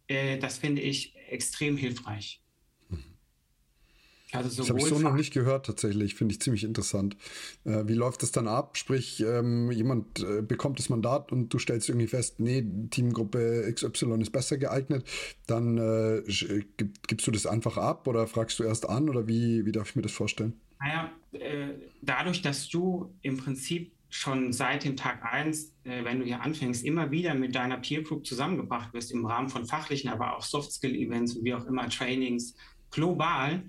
äh, 0.07 0.39
das 0.39 0.59
finde 0.59 0.83
ich 0.83 1.15
extrem 1.29 1.77
hilfreich. 1.77 2.43
Also 4.33 4.49
das 4.57 4.69
habe 4.71 4.79
ich 4.79 4.87
so 4.87 4.99
noch 4.99 5.15
nicht 5.15 5.33
gehört 5.35 5.67
tatsächlich, 5.67 6.15
finde 6.15 6.33
ich 6.33 6.41
ziemlich 6.41 6.65
interessant. 6.65 7.17
Äh, 7.65 7.87
wie 7.87 7.93
läuft 7.93 8.23
das 8.23 8.33
dann 8.33 8.49
ab? 8.49 8.79
Sprich, 8.79 9.21
ähm, 9.21 9.71
jemand 9.71 10.21
äh, 10.21 10.41
bekommt 10.41 10.79
das 10.79 10.89
Mandat 10.89 11.33
und 11.33 11.53
du 11.53 11.59
stellst 11.59 11.91
irgendwie 11.91 12.07
fest, 12.07 12.41
nee, 12.41 12.65
Teamgruppe 12.91 13.71
XY 13.71 14.23
ist 14.23 14.33
besser 14.33 14.57
geeignet, 14.57 15.05
dann 15.47 15.77
äh, 15.77 16.23
gib, 16.79 17.07
gibst 17.09 17.27
du 17.27 17.31
das 17.31 17.47
einfach 17.47 17.77
ab 17.77 18.09
oder 18.09 18.27
fragst 18.27 18.59
du 18.59 18.65
erst 18.65 18.89
an 18.89 19.11
oder 19.11 19.29
wie, 19.29 19.67
wie 19.67 19.73
darf 19.73 19.91
ich 19.91 19.97
mir 19.97 20.03
das 20.03 20.13
vorstellen? 20.13 20.59
Naja, 20.81 21.13
äh, 21.33 21.75
dadurch, 22.01 22.41
dass 22.41 22.71
du 22.71 23.15
im 23.21 23.37
Prinzip 23.37 23.93
schon 24.13 24.53
seit 24.53 24.85
dem 24.85 24.95
Tag 24.95 25.25
eins, 25.25 25.73
äh, 25.85 26.05
wenn 26.05 26.21
du 26.21 26.27
hier 26.27 26.43
anfängst, 26.43 26.85
immer 26.85 27.11
wieder 27.11 27.35
mit 27.35 27.55
deiner 27.55 27.79
Peer 27.79 28.03
Group 28.03 28.27
zusammengebracht 28.27 28.93
wirst 28.93 29.11
im 29.11 29.25
Rahmen 29.25 29.49
von 29.49 29.65
fachlichen, 29.65 30.11
aber 30.11 30.37
auch 30.37 30.43
Soft 30.43 30.71
Skill 30.71 30.95
Events 30.95 31.35
und 31.35 31.45
wie 31.45 31.55
auch 31.55 31.65
immer 31.65 31.89
Trainings 31.89 32.55
global, 32.91 33.65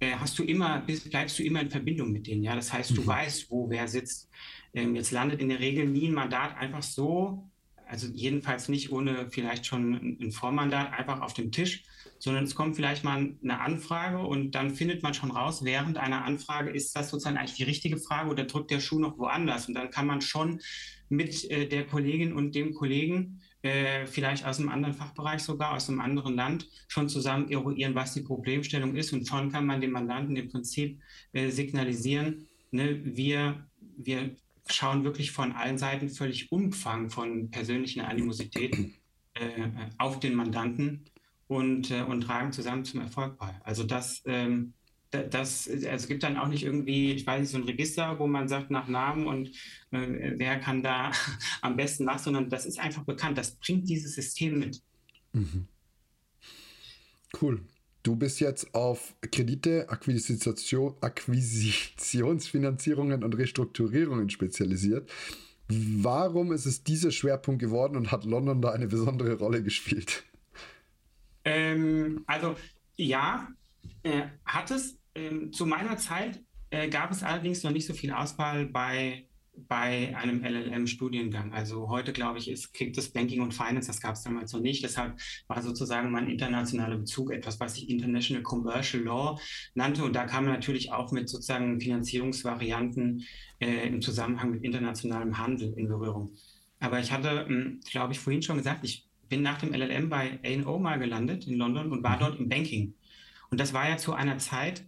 äh, 0.00 0.12
hast 0.16 0.36
du 0.36 0.42
immer, 0.42 0.80
bleibst 0.80 1.38
du 1.38 1.44
immer 1.44 1.60
in 1.60 1.70
Verbindung 1.70 2.10
mit 2.10 2.26
denen. 2.26 2.42
Ja, 2.42 2.56
das 2.56 2.72
heißt, 2.72 2.96
du 2.96 3.02
mhm. 3.02 3.06
weißt, 3.06 3.50
wo 3.50 3.70
wer 3.70 3.86
sitzt. 3.86 4.28
Ähm, 4.74 4.96
jetzt 4.96 5.12
landet 5.12 5.40
in 5.40 5.48
der 5.48 5.60
Regel 5.60 5.86
nie 5.86 6.08
ein 6.08 6.14
Mandat 6.14 6.56
einfach 6.56 6.82
so, 6.82 7.48
also 7.86 8.08
jedenfalls 8.08 8.68
nicht 8.68 8.90
ohne 8.90 9.30
vielleicht 9.30 9.64
schon 9.64 10.18
ein 10.20 10.32
Vormandat 10.32 10.92
einfach 10.92 11.20
auf 11.20 11.34
dem 11.34 11.52
Tisch, 11.52 11.84
sondern 12.24 12.44
es 12.44 12.54
kommt 12.54 12.74
vielleicht 12.74 13.04
mal 13.04 13.34
eine 13.42 13.60
Anfrage 13.60 14.16
und 14.16 14.52
dann 14.52 14.74
findet 14.74 15.02
man 15.02 15.12
schon 15.12 15.30
raus, 15.30 15.62
während 15.62 15.98
einer 15.98 16.24
Anfrage 16.24 16.70
ist 16.70 16.96
das 16.96 17.10
sozusagen 17.10 17.36
eigentlich 17.36 17.56
die 17.56 17.64
richtige 17.64 17.98
Frage 17.98 18.30
oder 18.30 18.44
drückt 18.44 18.70
der 18.70 18.80
Schuh 18.80 18.98
noch 18.98 19.18
woanders. 19.18 19.68
Und 19.68 19.74
dann 19.74 19.90
kann 19.90 20.06
man 20.06 20.22
schon 20.22 20.62
mit 21.10 21.50
äh, 21.50 21.68
der 21.68 21.86
Kollegin 21.86 22.32
und 22.32 22.54
dem 22.54 22.72
Kollegen, 22.72 23.42
äh, 23.60 24.06
vielleicht 24.06 24.46
aus 24.46 24.58
einem 24.58 24.70
anderen 24.70 24.94
Fachbereich 24.94 25.42
sogar, 25.42 25.74
aus 25.74 25.90
einem 25.90 26.00
anderen 26.00 26.34
Land, 26.34 26.66
schon 26.88 27.10
zusammen 27.10 27.50
eruieren, 27.50 27.94
was 27.94 28.14
die 28.14 28.22
Problemstellung 28.22 28.96
ist. 28.96 29.12
Und 29.12 29.28
schon 29.28 29.52
kann 29.52 29.66
man 29.66 29.82
dem 29.82 29.90
Mandanten 29.90 30.34
im 30.36 30.48
Prinzip 30.48 31.02
äh, 31.34 31.50
signalisieren, 31.50 32.48
ne, 32.70 33.02
wir, 33.04 33.66
wir 33.98 34.34
schauen 34.66 35.04
wirklich 35.04 35.30
von 35.30 35.52
allen 35.52 35.76
Seiten 35.76 36.08
völlig 36.08 36.50
unbefangen 36.50 37.10
von 37.10 37.50
persönlichen 37.50 38.00
Animositäten 38.00 38.94
äh, 39.34 39.68
auf 39.98 40.20
den 40.20 40.34
Mandanten 40.34 41.04
und, 41.54 41.90
äh, 41.90 42.02
und 42.02 42.20
tragen 42.22 42.52
zusammen 42.52 42.84
zum 42.84 43.00
Erfolg 43.00 43.38
bei. 43.38 43.58
Also 43.62 43.84
das, 43.84 44.22
ähm, 44.26 44.74
das, 45.10 45.68
also 45.68 45.86
es 45.86 46.08
gibt 46.08 46.24
dann 46.24 46.36
auch 46.36 46.48
nicht 46.48 46.64
irgendwie, 46.64 47.12
ich 47.12 47.24
weiß 47.24 47.40
nicht, 47.40 47.50
so 47.50 47.58
ein 47.58 47.64
Register, 47.64 48.18
wo 48.18 48.26
man 48.26 48.48
sagt 48.48 48.72
nach 48.72 48.88
Namen 48.88 49.28
und 49.28 49.50
äh, 49.92 50.32
wer 50.36 50.58
kann 50.58 50.82
da 50.82 51.12
am 51.62 51.76
besten 51.76 52.06
was, 52.06 52.24
sondern 52.24 52.50
das 52.50 52.66
ist 52.66 52.80
einfach 52.80 53.04
bekannt. 53.04 53.38
Das 53.38 53.54
bringt 53.54 53.88
dieses 53.88 54.16
System 54.16 54.58
mit. 54.58 54.82
Mhm. 55.32 55.68
Cool. 57.40 57.60
Du 58.02 58.16
bist 58.16 58.40
jetzt 58.40 58.74
auf 58.74 59.14
Kredite, 59.20 59.88
Akquisition, 59.88 60.94
Akquisitionsfinanzierungen 61.00 63.22
und 63.22 63.34
Restrukturierungen 63.34 64.28
spezialisiert. 64.28 65.08
Warum 65.68 66.50
ist 66.52 66.66
es 66.66 66.82
dieser 66.82 67.12
Schwerpunkt 67.12 67.60
geworden 67.60 67.96
und 67.96 68.10
hat 68.12 68.24
London 68.24 68.60
da 68.60 68.72
eine 68.72 68.88
besondere 68.88 69.34
Rolle 69.34 69.62
gespielt? 69.62 70.24
Ähm, 71.44 72.24
also 72.26 72.56
ja, 72.96 73.48
äh, 74.02 74.22
hat 74.44 74.70
es. 74.70 74.98
Ähm, 75.16 75.52
zu 75.52 75.64
meiner 75.64 75.96
Zeit 75.96 76.42
äh, 76.70 76.88
gab 76.88 77.12
es 77.12 77.22
allerdings 77.22 77.62
noch 77.62 77.70
nicht 77.70 77.86
so 77.86 77.94
viel 77.94 78.12
Auswahl 78.12 78.66
bei, 78.66 79.28
bei 79.54 80.16
einem 80.16 80.42
LLM-Studiengang. 80.42 81.52
Also 81.52 81.88
heute, 81.88 82.12
glaube 82.12 82.38
ich, 82.38 82.50
ist, 82.50 82.74
kriegt 82.74 82.96
das 82.96 83.10
Banking 83.10 83.40
und 83.40 83.54
Finance, 83.54 83.86
das 83.86 84.00
gab 84.00 84.14
es 84.14 84.22
damals 84.22 84.52
noch 84.52 84.60
nicht. 84.60 84.82
Deshalb 84.82 85.16
war 85.46 85.62
sozusagen 85.62 86.10
mein 86.10 86.28
internationaler 86.28 86.96
Bezug 86.96 87.32
etwas, 87.32 87.60
was 87.60 87.76
ich 87.76 87.88
International 87.88 88.42
Commercial 88.42 89.04
Law 89.04 89.38
nannte. 89.74 90.02
Und 90.02 90.16
da 90.16 90.24
kam 90.24 90.46
man 90.46 90.54
natürlich 90.54 90.90
auch 90.90 91.12
mit 91.12 91.28
sozusagen 91.28 91.80
Finanzierungsvarianten 91.80 93.22
äh, 93.60 93.86
im 93.86 94.02
Zusammenhang 94.02 94.50
mit 94.50 94.64
internationalem 94.64 95.38
Handel 95.38 95.74
in 95.76 95.86
Berührung. 95.86 96.34
Aber 96.80 96.98
ich 96.98 97.12
hatte, 97.12 97.46
hm, 97.46 97.80
glaube 97.88 98.14
ich, 98.14 98.18
vorhin 98.18 98.42
schon 98.42 98.58
gesagt, 98.58 98.84
ich 98.84 99.03
bin 99.28 99.42
nach 99.42 99.58
dem 99.58 99.72
LLM 99.72 100.08
bei 100.08 100.38
A&O 100.44 100.78
mal 100.78 100.98
gelandet 100.98 101.46
in 101.46 101.56
London 101.56 101.92
und 101.92 102.02
war 102.02 102.16
mhm. 102.16 102.20
dort 102.20 102.38
im 102.38 102.48
Banking. 102.48 102.94
Und 103.50 103.60
das 103.60 103.72
war 103.72 103.88
ja 103.88 103.96
zu 103.96 104.14
einer 104.14 104.38
Zeit, 104.38 104.84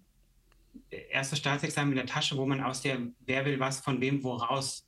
äh, 0.90 1.03
erstes 1.11 1.38
Staatsexamen 1.38 1.92
in 1.92 1.96
der 1.96 2.07
Tasche, 2.07 2.37
wo 2.37 2.46
man 2.46 2.62
aus 2.62 2.83
der 2.83 2.99
Wer 3.25 3.44
will 3.44 3.61
was 3.61 3.81
von 3.81 4.01
wem 4.01 4.22
woraus 4.22 4.87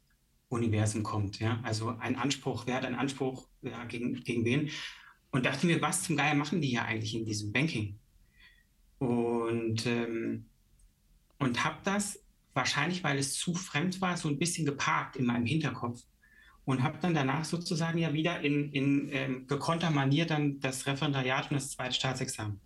Universum 0.49 1.03
kommt. 1.03 1.41
Ja? 1.41 1.61
Also 1.63 1.97
ein 1.99 2.17
Anspruch, 2.17 2.67
wer 2.67 2.77
hat 2.77 2.85
einen 2.85 2.97
Anspruch 2.97 3.49
ja, 3.63 3.85
gegen, 3.85 4.15
gegen 4.25 4.45
wen? 4.45 4.71
und 5.31 5.47
dachte 5.47 5.67
mir, 5.67 5.81
was 5.83 6.03
zum 6.03 6.17
Geier 6.17 6.35
machen 6.35 6.61
die 6.61 6.69
hier 6.69 6.85
eigentlich 6.85 7.15
in 7.15 7.25
diesem 7.25 7.53
Banking? 7.53 7.99
Und, 8.99 9.87
ähm, 9.87 10.47
und 11.39 11.65
habe 11.65 11.79
das 11.85 12.21
wahrscheinlich, 12.55 13.05
weil 13.05 13.19
es 13.19 13.35
zu 13.35 13.55
fremd 13.55 14.01
war, 14.01 14.17
so 14.17 14.29
ein 14.29 14.39
bisschen 14.39 14.67
geparkt 14.67 15.17
in 15.17 15.27
meinem 15.27 15.47
Hinterkopf 15.47 16.03
und 16.69 16.83
habe 16.83 16.99
dann 17.01 17.15
danach 17.15 17.47
sozusagen 17.47 17.97
ja 17.97 18.13
wieder 18.13 18.43
in, 18.43 18.71
in 18.73 19.09
ähm, 19.11 19.47
gekonnter 19.47 19.91
Manier 19.91 20.27
dann 20.27 20.61
das 20.61 20.87
Referendariat 20.87 21.51
und 21.51 21.55
das 21.55 21.71
zweite 21.71 21.95
Staatsexamen 21.95 22.61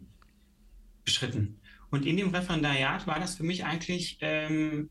beschritten. 1.05 1.61
Und 1.89 2.05
in 2.05 2.17
dem 2.17 2.31
Referendariat 2.31 3.07
war 3.07 3.21
das 3.21 3.37
für 3.37 3.45
mich 3.45 3.65
eigentlich 3.65 4.19
ähm, 4.21 4.91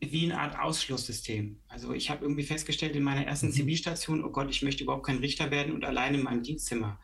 wie 0.00 0.24
eine 0.24 0.40
Art 0.40 0.58
Ausschlusssystem. 0.58 1.60
Also 1.68 1.92
ich 1.92 2.10
habe 2.10 2.24
irgendwie 2.24 2.42
festgestellt 2.42 2.96
in 2.96 3.04
meiner 3.04 3.24
ersten 3.24 3.46
mhm. 3.46 3.52
Zivilstation, 3.52 4.24
oh 4.24 4.30
Gott, 4.30 4.50
ich 4.50 4.62
möchte 4.62 4.82
überhaupt 4.82 5.06
kein 5.06 5.18
Richter 5.18 5.52
werden 5.52 5.72
und 5.72 5.84
allein 5.84 6.16
in 6.16 6.24
meinem 6.24 6.42
Dienstzimmer 6.42 6.98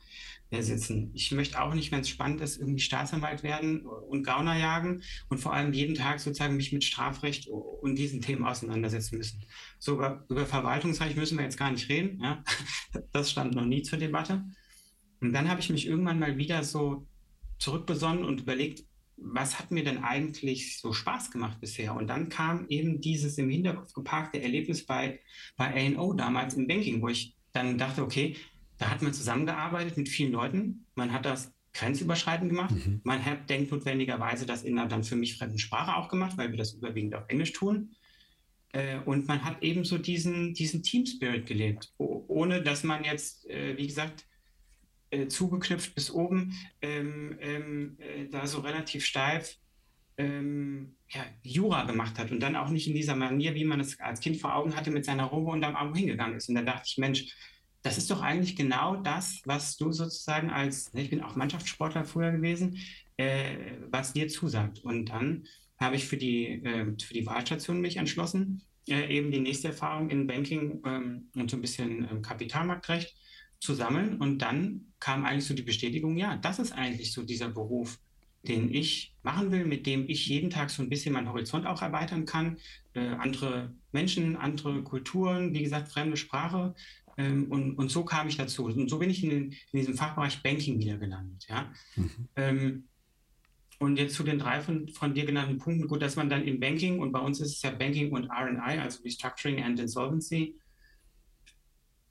sitzen. 0.50 1.10
Ich 1.14 1.32
möchte 1.32 1.60
auch 1.60 1.74
nicht, 1.74 1.90
wenn 1.92 2.00
es 2.00 2.08
spannend 2.08 2.40
ist, 2.40 2.58
irgendwie 2.58 2.80
Staatsanwalt 2.80 3.42
werden 3.42 3.84
und 3.84 4.22
Gauner 4.22 4.56
jagen 4.56 5.02
und 5.28 5.38
vor 5.38 5.52
allem 5.52 5.72
jeden 5.72 5.94
Tag 5.94 6.20
sozusagen 6.20 6.56
mich 6.56 6.72
mit 6.72 6.84
Strafrecht 6.84 7.48
und 7.48 7.96
diesen 7.96 8.20
Themen 8.20 8.44
auseinandersetzen 8.44 9.18
müssen. 9.18 9.44
So 9.78 9.94
über, 9.94 10.24
über 10.28 10.46
Verwaltungsrecht 10.46 11.16
müssen 11.16 11.36
wir 11.38 11.44
jetzt 11.44 11.58
gar 11.58 11.70
nicht 11.70 11.88
reden. 11.88 12.20
Ja? 12.22 12.44
Das 13.12 13.30
stand 13.30 13.54
noch 13.54 13.64
nie 13.64 13.82
zur 13.82 13.98
Debatte. 13.98 14.44
Und 15.20 15.32
dann 15.32 15.48
habe 15.48 15.60
ich 15.60 15.70
mich 15.70 15.86
irgendwann 15.86 16.18
mal 16.18 16.36
wieder 16.36 16.62
so 16.62 17.06
zurückbesonnen 17.58 18.24
und 18.24 18.42
überlegt, 18.42 18.84
was 19.16 19.58
hat 19.58 19.70
mir 19.70 19.82
denn 19.82 20.04
eigentlich 20.04 20.78
so 20.78 20.92
Spaß 20.92 21.30
gemacht 21.30 21.58
bisher? 21.60 21.94
Und 21.94 22.06
dann 22.08 22.28
kam 22.28 22.66
eben 22.68 23.00
dieses 23.00 23.38
im 23.38 23.48
Hinterkopf 23.48 23.92
geparkte 23.94 24.42
Erlebnis 24.42 24.84
bei, 24.84 25.20
bei 25.56 25.94
A&O 25.96 26.12
damals 26.12 26.54
im 26.54 26.66
Banking, 26.66 27.00
wo 27.00 27.08
ich 27.08 27.34
dann 27.52 27.78
dachte, 27.78 28.02
okay, 28.02 28.36
da 28.78 28.90
hat 28.90 29.02
man 29.02 29.12
zusammengearbeitet 29.12 29.96
mit 29.96 30.08
vielen 30.08 30.32
Leuten. 30.32 30.86
Man 30.94 31.12
hat 31.12 31.24
das 31.24 31.52
grenzüberschreitend 31.72 32.50
gemacht. 32.50 32.74
Mhm. 32.74 33.00
Man 33.04 33.24
hat 33.24 33.48
denkt 33.50 33.70
notwendigerweise 33.70 34.46
das 34.46 34.62
in 34.62 34.78
einer 34.78 34.88
dann 34.88 35.04
für 35.04 35.16
mich 35.16 35.36
fremden 35.36 35.58
Sprache 35.58 35.96
auch 35.96 36.08
gemacht, 36.08 36.36
weil 36.36 36.50
wir 36.50 36.58
das 36.58 36.72
überwiegend 36.72 37.14
auf 37.14 37.24
Englisch 37.28 37.52
tun. 37.52 37.94
Äh, 38.72 38.98
und 39.04 39.28
man 39.28 39.44
hat 39.44 39.62
eben 39.62 39.84
so 39.84 39.98
diesen, 39.98 40.54
diesen 40.54 40.82
Team 40.82 41.06
Spirit 41.06 41.46
gelebt, 41.46 41.92
ohne 41.98 42.62
dass 42.62 42.82
man 42.82 43.04
jetzt, 43.04 43.48
äh, 43.48 43.76
wie 43.76 43.86
gesagt, 43.86 44.26
äh, 45.10 45.28
zugeknüpft 45.28 45.94
bis 45.94 46.10
oben, 46.10 46.54
ähm, 46.82 47.36
ähm, 47.40 47.96
äh, 47.98 48.26
da 48.28 48.46
so 48.46 48.60
relativ 48.60 49.04
steif 49.04 49.56
ähm, 50.18 50.96
ja, 51.08 51.24
Jura 51.42 51.84
gemacht 51.84 52.18
hat 52.18 52.30
und 52.30 52.40
dann 52.40 52.56
auch 52.56 52.70
nicht 52.70 52.88
in 52.88 52.94
dieser 52.94 53.14
Manier, 53.14 53.54
wie 53.54 53.64
man 53.64 53.80
es 53.80 54.00
als 54.00 54.20
Kind 54.20 54.38
vor 54.38 54.54
Augen 54.54 54.74
hatte, 54.74 54.90
mit 54.90 55.04
seiner 55.04 55.24
Robe 55.24 55.50
unterm 55.50 55.76
Arm 55.76 55.94
hingegangen 55.94 56.36
ist. 56.36 56.48
Und 56.48 56.56
da 56.56 56.62
dachte 56.62 56.84
ich, 56.86 56.98
Mensch, 56.98 57.34
das 57.86 57.98
ist 57.98 58.10
doch 58.10 58.20
eigentlich 58.20 58.56
genau 58.56 58.96
das, 58.96 59.40
was 59.44 59.76
du 59.76 59.92
sozusagen 59.92 60.50
als, 60.50 60.92
ne, 60.92 61.02
ich 61.02 61.10
bin 61.10 61.22
auch 61.22 61.36
Mannschaftssportler 61.36 62.04
früher 62.04 62.32
gewesen, 62.32 62.78
äh, 63.16 63.76
was 63.90 64.12
dir 64.12 64.26
zusagt. 64.26 64.80
Und 64.80 65.06
dann 65.06 65.44
habe 65.78 65.94
ich 65.94 66.04
für 66.04 66.16
die, 66.16 66.64
äh, 66.64 66.84
für 67.00 67.14
die 67.14 67.24
Wahlstation 67.26 67.80
mich 67.80 67.98
entschlossen, 67.98 68.62
äh, 68.88 69.16
eben 69.16 69.30
die 69.30 69.38
nächste 69.38 69.68
Erfahrung 69.68 70.10
in 70.10 70.26
Banking 70.26 70.82
ähm, 70.84 71.28
und 71.36 71.48
so 71.48 71.56
ein 71.56 71.60
bisschen 71.60 72.08
ähm, 72.10 72.22
Kapitalmarktrecht 72.22 73.14
zu 73.60 73.72
sammeln. 73.72 74.16
Und 74.16 74.38
dann 74.38 74.86
kam 74.98 75.24
eigentlich 75.24 75.44
so 75.44 75.54
die 75.54 75.62
Bestätigung, 75.62 76.16
ja, 76.16 76.36
das 76.38 76.58
ist 76.58 76.72
eigentlich 76.72 77.12
so 77.12 77.22
dieser 77.22 77.50
Beruf, 77.50 78.00
den 78.42 78.74
ich 78.74 79.14
machen 79.22 79.52
will, 79.52 79.64
mit 79.64 79.86
dem 79.86 80.08
ich 80.08 80.26
jeden 80.26 80.50
Tag 80.50 80.70
so 80.70 80.82
ein 80.82 80.88
bisschen 80.88 81.12
meinen 81.12 81.28
Horizont 81.28 81.66
auch 81.66 81.82
erweitern 81.82 82.26
kann. 82.26 82.58
Äh, 82.94 83.10
andere 83.10 83.72
Menschen, 83.92 84.34
andere 84.34 84.82
Kulturen, 84.82 85.54
wie 85.54 85.62
gesagt, 85.62 85.86
fremde 85.86 86.16
Sprache. 86.16 86.74
Ähm, 87.16 87.50
und, 87.50 87.74
und 87.76 87.90
so 87.90 88.04
kam 88.04 88.28
ich 88.28 88.36
dazu. 88.36 88.66
Und 88.66 88.88
so 88.88 88.98
bin 88.98 89.10
ich 89.10 89.22
in, 89.24 89.30
den, 89.30 89.42
in 89.72 89.78
diesem 89.78 89.94
Fachbereich 89.94 90.42
Banking 90.42 90.78
wieder 90.78 90.98
gelandet. 90.98 91.46
Ja? 91.48 91.72
Mhm. 91.96 92.28
Ähm, 92.36 92.84
und 93.78 93.98
jetzt 93.98 94.14
zu 94.14 94.22
den 94.22 94.38
drei 94.38 94.60
von, 94.60 94.88
von 94.88 95.14
dir 95.14 95.26
genannten 95.26 95.58
Punkten. 95.58 95.88
Gut, 95.88 96.02
dass 96.02 96.16
man 96.16 96.30
dann 96.30 96.44
im 96.44 96.60
Banking, 96.60 96.98
und 97.00 97.12
bei 97.12 97.20
uns 97.20 97.40
ist 97.40 97.56
es 97.56 97.62
ja 97.62 97.70
Banking 97.70 98.12
und 98.12 98.30
RI, 98.30 98.78
also 98.78 99.02
Restructuring 99.02 99.62
and 99.62 99.78
Insolvency, 99.80 100.56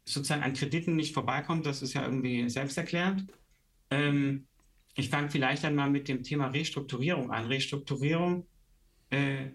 sozusagen 0.05 0.43
an 0.43 0.53
Krediten 0.53 0.95
nicht 0.95 1.13
vorbeikommt, 1.13 1.65
das 1.65 1.81
ist 1.81 1.93
ja 1.93 2.03
irgendwie 2.03 2.47
selbsterklärend. 2.49 3.25
Ähm, 3.89 4.47
ich 4.95 5.09
fange 5.09 5.29
vielleicht 5.29 5.63
dann 5.63 5.75
mal 5.75 5.89
mit 5.89 6.07
dem 6.07 6.23
Thema 6.23 6.47
Restrukturierung 6.47 7.31
an. 7.31 7.45
Restrukturierung 7.45 8.45
äh, 9.09 9.47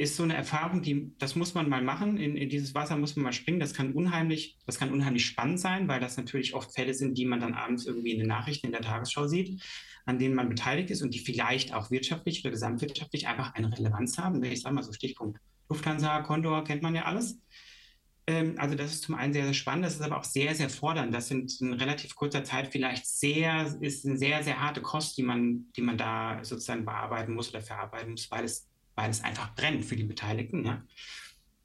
ist 0.00 0.16
so 0.16 0.22
eine 0.22 0.34
Erfahrung, 0.34 0.82
die, 0.82 1.12
das 1.18 1.36
muss 1.36 1.54
man 1.54 1.68
mal 1.68 1.82
machen. 1.82 2.16
In, 2.16 2.36
in, 2.36 2.48
dieses 2.48 2.74
Wasser 2.74 2.96
muss 2.96 3.16
man 3.16 3.24
mal 3.24 3.32
springen. 3.32 3.60
Das 3.60 3.74
kann 3.74 3.92
unheimlich, 3.92 4.56
das 4.66 4.78
kann 4.78 4.92
unheimlich 4.92 5.26
spannend 5.26 5.60
sein, 5.60 5.88
weil 5.88 6.00
das 6.00 6.16
natürlich 6.16 6.54
oft 6.54 6.74
Fälle 6.74 6.94
sind, 6.94 7.16
die 7.18 7.26
man 7.26 7.40
dann 7.40 7.54
abends 7.54 7.86
irgendwie 7.86 8.12
in 8.12 8.18
den 8.18 8.28
Nachrichten 8.28 8.66
in 8.66 8.72
der 8.72 8.82
Tagesschau 8.82 9.26
sieht, 9.26 9.62
an 10.06 10.18
denen 10.18 10.34
man 10.34 10.48
beteiligt 10.48 10.90
ist 10.90 11.02
und 11.02 11.14
die 11.14 11.18
vielleicht 11.18 11.74
auch 11.74 11.90
wirtschaftlich 11.90 12.40
oder 12.40 12.50
gesamtwirtschaftlich 12.50 13.28
einfach 13.28 13.54
eine 13.54 13.70
Relevanz 13.70 14.18
haben. 14.18 14.42
Ich 14.42 14.62
sage 14.62 14.74
mal 14.74 14.82
so 14.82 14.92
Stichpunkt 14.92 15.38
Lufthansa, 15.68 16.20
Condor 16.22 16.64
kennt 16.64 16.82
man 16.82 16.94
ja 16.94 17.04
alles. 17.04 17.38
Ähm, 18.26 18.54
also 18.58 18.74
das 18.74 18.92
ist 18.92 19.02
zum 19.02 19.14
einen 19.14 19.32
sehr, 19.32 19.44
sehr 19.44 19.54
spannend, 19.54 19.84
das 19.84 19.94
ist 19.94 20.02
aber 20.02 20.18
auch 20.18 20.24
sehr, 20.24 20.54
sehr 20.54 20.70
fordernd. 20.70 21.14
Das 21.14 21.28
sind 21.28 21.60
in 21.60 21.72
relativ 21.72 22.14
kurzer 22.14 22.44
Zeit 22.44 22.68
vielleicht 22.68 23.06
sehr, 23.06 23.76
ist 23.80 24.06
eine 24.06 24.16
sehr, 24.16 24.42
sehr 24.42 24.60
harte 24.60 24.82
Kost, 24.82 25.16
die 25.16 25.22
man, 25.22 25.66
die 25.76 25.82
man 25.82 25.96
da 25.98 26.40
sozusagen 26.42 26.84
bearbeiten 26.84 27.34
muss 27.34 27.50
oder 27.50 27.62
verarbeiten 27.62 28.12
muss, 28.12 28.30
weil 28.30 28.44
es, 28.44 28.69
weil 29.00 29.10
es 29.10 29.24
einfach 29.24 29.54
brennt 29.54 29.84
für 29.84 29.96
die 29.96 30.04
Beteiligten. 30.04 30.64
Ja. 30.64 30.84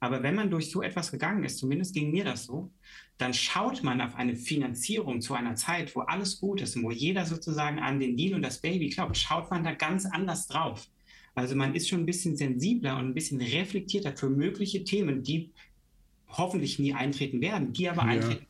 Aber 0.00 0.22
wenn 0.22 0.34
man 0.34 0.50
durch 0.50 0.70
so 0.70 0.82
etwas 0.82 1.10
gegangen 1.10 1.44
ist, 1.44 1.58
zumindest 1.58 1.94
ging 1.94 2.10
mir 2.10 2.24
das 2.24 2.44
so, 2.44 2.70
dann 3.18 3.34
schaut 3.34 3.82
man 3.82 4.00
auf 4.00 4.14
eine 4.14 4.36
Finanzierung 4.36 5.20
zu 5.20 5.34
einer 5.34 5.54
Zeit, 5.54 5.94
wo 5.94 6.00
alles 6.00 6.40
gut 6.40 6.60
ist 6.62 6.76
und 6.76 6.84
wo 6.84 6.90
jeder 6.90 7.26
sozusagen 7.26 7.78
an 7.78 8.00
den 8.00 8.16
Deal 8.16 8.34
und 8.34 8.42
das 8.42 8.60
Baby 8.60 8.88
glaubt, 8.88 9.16
schaut 9.16 9.50
man 9.50 9.64
da 9.64 9.72
ganz 9.72 10.06
anders 10.06 10.46
drauf. 10.46 10.88
Also 11.34 11.54
man 11.54 11.74
ist 11.74 11.88
schon 11.88 12.00
ein 12.00 12.06
bisschen 12.06 12.36
sensibler 12.36 12.96
und 12.98 13.08
ein 13.08 13.14
bisschen 13.14 13.40
reflektierter 13.40 14.16
für 14.16 14.30
mögliche 14.30 14.84
Themen, 14.84 15.22
die 15.22 15.52
hoffentlich 16.28 16.78
nie 16.78 16.94
eintreten 16.94 17.40
werden, 17.42 17.72
die 17.72 17.88
aber 17.88 18.02
ja. 18.02 18.08
eintreten. 18.08 18.46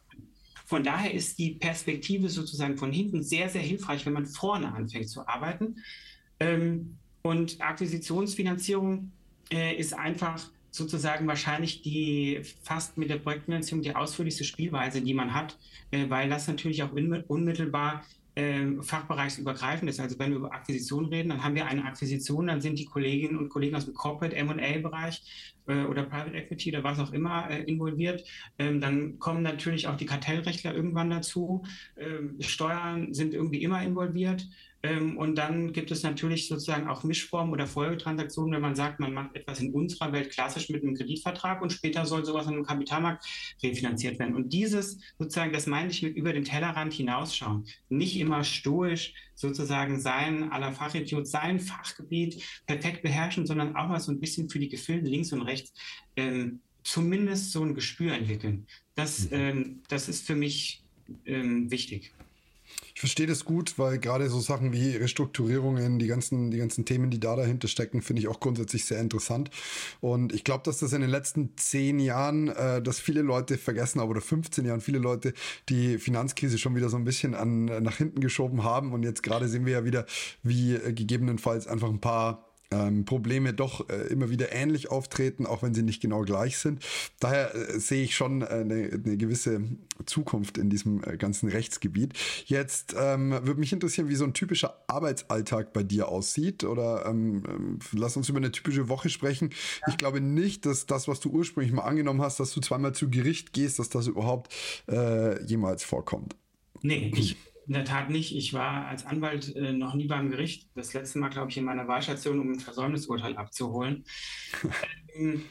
Von 0.64 0.82
daher 0.82 1.12
ist 1.12 1.38
die 1.38 1.52
Perspektive 1.52 2.28
sozusagen 2.28 2.76
von 2.76 2.92
hinten 2.92 3.22
sehr, 3.22 3.48
sehr 3.48 3.62
hilfreich, 3.62 4.04
wenn 4.06 4.12
man 4.12 4.26
vorne 4.26 4.72
anfängt 4.72 5.08
zu 5.08 5.26
arbeiten. 5.26 5.76
Ähm, 6.40 6.98
und 7.26 7.60
Akquisitionsfinanzierung 7.60 9.10
äh, 9.52 9.74
ist 9.76 9.92
einfach 9.94 10.48
sozusagen 10.70 11.26
wahrscheinlich 11.26 11.82
die 11.82 12.40
fast 12.62 12.98
mit 12.98 13.10
der 13.10 13.16
Projektfinanzierung 13.16 13.82
die 13.82 13.96
ausführlichste 13.96 14.44
Spielweise, 14.44 15.00
die 15.00 15.14
man 15.14 15.34
hat, 15.34 15.58
äh, 15.90 16.08
weil 16.08 16.28
das 16.28 16.46
natürlich 16.46 16.82
auch 16.84 16.92
unmittelbar 16.92 18.04
äh, 18.36 18.80
fachbereichsübergreifend 18.80 19.90
ist. 19.90 19.98
Also 19.98 20.18
wenn 20.18 20.30
wir 20.30 20.36
über 20.36 20.52
Akquisition 20.52 21.06
reden, 21.06 21.30
dann 21.30 21.42
haben 21.42 21.56
wir 21.56 21.66
eine 21.66 21.84
Akquisition, 21.84 22.46
dann 22.46 22.60
sind 22.60 22.78
die 22.78 22.84
Kolleginnen 22.84 23.38
und 23.38 23.48
Kollegen 23.48 23.74
aus 23.74 23.86
dem 23.86 23.94
Corporate 23.94 24.36
M&A-Bereich 24.36 25.22
äh, 25.66 25.84
oder 25.84 26.04
Private 26.04 26.36
Equity 26.36 26.70
oder 26.70 26.84
was 26.84 27.00
auch 27.00 27.12
immer 27.12 27.50
äh, 27.50 27.62
involviert. 27.62 28.24
Ähm, 28.58 28.80
dann 28.80 29.18
kommen 29.18 29.42
natürlich 29.42 29.88
auch 29.88 29.96
die 29.96 30.06
Kartellrechtler 30.06 30.74
irgendwann 30.74 31.10
dazu. 31.10 31.64
Ähm, 31.96 32.36
Steuern 32.40 33.14
sind 33.14 33.34
irgendwie 33.34 33.62
immer 33.62 33.82
involviert. 33.82 34.46
Ähm, 34.86 35.16
und 35.16 35.36
dann 35.36 35.72
gibt 35.72 35.90
es 35.90 36.02
natürlich 36.02 36.46
sozusagen 36.46 36.88
auch 36.88 37.02
Mischformen 37.02 37.52
oder 37.52 37.66
Folgetransaktionen, 37.66 38.54
wenn 38.54 38.60
man 38.60 38.76
sagt, 38.76 39.00
man 39.00 39.12
macht 39.12 39.34
etwas 39.34 39.60
in 39.60 39.72
unserer 39.72 40.12
Welt 40.12 40.30
klassisch 40.30 40.68
mit 40.68 40.82
einem 40.82 40.94
Kreditvertrag 40.94 41.60
und 41.60 41.72
später 41.72 42.06
soll 42.06 42.24
sowas 42.24 42.46
an 42.46 42.54
einem 42.54 42.64
Kapitalmarkt 42.64 43.24
refinanziert 43.62 44.18
werden. 44.18 44.36
Und 44.36 44.52
dieses 44.52 45.00
sozusagen, 45.18 45.52
das 45.52 45.66
meine 45.66 45.90
ich 45.90 46.02
mit 46.02 46.16
über 46.16 46.32
den 46.32 46.44
Tellerrand 46.44 46.92
hinausschauen. 46.92 47.66
Nicht 47.88 48.16
immer 48.16 48.44
stoisch 48.44 49.14
sozusagen 49.34 49.98
sein 50.00 50.52
aller 50.52 50.72
Fachidiot, 50.72 51.26
sein 51.26 51.58
Fachgebiet 51.58 52.42
perfekt 52.66 53.02
beherrschen, 53.02 53.46
sondern 53.46 53.74
auch 53.74 53.88
mal 53.88 54.00
so 54.00 54.12
ein 54.12 54.20
bisschen 54.20 54.48
für 54.48 54.60
die 54.60 54.68
Gefilde 54.68 55.08
links 55.08 55.32
und 55.32 55.42
rechts 55.42 55.72
ähm, 56.16 56.60
zumindest 56.84 57.50
so 57.50 57.64
ein 57.64 57.74
Gespür 57.74 58.12
entwickeln. 58.12 58.66
Das, 58.94 59.30
mhm. 59.30 59.36
ähm, 59.36 59.82
das 59.88 60.08
ist 60.08 60.26
für 60.26 60.36
mich 60.36 60.84
ähm, 61.24 61.70
wichtig. 61.70 62.12
Ich 62.94 63.00
verstehe 63.00 63.26
das 63.26 63.44
gut, 63.44 63.78
weil 63.78 63.98
gerade 63.98 64.30
so 64.30 64.40
Sachen 64.40 64.72
wie 64.72 64.96
Restrukturierungen, 64.96 65.98
die 65.98 66.06
ganzen, 66.06 66.50
die 66.50 66.56
ganzen 66.56 66.86
Themen, 66.86 67.10
die 67.10 67.20
da 67.20 67.36
dahinter 67.36 67.68
stecken, 67.68 68.00
finde 68.00 68.22
ich 68.22 68.28
auch 68.28 68.40
grundsätzlich 68.40 68.86
sehr 68.86 69.00
interessant. 69.00 69.50
Und 70.00 70.32
ich 70.32 70.44
glaube, 70.44 70.62
dass 70.64 70.78
das 70.78 70.94
in 70.94 71.02
den 71.02 71.10
letzten 71.10 71.56
zehn 71.56 71.98
Jahren, 71.98 72.48
äh, 72.48 72.80
dass 72.80 72.98
viele 72.98 73.20
Leute 73.20 73.58
vergessen 73.58 74.00
haben, 74.00 74.08
oder 74.08 74.22
15 74.22 74.64
Jahren, 74.64 74.80
viele 74.80 74.98
Leute 74.98 75.34
die 75.68 75.98
Finanzkrise 75.98 76.56
schon 76.56 76.74
wieder 76.74 76.88
so 76.88 76.96
ein 76.96 77.04
bisschen 77.04 77.34
an, 77.34 77.66
nach 77.66 77.98
hinten 77.98 78.20
geschoben 78.20 78.64
haben. 78.64 78.94
Und 78.94 79.02
jetzt 79.02 79.22
gerade 79.22 79.48
sehen 79.48 79.66
wir 79.66 79.74
ja 79.74 79.84
wieder, 79.84 80.06
wie 80.42 80.74
äh, 80.74 80.94
gegebenenfalls 80.94 81.66
einfach 81.66 81.90
ein 81.90 82.00
paar 82.00 82.45
ähm, 82.70 83.04
Probleme 83.04 83.54
doch 83.54 83.88
äh, 83.88 84.08
immer 84.08 84.30
wieder 84.30 84.52
ähnlich 84.52 84.90
auftreten, 84.90 85.46
auch 85.46 85.62
wenn 85.62 85.74
sie 85.74 85.82
nicht 85.82 86.00
genau 86.00 86.22
gleich 86.22 86.58
sind. 86.58 86.84
Daher 87.20 87.54
äh, 87.54 87.78
sehe 87.78 88.02
ich 88.02 88.16
schon 88.16 88.42
äh, 88.42 88.46
eine, 88.46 88.90
eine, 88.92 89.16
gewisse 89.16 89.62
Zukunft 90.04 90.58
in 90.58 90.70
diesem 90.70 91.02
äh, 91.04 91.16
ganzen 91.16 91.48
Rechtsgebiet. 91.48 92.14
Jetzt 92.46 92.94
ähm, 92.98 93.30
würde 93.30 93.60
mich 93.60 93.72
interessieren, 93.72 94.08
wie 94.08 94.16
so 94.16 94.24
ein 94.24 94.34
typischer 94.34 94.82
Arbeitsalltag 94.88 95.72
bei 95.72 95.82
dir 95.82 96.08
aussieht. 96.08 96.64
Oder 96.64 97.06
ähm, 97.06 97.42
ähm, 97.48 97.78
lass 97.92 98.16
uns 98.16 98.28
über 98.28 98.38
eine 98.38 98.52
typische 98.52 98.88
Woche 98.88 99.08
sprechen. 99.08 99.50
Ja. 99.82 99.88
Ich 99.92 99.96
glaube 99.96 100.20
nicht, 100.20 100.66
dass 100.66 100.86
das, 100.86 101.08
was 101.08 101.20
du 101.20 101.30
ursprünglich 101.30 101.72
mal 101.72 101.84
angenommen 101.84 102.22
hast, 102.22 102.40
dass 102.40 102.52
du 102.52 102.60
zweimal 102.60 102.92
zu 102.92 103.10
Gericht 103.10 103.52
gehst, 103.52 103.78
dass 103.78 103.88
das 103.88 104.06
überhaupt 104.06 104.52
äh, 104.88 105.42
jemals 105.44 105.84
vorkommt. 105.84 106.36
Nee, 106.82 107.12
ich 107.14 107.36
in 107.66 107.74
der 107.74 107.84
Tat 107.84 108.10
nicht. 108.10 108.34
Ich 108.34 108.52
war 108.52 108.86
als 108.86 109.04
Anwalt 109.04 109.54
äh, 109.56 109.72
noch 109.72 109.94
nie 109.94 110.06
beim 110.06 110.30
Gericht. 110.30 110.68
Das 110.74 110.94
letzte 110.94 111.18
Mal, 111.18 111.30
glaube 111.30 111.50
ich, 111.50 111.56
in 111.56 111.64
meiner 111.64 111.88
Wahlstation, 111.88 112.38
um 112.38 112.52
ein 112.52 112.60
Versäumnisurteil 112.60 113.36
abzuholen. 113.36 114.04
ähm, 115.14 115.44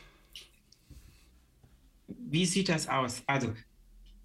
wie 2.07 2.45
sieht 2.45 2.69
das 2.69 2.87
aus? 2.87 3.23
Also, 3.27 3.53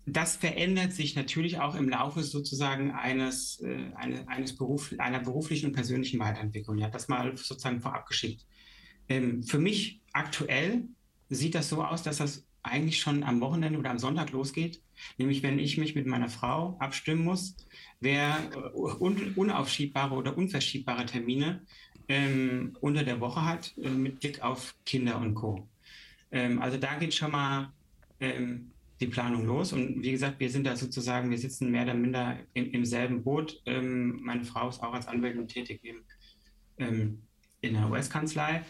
das 0.07 0.37
verändert 0.37 0.93
sich 0.93 1.17
natürlich 1.17 1.59
auch 1.59 1.75
im 1.75 1.89
Laufe 1.89 2.23
sozusagen 2.23 2.93
eines, 2.93 3.61
äh, 3.61 3.91
eine, 3.97 4.27
eines 4.29 4.57
Beruf, 4.57 4.95
einer 4.99 5.21
beruflichen 5.21 5.67
und 5.67 5.73
persönlichen 5.73 6.21
Weiterentwicklung. 6.21 6.79
Ja, 6.79 6.89
das 6.89 7.09
mal 7.09 7.37
sozusagen 7.37 7.81
vorab 7.81 8.07
geschickt. 8.07 8.47
Ähm, 9.09 9.43
für 9.43 9.59
mich 9.59 10.01
aktuell 10.13 10.85
sieht 11.29 11.55
das 11.55 11.69
so 11.69 11.85
aus, 11.85 12.03
dass 12.03 12.19
das 12.19 12.47
eigentlich 12.63 13.01
schon 13.01 13.23
am 13.23 13.41
Wochenende 13.41 13.79
oder 13.79 13.91
am 13.91 13.99
Sonntag 13.99 14.33
losgeht. 14.33 14.81
Nämlich, 15.19 15.43
wenn 15.43 15.59
ich 15.59 15.79
mich 15.79 15.95
mit 15.95 16.07
meiner 16.07 16.29
Frau 16.29 16.77
abstimmen 16.79 17.25
muss, 17.25 17.57
wer 18.01 18.37
äh, 18.55 18.77
un 18.77 19.33
unaufschiebbare 19.35 20.15
oder 20.15 20.37
unverschiebbare 20.37 21.07
Termine 21.07 21.63
ähm, 22.09 22.77
unter 22.81 23.05
der 23.05 23.21
Woche 23.21 23.45
hat, 23.45 23.75
äh, 23.79 23.89
mit 23.89 24.21
Blick 24.21 24.43
auf 24.43 24.75
Kinder 24.85 25.19
und 25.19 25.35
Co. 25.35 25.69
Ähm, 26.33 26.61
also 26.61 26.77
da 26.77 26.95
geht 26.97 27.15
schon 27.15 27.33
mal 27.33 27.73
ähm, 28.21 28.71
die 29.01 29.07
Planung 29.07 29.47
los. 29.47 29.73
Und 29.73 30.03
wie 30.03 30.13
gesagt, 30.13 30.39
wir 30.41 30.51
sind 30.51 30.67
da 30.67 30.77
sozusagen, 30.77 31.31
wir 31.31 31.39
sitzen 31.39 31.71
mehr 31.71 31.85
oder 31.85 31.95
minder 31.95 32.39
im, 32.53 32.71
im 32.73 32.85
selben 32.85 33.23
Boot. 33.25 33.61
Ähm, 33.65 34.21
meine 34.23 34.45
Frau 34.45 34.69
ist 34.69 34.83
auch 34.83 34.93
als 34.93 35.09
Anwältin 35.09 35.49
tätig 35.49 35.81
im, 35.83 36.05
ähm, 36.79 37.23
in 37.63 37.75
der 37.75 37.91
US-Kanzlei. 37.91 38.65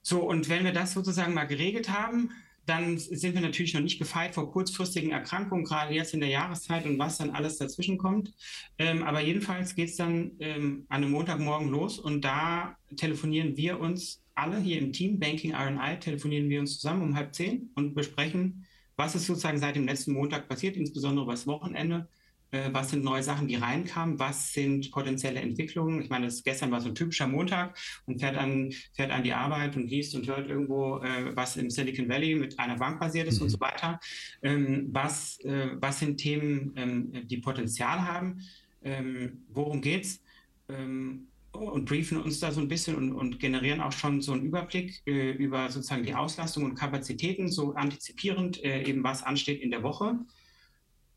So, 0.00 0.22
und 0.22 0.48
wenn 0.48 0.64
wir 0.64 0.72
das 0.72 0.94
sozusagen 0.94 1.34
mal 1.34 1.46
geregelt 1.46 1.90
haben, 1.90 2.30
dann 2.68 2.98
sind 2.98 3.34
wir 3.34 3.40
natürlich 3.40 3.74
noch 3.74 3.80
nicht 3.80 3.98
gefeit 3.98 4.34
vor 4.34 4.50
kurzfristigen 4.50 5.10
Erkrankungen, 5.10 5.64
gerade 5.64 5.94
jetzt 5.94 6.12
in 6.14 6.20
der 6.20 6.28
Jahreszeit 6.28 6.84
und 6.84 6.98
was 6.98 7.18
dann 7.18 7.30
alles 7.30 7.56
dazwischen 7.56 7.96
kommt. 7.96 8.32
Ähm, 8.78 9.02
aber 9.02 9.20
jedenfalls 9.20 9.74
geht 9.74 9.88
es 9.88 9.96
dann 9.96 10.32
ähm, 10.40 10.84
an 10.88 11.02
einem 11.02 11.12
Montagmorgen 11.12 11.68
los 11.70 11.98
und 11.98 12.22
da 12.22 12.76
telefonieren 12.96 13.56
wir 13.56 13.80
uns 13.80 14.22
alle 14.34 14.58
hier 14.58 14.78
im 14.78 14.92
Team 14.92 15.18
Banking 15.18 15.54
RNI, 15.54 15.98
telefonieren 15.98 16.48
wir 16.48 16.60
uns 16.60 16.78
zusammen 16.78 17.02
um 17.02 17.16
halb 17.16 17.34
zehn 17.34 17.70
und 17.74 17.94
besprechen, 17.94 18.66
was 18.96 19.14
ist 19.14 19.26
sozusagen 19.26 19.58
seit 19.58 19.76
dem 19.76 19.86
letzten 19.86 20.12
Montag 20.12 20.48
passiert, 20.48 20.76
insbesondere 20.76 21.26
was 21.26 21.46
Wochenende. 21.46 22.08
Äh, 22.50 22.70
was 22.72 22.90
sind 22.90 23.04
neue 23.04 23.22
Sachen, 23.22 23.48
die 23.48 23.56
reinkamen? 23.56 24.18
Was 24.18 24.52
sind 24.52 24.90
potenzielle 24.90 25.40
Entwicklungen? 25.40 26.00
Ich 26.02 26.08
meine, 26.08 26.26
das, 26.26 26.42
gestern 26.42 26.70
war 26.70 26.80
so 26.80 26.88
ein 26.88 26.94
typischer 26.94 27.26
Montag 27.26 27.78
und 28.06 28.20
fährt 28.20 28.36
an, 28.36 28.72
fährt 28.94 29.10
an 29.10 29.22
die 29.22 29.32
Arbeit 29.32 29.76
und 29.76 29.88
liest 29.88 30.14
und 30.14 30.26
hört 30.26 30.48
irgendwo, 30.48 30.98
äh, 30.98 31.36
was 31.36 31.56
im 31.56 31.70
Silicon 31.70 32.08
Valley 32.08 32.34
mit 32.34 32.58
einer 32.58 32.76
Bank 32.76 33.00
basiert 33.00 33.28
ist 33.28 33.38
mhm. 33.38 33.44
und 33.44 33.50
so 33.50 33.60
weiter. 33.60 34.00
Ähm, 34.42 34.88
was, 34.92 35.38
äh, 35.40 35.70
was 35.80 35.98
sind 35.98 36.16
Themen, 36.18 36.72
ähm, 36.76 37.28
die 37.28 37.38
Potenzial 37.38 38.00
haben? 38.00 38.40
Ähm, 38.82 39.44
worum 39.48 39.80
geht's? 39.80 40.22
Ähm, 40.68 41.28
und 41.52 41.86
briefen 41.86 42.20
uns 42.20 42.40
da 42.40 42.52
so 42.52 42.60
ein 42.60 42.68
bisschen 42.68 42.94
und, 42.94 43.12
und 43.12 43.40
generieren 43.40 43.80
auch 43.80 43.92
schon 43.92 44.20
so 44.20 44.32
einen 44.32 44.44
Überblick 44.44 45.02
äh, 45.06 45.32
über 45.32 45.70
sozusagen 45.70 46.04
die 46.04 46.14
Auslastung 46.14 46.64
und 46.64 46.74
Kapazitäten, 46.74 47.48
so 47.48 47.74
antizipierend 47.74 48.62
äh, 48.64 48.82
eben 48.84 49.02
was 49.02 49.22
ansteht 49.22 49.60
in 49.60 49.70
der 49.70 49.82
Woche. 49.82 50.18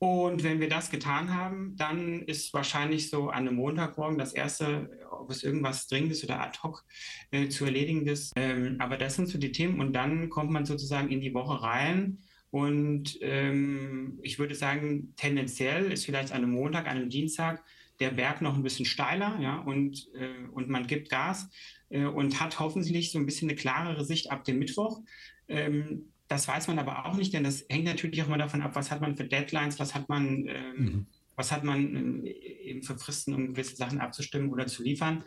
Und 0.04 0.42
wenn 0.42 0.60
wir 0.60 0.68
das 0.68 0.90
getan 0.90 1.32
haben, 1.32 1.76
dann 1.78 2.24
ist 2.24 2.56
wahrscheinlich 2.56 3.12
so 3.12 3.30
an 3.30 3.48
einem 3.48 3.58
Montagmorgen 3.58 4.18
das 4.18 4.34
erste, 4.34 4.90
ob 5.12 5.30
es 5.30 5.44
irgendwas 5.44 5.86
Dringendes 5.86 6.24
oder 6.24 6.42
ad 6.42 6.58
hoc 6.64 6.84
äh, 7.30 7.50
zu 7.50 7.66
erledigendes. 7.66 8.32
Ähm, 8.36 8.78
aber 8.80 8.98
das 8.98 9.16
sind 9.16 9.28
so 9.28 9.38
die 9.38 9.52
Themen 9.52 9.80
und 9.80 9.94
dann 9.94 10.32
kommt 10.32 10.50
man 10.50 10.66
sozusagen 10.66 11.12
in 11.12 11.22
die 11.22 11.36
Woche 11.36 11.62
rein. 11.62 12.18
Und 12.50 13.20
ähm, 13.22 14.18
ich 14.24 14.40
würde 14.40 14.56
sagen, 14.56 15.14
tendenziell 15.18 15.92
ist 15.92 16.06
vielleicht 16.06 16.32
an 16.32 16.40
einem 16.44 16.54
Montag, 16.54 16.88
an 16.88 16.98
einem 16.98 17.12
Dienstag 17.12 17.64
der 18.00 18.10
Berg 18.10 18.42
noch 18.42 18.56
ein 18.56 18.64
bisschen 18.64 18.88
steiler, 18.88 19.38
ja, 19.40 19.60
und, 19.60 20.10
äh, 20.16 20.48
und 20.52 20.68
man 20.68 20.88
gibt 20.88 21.12
Gas 21.12 21.48
äh, 21.90 22.06
und 22.06 22.40
hat 22.40 22.60
hoffentlich 22.60 23.12
so 23.12 23.20
ein 23.20 23.28
bisschen 23.28 23.50
eine 23.50 23.56
klarere 23.56 24.04
Sicht 24.04 24.32
ab 24.32 24.46
dem 24.46 24.58
Mittwoch. 24.58 25.02
Ähm, 25.48 26.11
das 26.32 26.48
weiß 26.48 26.68
man 26.70 26.80
aber 26.80 27.06
auch 27.06 27.18
nicht, 27.18 27.34
denn 27.34 27.44
das 27.44 27.66
hängt 27.68 27.84
natürlich 27.84 28.22
auch 28.22 28.28
immer 28.28 28.38
davon 28.38 28.62
ab, 28.62 28.72
was 28.74 28.90
hat 28.90 29.02
man 29.02 29.18
für 29.18 29.26
Deadlines, 29.26 29.80
was 29.80 29.94
hat 29.94 30.08
man, 30.08 30.48
ähm, 30.48 30.76
mhm. 30.78 31.06
was 31.36 31.52
hat 31.52 31.66
man 31.66 31.94
ähm, 31.94 32.26
eben 32.26 32.84
für 32.84 32.98
Fristen, 32.98 33.34
um 33.34 33.48
gewisse 33.48 33.76
Sachen 33.76 34.00
abzustimmen 34.00 34.50
oder 34.50 34.66
zu 34.68 34.82
liefern. 34.82 35.26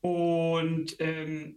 Und 0.00 0.94
ähm, 1.00 1.56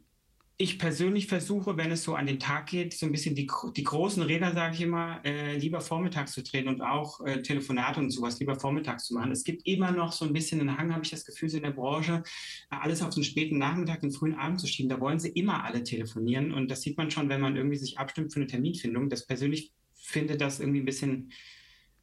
ich 0.62 0.78
persönlich 0.78 1.26
versuche, 1.26 1.76
wenn 1.76 1.90
es 1.90 2.04
so 2.04 2.14
an 2.14 2.28
den 2.28 2.38
Tag 2.38 2.68
geht, 2.68 2.94
so 2.94 3.08
ein 3.08 3.12
bisschen 3.12 3.34
die, 3.34 3.50
die 3.76 3.84
großen 3.84 4.22
Räder, 4.22 4.54
sage 4.54 4.76
ich 4.76 4.82
immer, 4.82 5.20
äh, 5.26 5.58
lieber 5.58 5.82
vormittags 5.82 6.34
zu 6.34 6.44
drehen 6.44 6.68
und 6.68 6.82
auch 6.82 7.20
äh, 7.26 7.42
Telefonate 7.42 8.00
und 8.00 8.12
sowas 8.12 8.40
lieber 8.40 8.60
vormittags 8.60 9.06
zu 9.06 9.16
machen. 9.16 9.32
Es 9.32 9.44
gibt 9.44 9.66
immer 9.66 9.92
noch 9.92 10.12
so 10.12 10.24
ein 10.24 10.34
bisschen 10.34 10.62
einen 10.62 10.78
Hang, 10.78 10.94
habe 10.94 11.04
ich 11.04 11.10
das 11.10 11.26
Gefühl, 11.26 11.50
so 11.50 11.58
in 11.58 11.64
der 11.64 11.72
Branche, 11.72 12.22
alles 12.70 13.02
auf 13.02 13.10
den 13.10 13.24
späten 13.24 13.58
Nachmittag, 13.58 14.02
den 14.02 14.12
frühen 14.12 14.36
Abend 14.36 14.60
zu 14.60 14.68
schieben. 14.68 14.90
Da 14.90 15.00
wollen 15.00 15.20
sie 15.20 15.30
immer 15.30 15.64
alle 15.64 15.84
telefonieren 15.84 16.54
und 16.54 16.70
das 16.70 16.84
sieht 16.84 16.96
man 16.96 17.10
schon, 17.10 17.28
wenn 17.28 17.42
man 17.42 17.56
irgendwie 17.56 17.78
sich 17.78 17.98
abstimmt 17.98 18.32
für 18.32 18.40
eine 18.40 18.48
Terminfindung. 18.48 19.10
Das 19.10 19.26
persönlich 19.26 19.72
finde 19.96 20.38
das 20.38 20.60
irgendwie 20.60 20.82
ein 20.82 20.86
bisschen 20.86 21.32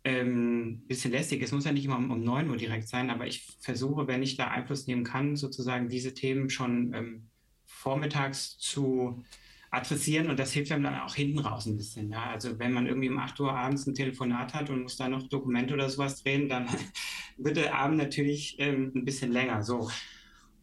ähm, 0.03 0.83
bisschen 0.89 1.13
lästig. 1.13 1.43
Es 1.43 1.53
muss 1.53 1.65
ja 1.65 1.73
nicht 1.73 1.85
immer 1.85 1.99
um, 1.99 2.11
um 2.11 2.25
9 2.25 2.51
Uhr 2.51 2.57
direkt 2.57 2.89
sein, 2.89 3.11
aber 3.11 3.29
ich 3.29 3.47
versuche, 3.61 4.09
wenn 4.09 4.23
ich 4.23 4.37
da 4.37 4.49
Einfluss 4.49 4.89
nehmen 4.89 5.05
kann, 5.05 5.37
sozusagen 5.37 5.89
diese 5.89 6.15
Themen 6.15 6.51
schon 6.51 6.93
ähm, 6.95 7.31
vormittags 7.79 8.59
zu 8.59 9.23
adressieren 9.71 10.31
und 10.31 10.39
das 10.39 10.53
hilft 10.53 10.73
einem 10.73 10.85
dann 10.85 11.01
auch 11.01 11.15
hinten 11.15 11.39
raus 11.39 11.67
ein 11.67 11.77
bisschen. 11.77 12.11
Ja? 12.11 12.31
Also 12.31 12.59
wenn 12.59 12.73
man 12.73 12.87
irgendwie 12.87 13.09
um 13.09 13.19
8 13.19 13.39
Uhr 13.41 13.53
abends 13.53 13.87
ein 13.87 13.95
Telefonat 13.95 14.55
hat 14.55 14.71
und 14.71 14.83
muss 14.83 14.97
da 14.97 15.09
noch 15.09 15.29
Dokumente 15.29 15.75
oder 15.75 15.89
sowas 15.89 16.23
drehen, 16.23 16.49
dann 16.49 16.67
wird 17.37 17.57
der 17.57 17.75
Abend 17.77 17.99
natürlich 17.99 18.57
ähm, 18.59 18.93
ein 18.95 19.05
bisschen 19.05 19.31
länger. 19.31 19.63
So. 19.63 19.91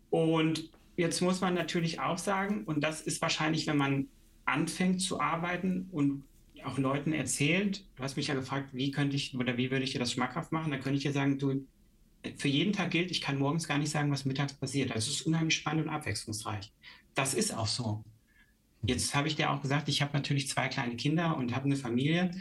Und 0.10 0.70
jetzt 0.98 1.22
muss 1.22 1.40
man 1.40 1.54
natürlich 1.54 2.00
auch 2.00 2.18
sagen, 2.18 2.64
und 2.66 2.84
das 2.84 3.02
ist 3.02 3.22
wahrscheinlich, 3.22 3.68
wenn 3.68 3.78
man 3.78 4.08
anfängt 4.46 5.02
zu 5.02 5.22
arbeiten 5.22 5.88
und 5.92 6.24
auch 6.64 6.78
Leuten 6.78 7.14
erzählt, 7.14 7.86
du 7.96 8.04
hast 8.04 8.18
mich 8.18 8.28
ja 8.28 8.34
gefragt, 8.34 8.70
wie 8.74 8.92
könnte 8.92 9.16
ich 9.16 9.36
oder 9.38 9.56
wie 9.56 9.72
würde 9.72 9.84
ich 9.84 9.92
dir 9.92 10.00
das 10.00 10.12
schmackhaft 10.12 10.52
machen, 10.52 10.72
dann 10.72 10.82
könnte 10.82 10.98
ich 10.98 11.04
dir 11.04 11.12
sagen, 11.12 11.38
du, 11.38 11.66
für 12.38 12.48
jeden 12.48 12.74
Tag 12.74 12.90
gilt, 12.90 13.12
ich 13.12 13.22
kann 13.22 13.38
morgens 13.38 13.68
gar 13.68 13.78
nicht 13.78 13.92
sagen, 13.92 14.12
was 14.12 14.26
mittags 14.26 14.54
passiert. 14.54 14.92
Also 14.92 15.12
es 15.12 15.18
ist 15.18 15.28
unheimlich 15.28 15.56
spannend 15.56 15.86
und 15.86 15.94
abwechslungsreich 15.94 16.72
das 17.16 17.34
ist 17.34 17.54
auch 17.54 17.68
so. 17.68 18.04
Jetzt 18.84 19.16
habe 19.16 19.28
ich 19.28 19.36
dir 19.36 19.50
auch 19.50 19.62
gesagt, 19.62 19.90
ich 19.90 20.02
habe 20.02 20.14
natürlich 20.14 20.48
zwei 20.48 20.68
kleine 20.68 20.96
Kinder 20.96 21.36
und 21.38 21.56
habe 21.56 21.66
eine 21.66 21.76
Familie. 21.76 22.32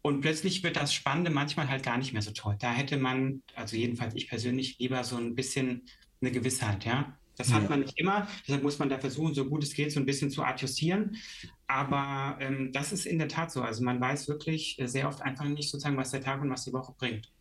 Und 0.00 0.20
plötzlich 0.20 0.62
wird 0.62 0.76
das 0.76 0.94
Spannende 0.94 1.30
manchmal 1.30 1.68
halt 1.68 1.82
gar 1.82 1.98
nicht 1.98 2.12
mehr 2.12 2.22
so 2.22 2.30
toll. 2.30 2.56
Da 2.58 2.72
hätte 2.72 2.96
man, 2.96 3.42
also 3.54 3.76
jedenfalls 3.76 4.14
ich 4.14 4.28
persönlich, 4.28 4.78
lieber 4.78 5.04
so 5.04 5.16
ein 5.16 5.34
bisschen 5.34 5.82
eine 6.20 6.30
Gewissheit, 6.30 6.84
ja. 6.84 7.18
Das 7.36 7.52
hat 7.52 7.64
ja. 7.64 7.68
man 7.68 7.80
nicht 7.80 7.98
immer, 7.98 8.28
deshalb 8.46 8.62
muss 8.62 8.78
man 8.78 8.88
da 8.88 8.98
versuchen, 8.98 9.34
so 9.34 9.44
gut 9.46 9.64
es 9.64 9.74
geht, 9.74 9.90
so 9.90 9.98
ein 9.98 10.06
bisschen 10.06 10.30
zu 10.30 10.44
adjustieren. 10.44 11.16
Aber 11.66 12.36
ähm, 12.40 12.70
das 12.72 12.92
ist 12.92 13.06
in 13.06 13.18
der 13.18 13.28
Tat 13.28 13.50
so. 13.50 13.62
Also 13.62 13.82
man 13.82 14.00
weiß 14.00 14.28
wirklich 14.28 14.76
sehr 14.84 15.08
oft 15.08 15.20
einfach 15.20 15.46
nicht 15.46 15.68
sozusagen, 15.68 15.96
was 15.96 16.12
der 16.12 16.20
Tag 16.20 16.40
und 16.42 16.50
was 16.50 16.64
die 16.64 16.72
Woche 16.72 16.94
bringt. 16.96 17.32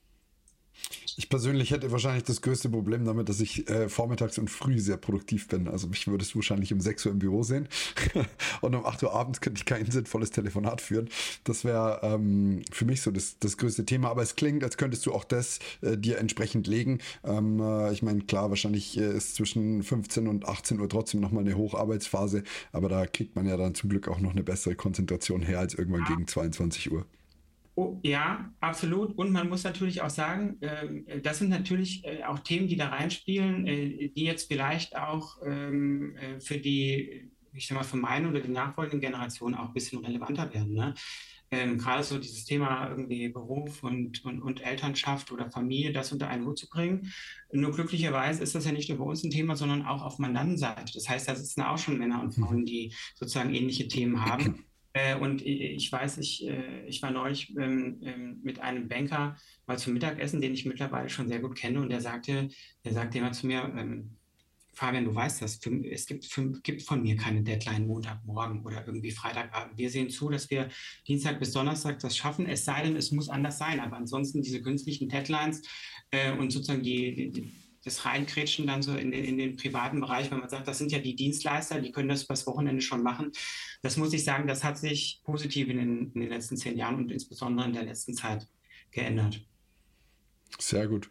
Ich 1.16 1.30
persönlich 1.30 1.72
hätte 1.72 1.92
wahrscheinlich 1.92 2.24
das 2.24 2.42
größte 2.42 2.70
Problem 2.70 3.06
damit, 3.06 3.30
dass 3.30 3.40
ich 3.40 3.70
äh, 3.70 3.88
vormittags 3.88 4.38
und 4.38 4.50
früh 4.50 4.80
sehr 4.80 4.98
produktiv 4.98 5.48
bin. 5.48 5.68
Also 5.68 5.88
mich 5.88 6.08
würdest 6.08 6.34
du 6.34 6.38
wahrscheinlich 6.38 6.74
um 6.74 6.80
6 6.80 7.06
Uhr 7.06 7.12
im 7.12 7.20
Büro 7.20 7.44
sehen 7.44 7.68
und 8.62 8.74
um 8.76 8.86
8 8.86 9.04
Uhr 9.04 9.14
abends 9.14 9.40
könnte 9.42 9.60
ich 9.60 9.66
kein 9.66 9.90
sinnvolles 9.90 10.32
Telefonat 10.32 10.82
führen. 10.82 11.10
Das 11.44 11.66
wäre 11.66 12.00
ähm, 12.04 12.64
für 12.72 12.86
mich 12.86 13.02
so 13.02 13.12
das, 13.12 13.38
das 13.40 13.58
größte 13.58 13.86
Thema. 13.86 14.10
Aber 14.10 14.24
es 14.24 14.36
klingt, 14.36 14.64
als 14.64 14.78
könntest 14.78 15.06
du 15.06 15.14
auch 15.14 15.24
das 15.24 15.60
äh, 15.82 15.98
dir 15.98 16.18
entsprechend 16.18 16.68
legen. 16.68 17.00
Ähm, 17.24 17.60
äh, 17.60 17.94
ich 17.94 18.02
meine, 18.02 18.22
klar, 18.22 18.50
wahrscheinlich 18.50 18.98
äh, 18.98 19.16
ist 19.16 19.36
zwischen 19.36 19.84
15 19.84 20.28
und 20.28 20.48
18 20.48 20.80
Uhr 20.80 20.90
trotzdem 20.90 21.20
nochmal 21.22 21.44
eine 21.44 21.56
Hocharbeitsphase. 21.56 22.44
Aber 22.72 22.90
da 22.90 23.06
kriegt 23.06 23.36
man 23.36 23.46
ja 23.46 23.58
dann 23.58 23.76
zum 23.76 23.90
Glück 23.90 24.08
auch 24.08 24.20
noch 24.20 24.32
eine 24.32 24.44
bessere 24.44 24.76
Konzentration 24.76 25.44
her 25.44 25.60
als 25.60 25.76
irgendwann 25.76 26.06
gegen 26.06 26.28
22 26.28 26.92
Uhr. 26.92 27.06
Oh, 27.76 28.00
ja, 28.04 28.54
absolut. 28.60 29.18
Und 29.18 29.32
man 29.32 29.50
muss 29.50 29.64
natürlich 29.64 30.02
auch 30.02 30.10
sagen, 30.12 30.62
äh, 30.62 31.20
das 31.22 31.40
sind 31.40 31.50
natürlich 31.50 32.06
äh, 32.06 32.24
auch 32.24 32.40
Themen, 32.40 32.68
die 32.68 32.78
da 32.78 32.90
reinspielen, 32.90 33.66
äh, 33.66 34.10
die 34.10 34.26
jetzt 34.26 34.48
vielleicht 34.48 34.96
auch 34.96 35.38
ähm, 35.44 36.16
äh, 36.18 36.40
für 36.40 36.60
die, 36.60 37.32
ich 37.52 37.68
sag 37.68 37.76
mal, 37.76 37.84
für 37.84 37.98
meine 37.98 38.30
oder 38.30 38.42
die 38.42 38.52
nachfolgenden 38.52 39.02
Generationen 39.02 39.56
auch 39.56 39.70
ein 39.70 39.74
bisschen 39.74 40.06
relevanter 40.06 40.54
werden. 40.54 40.74
Ne? 40.74 40.94
Ähm, 41.50 41.80
gerade 41.80 42.04
so 42.04 42.20
dieses 42.20 42.46
Thema 42.46 42.90
irgendwie 42.90 43.30
Beruf 43.30 43.84
und, 43.84 44.24
und, 44.24 44.42
und 44.42 44.62
Elternschaft 44.64 45.32
oder 45.32 45.50
Familie, 45.50 45.92
das 45.92 46.12
unter 46.12 46.28
einen 46.28 46.46
Hut 46.46 46.60
zu 46.60 46.70
bringen. 46.70 47.12
Nur 47.52 47.72
glücklicherweise 47.72 48.44
ist 48.44 48.54
das 48.54 48.66
ja 48.66 48.72
nicht 48.72 48.90
nur 48.90 49.00
bei 49.00 49.06
uns 49.06 49.24
ein 49.24 49.32
Thema, 49.32 49.56
sondern 49.56 49.84
auch 49.84 50.04
auf 50.04 50.20
Mandantenseite. 50.20 50.94
Das 50.94 51.10
heißt, 51.10 51.28
da 51.28 51.36
sitzen 51.36 51.62
auch 51.62 51.78
schon 51.80 51.98
Männer 51.98 52.22
und 52.22 52.34
Frauen, 52.34 52.66
die 52.66 52.94
sozusagen 53.16 53.54
ähnliche 53.54 53.88
Themen 53.88 54.24
haben. 54.24 54.66
Äh, 54.94 55.16
und 55.16 55.42
ich 55.44 55.92
weiß, 55.92 56.20
ich, 56.20 56.48
äh, 56.48 56.86
ich 56.86 57.02
war 57.02 57.12
neulich 57.12 57.56
ähm, 57.58 58.00
ähm, 58.04 58.40
mit 58.44 58.60
einem 58.60 58.88
Banker 58.88 59.36
mal 59.66 59.78
zum 59.78 59.94
Mittagessen, 59.94 60.40
den 60.40 60.54
ich 60.54 60.66
mittlerweile 60.66 61.10
schon 61.10 61.28
sehr 61.28 61.40
gut 61.40 61.56
kenne, 61.56 61.82
und 61.82 61.90
der 61.90 62.02
sagte, 62.02 62.50
der 62.86 62.94
sagte 62.94 63.18
immer 63.18 63.32
zu 63.32 63.48
mir, 63.48 63.74
ähm, 63.76 64.18
Fabian, 64.76 65.06
du 65.06 65.14
weißt 65.14 65.42
das, 65.42 65.60
es 65.92 66.06
gibt, 66.08 66.64
gibt, 66.64 66.82
von 66.82 67.04
mir 67.04 67.16
keine 67.16 67.44
Deadline 67.44 67.86
Montagmorgen 67.86 68.64
oder 68.64 68.86
irgendwie 68.86 69.12
Freitagabend. 69.12 69.78
Wir 69.78 69.90
sehen 69.90 70.10
zu, 70.10 70.30
dass 70.30 70.50
wir 70.50 70.70
Dienstag 71.08 71.40
bis 71.40 71.52
Donnerstag 71.52 72.00
das 72.00 72.18
schaffen, 72.18 72.48
es 72.48 72.66
sei 72.66 72.84
denn, 72.84 72.96
es 72.96 73.12
muss 73.12 73.30
anders 73.30 73.60
sein. 73.60 73.80
Aber 73.80 73.98
ansonsten 73.98 74.42
diese 74.42 74.64
künstlichen 74.64 75.10
Deadlines 75.10 75.62
äh, 76.10 76.32
und 76.32 76.52
sozusagen 76.52 76.82
die, 76.82 77.32
die, 77.32 77.54
das 77.84 78.06
Reinkrätschen 78.06 78.66
dann 78.66 78.82
so 78.82 78.96
in 78.96 79.12
den, 79.12 79.26
in 79.26 79.38
den 79.38 79.58
privaten 79.58 80.00
Bereich, 80.00 80.32
wenn 80.32 80.40
man 80.40 80.50
sagt, 80.50 80.68
das 80.68 80.78
sind 80.78 80.92
ja 80.92 81.00
die 81.00 81.16
Dienstleister, 81.16 81.82
die 81.82 81.92
können 81.92 82.10
das 82.10 82.24
übers 82.24 82.48
Wochenende 82.48 82.82
schon 82.82 83.04
machen. 83.04 83.32
Das 83.82 83.98
muss 83.98 84.14
ich 84.14 84.24
sagen, 84.24 84.48
das 84.48 84.64
hat 84.64 84.78
sich 84.78 85.22
positiv 85.24 85.68
in 85.70 85.78
den, 85.78 86.12
in 86.14 86.22
den 86.22 86.30
letzten 86.30 86.58
zehn 86.58 86.78
Jahren 86.78 86.96
und 86.96 87.12
insbesondere 87.12 87.68
in 87.68 87.74
der 87.74 87.84
letzten 87.84 88.14
Zeit 88.14 88.48
geändert. 88.92 89.42
Sehr 90.60 90.88
gut. 90.88 91.10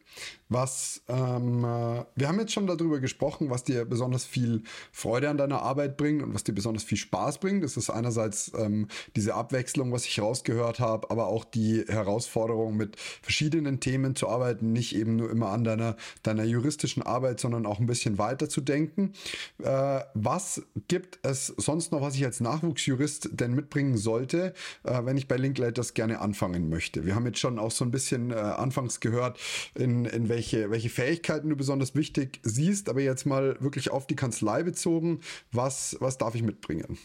Was, 0.52 1.02
ähm, 1.08 1.64
äh, 1.64 2.04
wir 2.14 2.28
haben 2.28 2.38
jetzt 2.38 2.52
schon 2.52 2.66
darüber 2.66 3.00
gesprochen, 3.00 3.48
was 3.48 3.64
dir 3.64 3.86
besonders 3.86 4.26
viel 4.26 4.62
Freude 4.92 5.30
an 5.30 5.38
deiner 5.38 5.62
Arbeit 5.62 5.96
bringt 5.96 6.22
und 6.22 6.34
was 6.34 6.44
dir 6.44 6.52
besonders 6.52 6.84
viel 6.84 6.98
Spaß 6.98 7.38
bringt. 7.38 7.64
Das 7.64 7.78
ist 7.78 7.88
einerseits 7.88 8.52
ähm, 8.58 8.88
diese 9.16 9.34
Abwechslung, 9.34 9.92
was 9.92 10.04
ich 10.04 10.20
rausgehört 10.20 10.78
habe, 10.78 11.10
aber 11.10 11.28
auch 11.28 11.46
die 11.46 11.84
Herausforderung, 11.88 12.76
mit 12.76 12.96
verschiedenen 13.22 13.80
Themen 13.80 14.14
zu 14.14 14.28
arbeiten, 14.28 14.72
nicht 14.72 14.94
eben 14.94 15.16
nur 15.16 15.30
immer 15.30 15.48
an 15.48 15.64
deiner, 15.64 15.96
deiner 16.22 16.44
juristischen 16.44 17.02
Arbeit, 17.02 17.40
sondern 17.40 17.64
auch 17.64 17.80
ein 17.80 17.86
bisschen 17.86 18.18
weiter 18.18 18.48
zu 18.48 18.60
denken. 18.60 19.14
Äh, 19.62 20.00
was 20.12 20.62
gibt 20.88 21.18
es 21.22 21.46
sonst 21.46 21.92
noch, 21.92 22.02
was 22.02 22.14
ich 22.14 22.24
als 22.26 22.40
Nachwuchsjurist 22.40 23.30
denn 23.32 23.54
mitbringen 23.54 23.96
sollte, 23.96 24.52
äh, 24.84 25.00
wenn 25.04 25.16
ich 25.16 25.28
bei 25.28 25.36
Linklaters 25.36 25.94
gerne 25.94 26.20
anfangen 26.20 26.68
möchte? 26.68 27.06
Wir 27.06 27.14
haben 27.14 27.24
jetzt 27.24 27.38
schon 27.38 27.58
auch 27.58 27.70
so 27.70 27.86
ein 27.86 27.90
bisschen 27.90 28.32
äh, 28.32 28.34
anfangs 28.34 29.00
gehört, 29.00 29.38
in, 29.74 30.04
in 30.04 30.28
welchen 30.28 30.41
welche, 30.42 30.70
welche 30.72 30.90
Fähigkeiten 30.90 31.50
du 31.50 31.56
besonders 31.56 31.94
wichtig 31.94 32.40
siehst, 32.42 32.88
aber 32.88 33.00
jetzt 33.00 33.26
mal 33.26 33.56
wirklich 33.60 33.90
auf 33.90 34.08
die 34.08 34.16
Kanzlei 34.16 34.64
bezogen, 34.64 35.20
was, 35.52 35.96
was 36.00 36.18
darf 36.18 36.34
ich 36.34 36.42
mitbringen? 36.42 36.98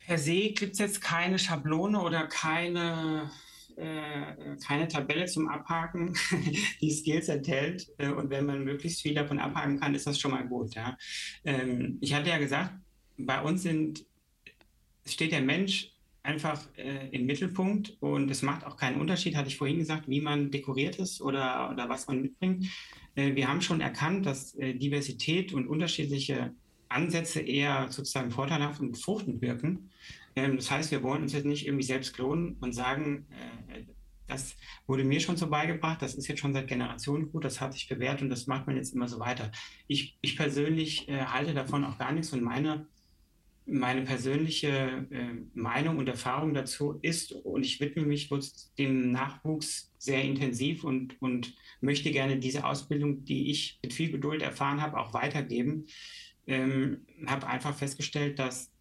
Per 0.00 0.18
se 0.18 0.50
gibt 0.50 0.74
es 0.74 0.78
jetzt 0.78 1.00
keine 1.00 1.38
Schablone 1.38 2.02
oder 2.02 2.26
keine, 2.26 3.30
äh, 3.76 4.56
keine 4.66 4.88
Tabelle 4.88 5.24
zum 5.24 5.48
Abhaken, 5.48 6.14
die 6.82 6.90
Skills 6.90 7.28
enthält. 7.28 7.88
Äh, 7.96 8.10
und 8.10 8.28
wenn 8.28 8.44
man 8.44 8.62
möglichst 8.62 9.00
viel 9.00 9.14
davon 9.14 9.38
abhaken 9.38 9.80
kann, 9.80 9.94
ist 9.94 10.06
das 10.06 10.20
schon 10.20 10.32
mal 10.32 10.46
gut. 10.46 10.74
Ja? 10.74 10.98
Ähm, 11.44 11.96
ich 12.02 12.12
hatte 12.12 12.28
ja 12.28 12.36
gesagt, 12.36 12.74
bei 13.16 13.40
uns 13.40 13.62
sind, 13.62 14.04
steht 15.06 15.32
der 15.32 15.40
Mensch 15.40 15.91
einfach 16.22 16.60
äh, 16.76 17.08
im 17.10 17.26
Mittelpunkt 17.26 17.96
und 18.00 18.30
es 18.30 18.42
macht 18.42 18.64
auch 18.64 18.76
keinen 18.76 19.00
Unterschied, 19.00 19.36
hatte 19.36 19.48
ich 19.48 19.56
vorhin 19.56 19.78
gesagt, 19.78 20.08
wie 20.08 20.20
man 20.20 20.50
dekoriert 20.50 20.96
ist 20.96 21.20
oder, 21.20 21.70
oder 21.70 21.88
was 21.88 22.06
man 22.06 22.22
mitbringt. 22.22 22.66
Äh, 23.14 23.34
wir 23.34 23.48
haben 23.48 23.60
schon 23.60 23.80
erkannt, 23.80 24.26
dass 24.26 24.54
äh, 24.54 24.74
Diversität 24.74 25.52
und 25.52 25.66
unterschiedliche 25.66 26.54
Ansätze 26.88 27.40
eher 27.40 27.88
sozusagen 27.90 28.30
vorteilhaft 28.30 28.80
und 28.80 28.92
befruchtend 28.92 29.42
wirken. 29.42 29.90
Ähm, 30.36 30.56
das 30.56 30.70
heißt, 30.70 30.90
wir 30.92 31.02
wollen 31.02 31.22
uns 31.22 31.32
jetzt 31.32 31.46
nicht 31.46 31.66
irgendwie 31.66 31.84
selbst 31.84 32.14
klonen 32.14 32.56
und 32.60 32.72
sagen, 32.72 33.26
äh, 33.30 33.82
das 34.28 34.56
wurde 34.86 35.04
mir 35.04 35.20
schon 35.20 35.36
so 35.36 35.48
beigebracht, 35.48 36.00
das 36.00 36.14
ist 36.14 36.26
jetzt 36.28 36.40
schon 36.40 36.54
seit 36.54 36.68
Generationen 36.68 37.30
gut, 37.30 37.44
das 37.44 37.60
hat 37.60 37.74
sich 37.74 37.88
bewährt 37.88 38.22
und 38.22 38.30
das 38.30 38.46
macht 38.46 38.66
man 38.66 38.76
jetzt 38.76 38.94
immer 38.94 39.08
so 39.08 39.18
weiter. 39.18 39.50
Ich, 39.88 40.16
ich 40.22 40.36
persönlich 40.36 41.08
äh, 41.08 41.24
halte 41.24 41.52
davon 41.52 41.84
auch 41.84 41.98
gar 41.98 42.12
nichts 42.12 42.32
und 42.32 42.42
meine 42.42 42.86
meine 43.66 44.02
persönliche 44.02 45.06
äh, 45.10 45.34
Meinung 45.54 45.98
und 45.98 46.08
Erfahrung 46.08 46.54
dazu 46.54 46.98
ist, 47.02 47.32
und 47.32 47.64
ich 47.64 47.80
widme 47.80 48.02
mich 48.02 48.28
dem 48.78 49.12
Nachwuchs 49.12 49.92
sehr 49.98 50.22
intensiv 50.22 50.84
und, 50.84 51.20
und 51.22 51.54
möchte 51.80 52.10
gerne 52.10 52.38
diese 52.38 52.64
Ausbildung, 52.64 53.24
die 53.24 53.50
ich 53.50 53.78
mit 53.82 53.92
viel 53.92 54.10
Geduld 54.10 54.42
erfahren 54.42 54.80
habe, 54.80 54.98
auch 54.98 55.14
weitergeben. 55.14 55.86
Ähm, 56.46 57.06
habe 57.26 57.46
einfach 57.46 57.76
festgestellt, 57.76 58.38
dass, 58.38 58.72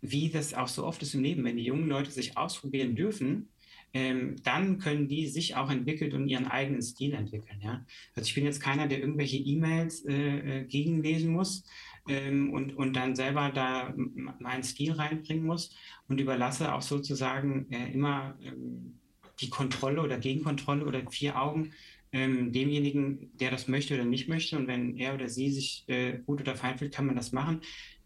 wie 0.00 0.28
das 0.28 0.54
auch 0.54 0.68
so 0.68 0.84
oft 0.84 1.02
ist 1.02 1.14
im 1.14 1.22
Leben, 1.22 1.44
wenn 1.44 1.56
die 1.56 1.64
jungen 1.64 1.88
Leute 1.88 2.10
sich 2.10 2.36
ausprobieren 2.36 2.94
dürfen, 2.94 3.48
ähm, 3.92 4.36
dann 4.42 4.78
können 4.78 5.08
die 5.08 5.28
sich 5.28 5.54
auch 5.54 5.70
entwickeln 5.70 6.12
und 6.12 6.28
ihren 6.28 6.46
eigenen 6.46 6.82
Stil 6.82 7.14
entwickeln. 7.14 7.60
Ja? 7.60 7.86
Also 8.14 8.28
ich 8.28 8.34
bin 8.34 8.44
jetzt 8.44 8.60
keiner, 8.60 8.88
der 8.88 8.98
irgendwelche 8.98 9.36
E-Mails 9.36 10.04
äh, 10.04 10.60
äh 10.60 10.64
gegenlesen 10.64 11.32
muss, 11.32 11.64
ähm, 12.08 12.52
und, 12.52 12.76
und 12.76 12.94
dann 12.94 13.16
selber 13.16 13.50
da 13.50 13.94
meinen 13.96 14.62
Stil 14.62 14.92
reinbringen 14.92 15.46
muss 15.46 15.74
und 16.08 16.20
überlasse 16.20 16.74
auch 16.74 16.82
sozusagen 16.82 17.66
äh, 17.70 17.92
immer 17.92 18.36
ähm, 18.42 18.98
die 19.40 19.50
Kontrolle 19.50 20.02
oder 20.02 20.18
Gegenkontrolle 20.18 20.84
oder 20.84 21.02
vier 21.10 21.40
Augen 21.40 21.72
ähm, 22.12 22.52
demjenigen, 22.52 23.36
der 23.38 23.50
das 23.50 23.68
möchte 23.68 23.94
oder 23.94 24.04
nicht 24.04 24.28
möchte. 24.28 24.56
Und 24.56 24.68
wenn 24.68 24.96
er 24.96 25.14
oder 25.14 25.28
sie 25.28 25.50
sich 25.50 25.84
äh, 25.88 26.18
gut 26.18 26.40
oder 26.40 26.54
fein 26.54 26.78
fühlt, 26.78 26.94
kann 26.94 27.06
man 27.06 27.16
das 27.16 27.32
machen. 27.32 27.60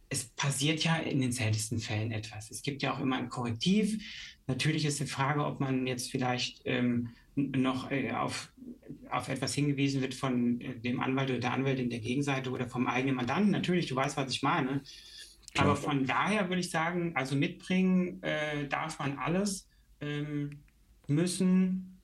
Es 0.09 0.25
passiert 0.25 0.83
ja 0.83 0.97
in 0.97 1.21
den 1.21 1.33
seltensten 1.33 1.79
Fällen 1.79 2.13
etwas. 2.13 2.51
Es 2.51 2.63
gibt 2.63 2.83
ja 2.83 2.95
auch 2.95 3.01
immer 3.01 3.17
ein 3.17 3.29
Korrektiv. 3.29 4.03
Natürlich 4.47 4.87
ist 4.87 5.01
die 5.01 5.07
Frage, 5.07 5.45
ob 5.45 5.61
man 5.61 5.87
jetzt 5.87 6.11
vielleicht 6.11 6.63
ähm, 6.65 7.11
noch 7.35 7.91
äh, 7.91 8.13
auf, 8.13 8.51
auf 9.11 9.29
etwas 9.29 9.55
hingewiesen 9.55 10.01
wird 10.01 10.15
von 10.15 10.61
äh, 10.61 10.79
dem 10.79 11.01
Anwalt 11.01 11.31
oder 11.31 11.41
der 11.41 11.53
Anwältin 11.53 11.91
der 11.91 12.01
Gegenseite 12.01 12.51
oder 12.51 12.69
vom 12.69 12.87
eigenen 12.87 13.17
Mandanten. 13.17 13.51
Natürlich, 13.51 13.87
du 13.87 13.97
weißt, 13.97 14.17
was 14.17 14.33
ich 14.33 14.43
meine. 14.43 14.83
Klar. 15.53 15.67
Aber 15.67 15.77
von 15.77 16.07
daher 16.07 16.49
würde 16.49 16.61
ich 16.61 16.71
sagen, 16.71 17.13
also 17.15 17.37
mitbringen 17.37 18.23
äh, 18.23 18.69
darf 18.69 18.99
man 18.99 19.19
alles. 19.19 19.69
Ähm, 20.01 20.61
müssen 21.07 22.01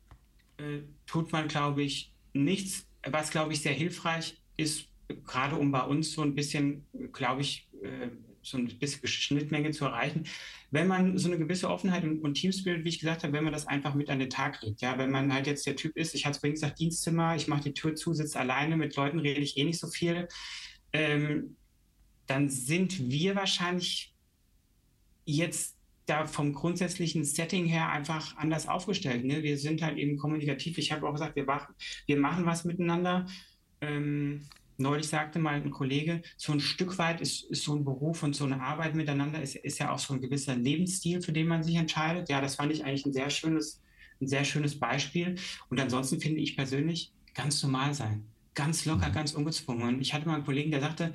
äh, 0.57 0.81
tut 1.07 1.33
man, 1.33 1.49
glaube 1.49 1.83
ich, 1.83 2.13
nichts. 2.33 2.89
Was, 3.07 3.31
glaube 3.31 3.53
ich, 3.53 3.61
sehr 3.61 3.73
hilfreich 3.73 4.41
ist, 4.57 4.89
gerade 5.27 5.57
um 5.57 5.71
bei 5.71 5.83
uns 5.83 6.13
so 6.13 6.23
ein 6.23 6.35
bisschen, 6.35 6.87
glaube 7.13 7.43
ich, 7.43 7.69
äh, 7.83 8.09
so 8.45 8.59
ein 8.59 8.67
bisschen 8.79 9.07
Schnittmenge 9.07 9.71
zu 9.71 9.85
erreichen, 9.85 10.25
wenn 10.71 10.87
man 10.87 11.19
so 11.19 11.29
eine 11.29 11.39
gewisse 11.39 11.69
Offenheit 11.69 12.05
und, 12.05 12.21
und 12.21 12.35
Teamspirit, 12.35 12.85
wie 12.85 12.89
ich 12.89 13.01
gesagt 13.01 13.23
habe, 13.23 13.33
wenn 13.33 13.45
man 13.45 13.53
das 13.53 13.67
einfach 13.67 13.95
mit 13.95 14.11
an 14.11 14.19
den 14.19 14.31
Tag 14.31 14.63
legt. 14.63 14.81
Ja, 14.81 14.99
wenn 14.99 15.11
man 15.11 15.33
halt 15.33 15.47
jetzt 15.47 15.67
der 15.67 15.77
Typ 15.77 15.97
ist, 15.97 16.15
ich 16.15 16.27
hatte 16.27 16.37
es 16.37 16.39
vorhin 16.39 16.55
gesagt, 16.55 16.79
Dienstzimmer, 16.79 17.37
ich 17.37 17.49
mache 17.49 17.63
die 17.63 17.75
Tür 17.75 17.95
zu, 17.95 18.13
sitze 18.15 18.39
alleine, 18.39 18.77
mit 18.77 18.97
Leuten 18.97 19.19
rede 19.19 19.41
ich 19.41 19.57
eh 19.57 19.65
nicht 19.65 19.79
so 19.79 19.89
viel, 19.89 20.29
ähm, 20.93 21.57
dann 22.27 22.49
sind 22.49 23.11
wir 23.11 23.37
wahrscheinlich 23.37 24.15
jetzt 25.25 25.77
da 26.07 26.27
vom 26.27 26.53
grundsätzlichen 26.53 27.25
Setting 27.25 27.65
her 27.67 27.89
einfach 27.89 28.37
anders 28.37 28.69
aufgestellt. 28.69 29.25
Ne? 29.25 29.43
Wir 29.43 29.57
sind 29.59 29.83
halt 29.83 29.97
eben 29.97 30.19
kommunikativ. 30.19 30.77
Ich 30.79 30.93
habe 30.93 31.09
auch 31.09 31.13
gesagt, 31.13 31.37
wir, 31.37 31.45
machen, 31.45 31.75
wir 32.07 32.19
machen 32.19 32.45
was 32.45 32.65
miteinander. 32.65 33.27
Ähm, 33.81 34.43
neulich 34.77 35.09
sagte 35.09 35.39
mal 35.39 35.55
ein 35.55 35.71
Kollege, 35.71 36.23
so 36.37 36.53
ein 36.53 36.61
Stück 36.61 36.99
weit 36.99 37.21
ist, 37.21 37.45
ist 37.45 37.65
so 37.65 37.75
ein 37.75 37.85
Beruf 37.85 38.23
und 38.23 38.35
so 38.35 38.45
eine 38.45 38.61
Arbeit 38.61 38.95
miteinander 38.95 39.43
ist, 39.43 39.57
ist 39.57 39.79
ja 39.79 39.91
auch 39.91 39.99
so 39.99 40.15
ein 40.15 40.21
gewisser 40.21 40.57
Lebensstil, 40.57 41.23
für 41.23 41.33
den 41.33 41.47
man 41.47 41.63
sich 41.63 41.77
entscheidet. 41.77 42.29
Ja, 42.29 42.41
das 42.41 42.57
fand 42.57 42.73
ich 42.73 42.85
eigentlich 42.85 43.07
ein 43.07 43.13
sehr 43.13 43.31
schönes, 43.31 43.81
ein 44.21 44.29
sehr 44.29 44.45
schönes 44.45 44.79
Beispiel. 44.79 45.37
Und 45.71 45.81
ansonsten 45.81 46.21
finde 46.21 46.41
ich 46.41 46.57
persönlich 46.57 47.13
ganz 47.35 47.63
normal 47.63 47.95
sein. 47.95 48.25
Ganz 48.55 48.85
locker, 48.85 49.11
ganz 49.11 49.35
ungezwungen. 49.35 49.95
Und 49.95 50.01
ich 50.01 50.15
hatte 50.15 50.27
mal 50.27 50.37
einen 50.37 50.45
Kollegen, 50.45 50.71
der 50.71 50.81
sagte, 50.81 51.13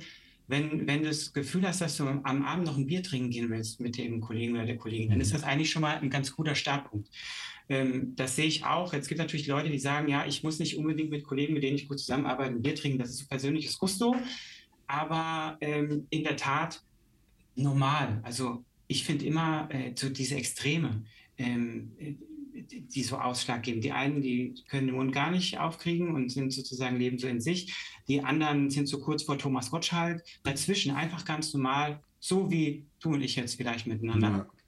wenn, 0.50 0.86
wenn 0.86 1.02
du 1.02 1.08
das 1.08 1.32
Gefühl 1.32 1.66
hast, 1.66 1.80
dass 1.80 1.96
du 1.96 2.06
am 2.06 2.44
Abend 2.44 2.66
noch 2.66 2.76
ein 2.76 2.86
Bier 2.86 3.02
trinken 3.02 3.30
gehen 3.30 3.50
willst 3.50 3.80
mit 3.80 3.96
dem 3.96 4.20
Kollegen 4.20 4.54
oder 4.54 4.66
der 4.66 4.76
Kollegin, 4.76 5.10
dann 5.10 5.20
ist 5.20 5.32
das 5.32 5.44
eigentlich 5.44 5.70
schon 5.70 5.82
mal 5.82 5.96
ein 5.96 6.10
ganz 6.10 6.34
guter 6.34 6.56
Startpunkt. 6.56 7.08
Ähm, 7.70 8.14
das 8.16 8.34
sehe 8.36 8.46
ich 8.46 8.64
auch. 8.64 8.92
Jetzt 8.92 9.08
gibt 9.08 9.20
es 9.20 9.24
natürlich 9.24 9.46
Leute, 9.46 9.70
die 9.70 9.78
sagen, 9.78 10.08
ja, 10.08 10.26
ich 10.26 10.42
muss 10.42 10.58
nicht 10.58 10.76
unbedingt 10.76 11.10
mit 11.10 11.24
Kollegen, 11.24 11.54
mit 11.54 11.62
denen 11.62 11.76
ich 11.76 11.88
gut 11.88 12.00
zusammenarbeite, 12.00 12.50
ein 12.50 12.62
Bier 12.62 12.74
trinken. 12.74 12.98
Das 12.98 13.10
ist 13.10 13.18
so 13.18 13.26
persönliches 13.26 13.78
Gusto. 13.78 14.16
Aber 14.88 15.56
ähm, 15.60 16.06
in 16.10 16.24
der 16.24 16.36
Tat 16.36 16.82
normal. 17.54 18.20
Also 18.24 18.64
ich 18.88 19.04
finde 19.04 19.24
immer 19.24 19.68
äh, 19.70 19.92
so 19.94 20.08
diese 20.08 20.34
Extreme, 20.34 21.04
ähm, 21.38 21.92
die 22.52 23.02
so 23.04 23.16
Ausschlag 23.16 23.62
geben. 23.62 23.80
Die 23.80 23.92
einen, 23.92 24.20
die 24.20 24.54
können 24.68 24.88
den 24.88 24.96
Mund 24.96 25.12
gar 25.12 25.30
nicht 25.30 25.58
aufkriegen 25.58 26.12
und 26.12 26.28
sind 26.28 26.52
sozusagen 26.52 26.96
leben 26.96 27.18
so 27.18 27.28
in 27.28 27.40
sich. 27.40 27.72
Die 28.08 28.20
anderen 28.20 28.68
sind 28.70 28.88
so 28.88 28.98
kurz 28.98 29.22
vor 29.22 29.38
Thomas 29.38 29.70
Gottschalk. 29.70 30.24
Dazwischen 30.42 30.92
einfach 30.92 31.24
ganz 31.24 31.54
normal, 31.54 32.00
so 32.18 32.50
wie 32.50 32.84
du 33.00 33.10
und 33.10 33.22
ich 33.22 33.36
jetzt 33.36 33.54
vielleicht 33.54 33.86
miteinander. 33.86 34.28
Ja. 34.28 34.59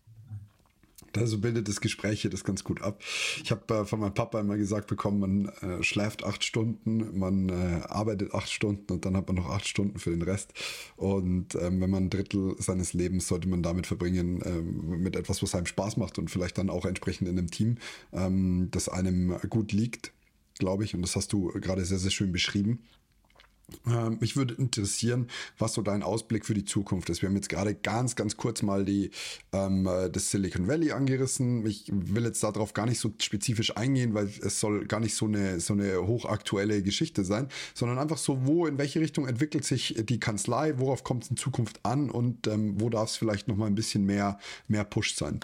Also 1.16 1.38
bildet 1.38 1.68
das 1.68 1.80
Gespräch 1.80 2.22
hier 2.22 2.30
das 2.30 2.44
ganz 2.44 2.64
gut 2.64 2.82
ab. 2.82 3.00
Ich 3.42 3.50
habe 3.50 3.74
äh, 3.74 3.84
von 3.84 4.00
meinem 4.00 4.14
Papa 4.14 4.40
immer 4.40 4.56
gesagt 4.56 4.86
bekommen, 4.86 5.18
man 5.20 5.80
äh, 5.80 5.82
schläft 5.82 6.24
acht 6.24 6.44
Stunden, 6.44 7.18
man 7.18 7.48
äh, 7.48 7.82
arbeitet 7.88 8.34
acht 8.34 8.50
Stunden 8.50 8.92
und 8.92 9.04
dann 9.04 9.16
hat 9.16 9.26
man 9.26 9.36
noch 9.36 9.50
acht 9.50 9.66
Stunden 9.66 9.98
für 9.98 10.10
den 10.10 10.22
Rest. 10.22 10.52
Und 10.96 11.54
ähm, 11.56 11.80
wenn 11.80 11.90
man 11.90 12.04
ein 12.04 12.10
Drittel 12.10 12.56
seines 12.58 12.92
Lebens 12.92 13.28
sollte 13.28 13.48
man 13.48 13.62
damit 13.62 13.86
verbringen, 13.86 14.40
ähm, 14.44 15.02
mit 15.02 15.16
etwas, 15.16 15.42
was 15.42 15.54
einem 15.54 15.66
Spaß 15.66 15.96
macht 15.96 16.18
und 16.18 16.30
vielleicht 16.30 16.58
dann 16.58 16.70
auch 16.70 16.84
entsprechend 16.86 17.28
in 17.28 17.38
einem 17.38 17.50
Team, 17.50 17.78
ähm, 18.12 18.68
das 18.70 18.88
einem 18.88 19.36
gut 19.48 19.72
liegt, 19.72 20.12
glaube 20.58 20.84
ich. 20.84 20.94
Und 20.94 21.02
das 21.02 21.16
hast 21.16 21.32
du 21.32 21.48
gerade 21.60 21.84
sehr, 21.84 21.98
sehr 21.98 22.10
schön 22.10 22.32
beschrieben. 22.32 22.80
Ähm, 23.86 24.18
mich 24.20 24.36
würde 24.36 24.54
interessieren, 24.54 25.28
was 25.58 25.74
so 25.74 25.82
dein 25.82 26.02
Ausblick 26.02 26.46
für 26.46 26.54
die 26.54 26.64
Zukunft 26.64 27.10
ist. 27.10 27.22
Wir 27.22 27.28
haben 27.28 27.36
jetzt 27.36 27.48
gerade 27.48 27.74
ganz, 27.74 28.16
ganz 28.16 28.36
kurz 28.36 28.62
mal 28.62 28.84
die, 28.84 29.10
ähm, 29.52 29.86
äh, 29.86 30.10
das 30.10 30.30
Silicon 30.30 30.68
Valley 30.68 30.92
angerissen. 30.92 31.66
Ich 31.66 31.90
will 31.92 32.24
jetzt 32.24 32.42
darauf 32.42 32.72
gar 32.72 32.86
nicht 32.86 32.98
so 32.98 33.12
spezifisch 33.20 33.76
eingehen, 33.76 34.14
weil 34.14 34.26
es 34.26 34.60
soll 34.60 34.86
gar 34.86 35.00
nicht 35.00 35.14
so 35.14 35.26
eine, 35.26 35.60
so 35.60 35.72
eine 35.74 36.06
hochaktuelle 36.06 36.82
Geschichte 36.82 37.24
sein, 37.24 37.48
sondern 37.74 37.98
einfach 37.98 38.18
so, 38.18 38.46
wo, 38.46 38.66
in 38.66 38.78
welche 38.78 39.00
Richtung 39.00 39.26
entwickelt 39.26 39.64
sich 39.64 39.96
die 39.98 40.20
Kanzlei, 40.20 40.78
worauf 40.78 41.04
kommt 41.04 41.24
es 41.24 41.30
in 41.30 41.36
Zukunft 41.36 41.80
an 41.84 42.10
und 42.10 42.46
ähm, 42.46 42.80
wo 42.80 42.90
darf 42.90 43.10
es 43.10 43.16
vielleicht 43.16 43.48
noch 43.48 43.56
mal 43.56 43.66
ein 43.66 43.74
bisschen 43.74 44.04
mehr, 44.04 44.38
mehr 44.68 44.84
Push 44.84 45.14
sein? 45.14 45.40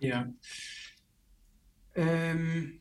Ja. 0.00 0.32
Ähm 1.94 2.80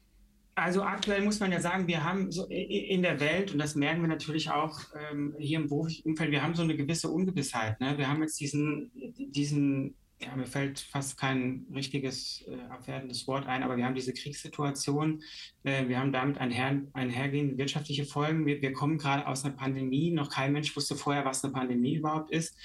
also 0.61 0.83
aktuell 0.83 1.23
muss 1.23 1.39
man 1.39 1.51
ja 1.51 1.59
sagen, 1.59 1.87
wir 1.87 2.03
haben 2.03 2.31
so 2.31 2.45
in 2.47 3.01
der 3.01 3.19
Welt, 3.19 3.51
und 3.51 3.59
das 3.59 3.75
merken 3.75 4.01
wir 4.01 4.07
natürlich 4.07 4.49
auch 4.49 4.79
ähm, 5.11 5.35
hier 5.39 5.59
im 5.59 5.67
beruflichen 5.67 6.09
Umfeld, 6.09 6.31
wir 6.31 6.43
haben 6.43 6.55
so 6.55 6.63
eine 6.63 6.75
gewisse 6.75 7.09
Ungewissheit. 7.09 7.79
Ne? 7.79 7.97
Wir 7.97 8.07
haben 8.07 8.21
jetzt 8.21 8.39
diesen, 8.39 8.91
diesen, 9.17 9.95
ja, 10.21 10.35
mir 10.35 10.45
fällt 10.45 10.79
fast 10.79 11.17
kein 11.17 11.65
richtiges 11.73 12.43
äh, 12.47 12.59
abwertendes 12.69 13.27
Wort 13.27 13.47
ein, 13.47 13.63
aber 13.63 13.77
wir 13.77 13.85
haben 13.85 13.95
diese 13.95 14.13
Kriegssituation, 14.13 15.21
äh, 15.63 15.87
wir 15.87 15.99
haben 15.99 16.11
damit 16.11 16.37
einher, 16.37 16.81
einhergehende 16.93 17.57
wirtschaftliche 17.57 18.05
Folgen. 18.05 18.45
Wir, 18.45 18.61
wir 18.61 18.73
kommen 18.73 18.97
gerade 18.97 19.27
aus 19.27 19.45
einer 19.45 19.55
Pandemie, 19.55 20.11
noch 20.11 20.29
kein 20.29 20.53
Mensch 20.53 20.75
wusste 20.75 20.95
vorher, 20.95 21.25
was 21.25 21.43
eine 21.43 21.53
Pandemie 21.53 21.95
überhaupt 21.95 22.31
ist. 22.31 22.57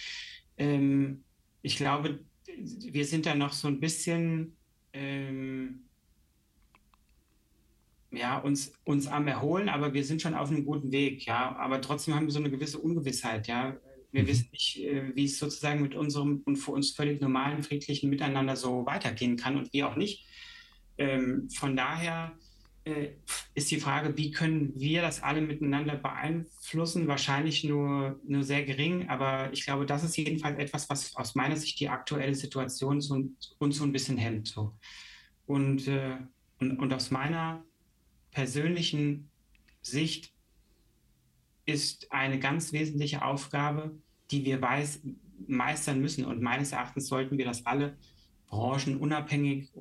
Ähm, 0.58 1.24
ich 1.62 1.76
glaube, 1.76 2.20
wir 2.56 3.04
sind 3.04 3.26
da 3.26 3.34
noch 3.34 3.52
so 3.52 3.68
ein 3.68 3.80
bisschen... 3.80 4.56
Ähm, 4.92 5.83
ja, 8.16 8.38
uns, 8.38 8.72
uns 8.84 9.06
am 9.06 9.28
Erholen, 9.28 9.68
aber 9.68 9.94
wir 9.94 10.04
sind 10.04 10.22
schon 10.22 10.34
auf 10.34 10.50
einem 10.50 10.64
guten 10.64 10.92
Weg, 10.92 11.26
ja. 11.26 11.54
Aber 11.56 11.80
trotzdem 11.80 12.14
haben 12.14 12.26
wir 12.26 12.32
so 12.32 12.38
eine 12.38 12.50
gewisse 12.50 12.78
Ungewissheit, 12.78 13.46
ja. 13.46 13.76
Wir 14.12 14.22
mhm. 14.22 14.26
wissen 14.28 14.48
nicht, 14.52 14.78
äh, 14.78 15.14
wie 15.14 15.24
es 15.24 15.38
sozusagen 15.38 15.82
mit 15.82 15.94
unserem 15.94 16.42
und 16.44 16.56
für 16.56 16.70
uns 16.70 16.92
völlig 16.92 17.20
normalen, 17.20 17.62
friedlichen 17.62 18.10
Miteinander 18.10 18.56
so 18.56 18.86
weitergehen 18.86 19.36
kann 19.36 19.56
und 19.56 19.72
wie 19.72 19.82
auch 19.82 19.96
nicht. 19.96 20.24
Ähm, 20.98 21.48
von 21.50 21.76
daher 21.76 22.36
äh, 22.84 23.08
ist 23.54 23.70
die 23.70 23.80
Frage, 23.80 24.16
wie 24.16 24.30
können 24.30 24.72
wir 24.76 25.02
das 25.02 25.22
alle 25.22 25.40
miteinander 25.40 25.96
beeinflussen? 25.96 27.08
Wahrscheinlich 27.08 27.64
nur, 27.64 28.20
nur 28.24 28.44
sehr 28.44 28.64
gering, 28.64 29.08
aber 29.08 29.52
ich 29.52 29.64
glaube, 29.64 29.86
das 29.86 30.04
ist 30.04 30.16
jedenfalls 30.16 30.58
etwas, 30.58 30.88
was 30.90 31.16
aus 31.16 31.34
meiner 31.34 31.56
Sicht 31.56 31.80
die 31.80 31.88
aktuelle 31.88 32.34
Situation 32.34 33.00
so, 33.00 33.20
uns 33.58 33.76
so 33.76 33.84
ein 33.84 33.92
bisschen 33.92 34.18
hemmt. 34.18 34.48
So. 34.48 34.74
Und, 35.46 35.88
äh, 35.88 36.18
und, 36.60 36.78
und 36.78 36.92
aus 36.92 37.10
meiner 37.10 37.64
persönlichen 38.34 39.30
Sicht 39.80 40.34
ist 41.64 42.12
eine 42.12 42.38
ganz 42.38 42.72
wesentliche 42.72 43.24
Aufgabe, 43.24 43.98
die 44.30 44.44
wir 44.44 44.60
weiß, 44.60 45.00
meistern 45.46 46.00
müssen. 46.00 46.26
Und 46.26 46.42
meines 46.42 46.72
Erachtens 46.72 47.06
sollten 47.06 47.38
wir 47.38 47.46
das 47.46 47.64
alle 47.64 47.96
branchenunabhängig 48.48 49.70
äh, 49.74 49.78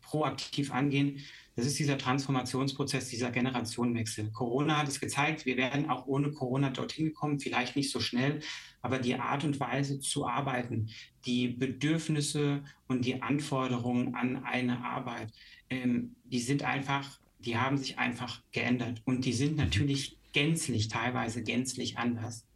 proaktiv 0.00 0.72
angehen. 0.72 1.20
Das 1.56 1.66
ist 1.66 1.78
dieser 1.78 1.98
Transformationsprozess, 1.98 3.08
dieser 3.08 3.30
Generationenwechsel. 3.30 4.30
Corona 4.30 4.78
hat 4.78 4.88
es 4.88 5.00
gezeigt, 5.00 5.46
wir 5.46 5.56
werden 5.56 5.90
auch 5.90 6.06
ohne 6.06 6.30
Corona 6.30 6.70
dorthin 6.70 7.06
gekommen, 7.06 7.40
vielleicht 7.40 7.76
nicht 7.76 7.90
so 7.90 8.00
schnell, 8.00 8.40
aber 8.82 8.98
die 8.98 9.16
Art 9.16 9.44
und 9.44 9.58
Weise 9.60 10.00
zu 10.00 10.26
arbeiten, 10.26 10.90
die 11.26 11.48
Bedürfnisse 11.48 12.62
und 12.86 13.04
die 13.04 13.20
Anforderungen 13.20 14.14
an 14.14 14.44
eine 14.44 14.84
Arbeit, 14.84 15.32
ähm, 15.70 16.16
die 16.24 16.40
sind 16.40 16.62
einfach, 16.62 17.18
die 17.38 17.56
haben 17.56 17.78
sich 17.78 17.98
einfach 17.98 18.42
geändert 18.52 19.02
und 19.04 19.24
die 19.24 19.32
sind 19.32 19.56
natürlich 19.56 20.18
gänzlich, 20.32 20.88
teilweise 20.88 21.42
gänzlich 21.42 21.98
anders 21.98 22.46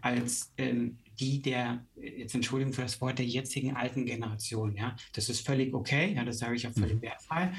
als 0.00 0.52
ähm, 0.56 0.98
die 1.18 1.42
der, 1.42 1.84
jetzt 1.96 2.34
Entschuldigung 2.34 2.72
für 2.72 2.82
das 2.82 3.00
Wort, 3.00 3.18
der 3.18 3.26
jetzigen 3.26 3.76
alten 3.76 4.06
Generation. 4.06 4.74
Ja, 4.74 4.96
das 5.12 5.28
ist 5.28 5.46
völlig 5.46 5.74
okay, 5.74 6.14
ja, 6.14 6.24
das 6.24 6.38
sage 6.38 6.56
ich 6.56 6.66
auch 6.66 6.72
völlig 6.72 6.96
mhm. 6.96 7.02
wertfrei. 7.02 7.52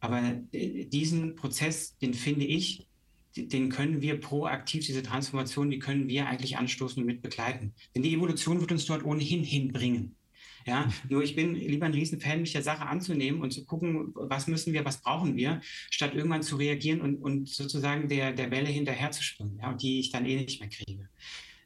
Aber 0.00 0.22
äh, 0.52 0.84
diesen 0.84 1.34
Prozess, 1.34 1.96
den 1.98 2.14
finde 2.14 2.44
ich, 2.44 2.86
den 3.36 3.70
können 3.70 4.02
wir 4.02 4.20
proaktiv, 4.20 4.84
diese 4.84 5.02
Transformation, 5.02 5.70
die 5.70 5.78
können 5.78 6.08
wir 6.08 6.26
eigentlich 6.26 6.56
anstoßen 6.56 7.02
und 7.02 7.06
mit 7.06 7.22
begleiten. 7.22 7.72
Denn 7.94 8.02
die 8.02 8.14
Evolution 8.14 8.60
wird 8.60 8.72
uns 8.72 8.86
dort 8.86 9.04
ohnehin 9.04 9.42
hinbringen. 9.42 10.16
Ja, 10.68 10.86
nur 11.08 11.22
ich 11.22 11.34
bin 11.34 11.54
lieber 11.54 11.86
ein 11.86 11.94
Riesenfan, 11.94 12.42
mich 12.42 12.52
der 12.52 12.62
Sache 12.62 12.84
anzunehmen 12.84 13.40
und 13.40 13.52
zu 13.52 13.64
gucken, 13.64 14.12
was 14.14 14.48
müssen 14.48 14.74
wir, 14.74 14.84
was 14.84 15.00
brauchen 15.00 15.34
wir, 15.34 15.62
statt 15.90 16.14
irgendwann 16.14 16.42
zu 16.42 16.56
reagieren 16.56 17.00
und, 17.00 17.16
und 17.16 17.48
sozusagen 17.48 18.06
der, 18.08 18.32
der 18.32 18.50
Welle 18.50 18.68
hinterher 18.68 19.10
zu 19.10 19.22
springen, 19.22 19.58
ja, 19.62 19.72
die 19.72 19.98
ich 19.98 20.12
dann 20.12 20.26
eh 20.26 20.36
nicht 20.36 20.60
mehr 20.60 20.68
kriege. 20.68 21.08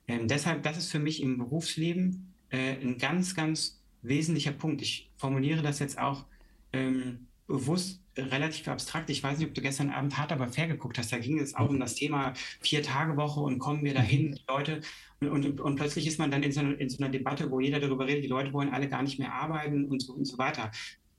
Ähm, 0.06 0.28
deshalb, 0.28 0.62
das 0.62 0.78
ist 0.78 0.92
für 0.92 1.00
mich 1.00 1.20
im 1.20 1.36
Berufsleben 1.36 2.32
äh, 2.50 2.76
ein 2.80 2.96
ganz, 2.96 3.34
ganz 3.34 3.82
wesentlicher 4.02 4.52
Punkt. 4.52 4.82
Ich 4.82 5.10
formuliere 5.16 5.62
das 5.62 5.80
jetzt 5.80 5.98
auch 5.98 6.24
ähm, 6.72 7.26
bewusst 7.46 8.02
relativ 8.16 8.68
abstrakt. 8.68 9.10
Ich 9.10 9.22
weiß 9.22 9.38
nicht, 9.38 9.48
ob 9.48 9.54
du 9.54 9.62
gestern 9.62 9.90
Abend 9.90 10.16
hart 10.18 10.32
aber 10.32 10.48
fair 10.48 10.68
geguckt 10.68 10.98
hast. 10.98 11.12
Da 11.12 11.18
ging 11.18 11.38
es 11.38 11.54
auch 11.54 11.68
um 11.68 11.80
das 11.80 11.94
Thema 11.94 12.34
Vier-Tage-Woche 12.60 13.40
und 13.40 13.58
kommen 13.58 13.84
wir 13.84 13.94
dahin, 13.94 14.32
die 14.32 14.44
Leute. 14.46 14.80
Und, 15.20 15.46
und, 15.46 15.60
und, 15.60 15.76
plötzlich 15.76 16.06
ist 16.06 16.18
man 16.18 16.30
dann 16.30 16.42
in 16.42 16.52
so, 16.52 16.60
einer, 16.60 16.78
in 16.78 16.88
so, 16.88 17.02
einer 17.02 17.10
Debatte, 17.10 17.50
wo 17.50 17.60
jeder 17.60 17.80
darüber 17.80 18.06
redet, 18.06 18.24
die 18.24 18.28
Leute 18.28 18.52
wollen 18.52 18.70
alle 18.70 18.88
gar 18.88 19.02
nicht 19.02 19.18
mehr 19.18 19.32
arbeiten 19.32 19.86
und 19.86 20.00
so, 20.00 20.12
und 20.12 20.24
so 20.24 20.36
weiter. 20.36 20.70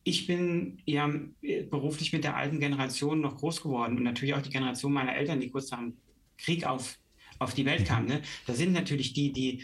Ich 0.04 0.28
bin 0.28 0.82
ja 0.86 1.10
beruflich 1.70 2.12
mit 2.12 2.26
der 2.26 2.36
alten 2.36 2.60
Generation 2.60 3.22
noch 3.22 3.38
groß 3.38 3.64
geworden 3.64 3.98
und 3.98 4.04
natürlich 4.04 4.36
auch 4.36 4.42
die 4.42 4.50
Generation 4.50 4.92
meiner 4.92 5.16
Eltern, 5.16 5.40
die 5.40 5.50
kurz 5.50 5.72
nach 5.72 5.80
dem 5.80 5.96
Krieg 6.38 6.66
auf, 6.66 6.98
auf 7.40 7.54
die 7.54 7.66
Welt 7.66 7.82
mhm. 7.82 7.86
kamen. 7.86 8.08
Ne? 8.08 8.22
Da 8.46 8.54
sind 8.54 8.74
natürlich 8.74 9.14
die, 9.14 9.32
die 9.32 9.64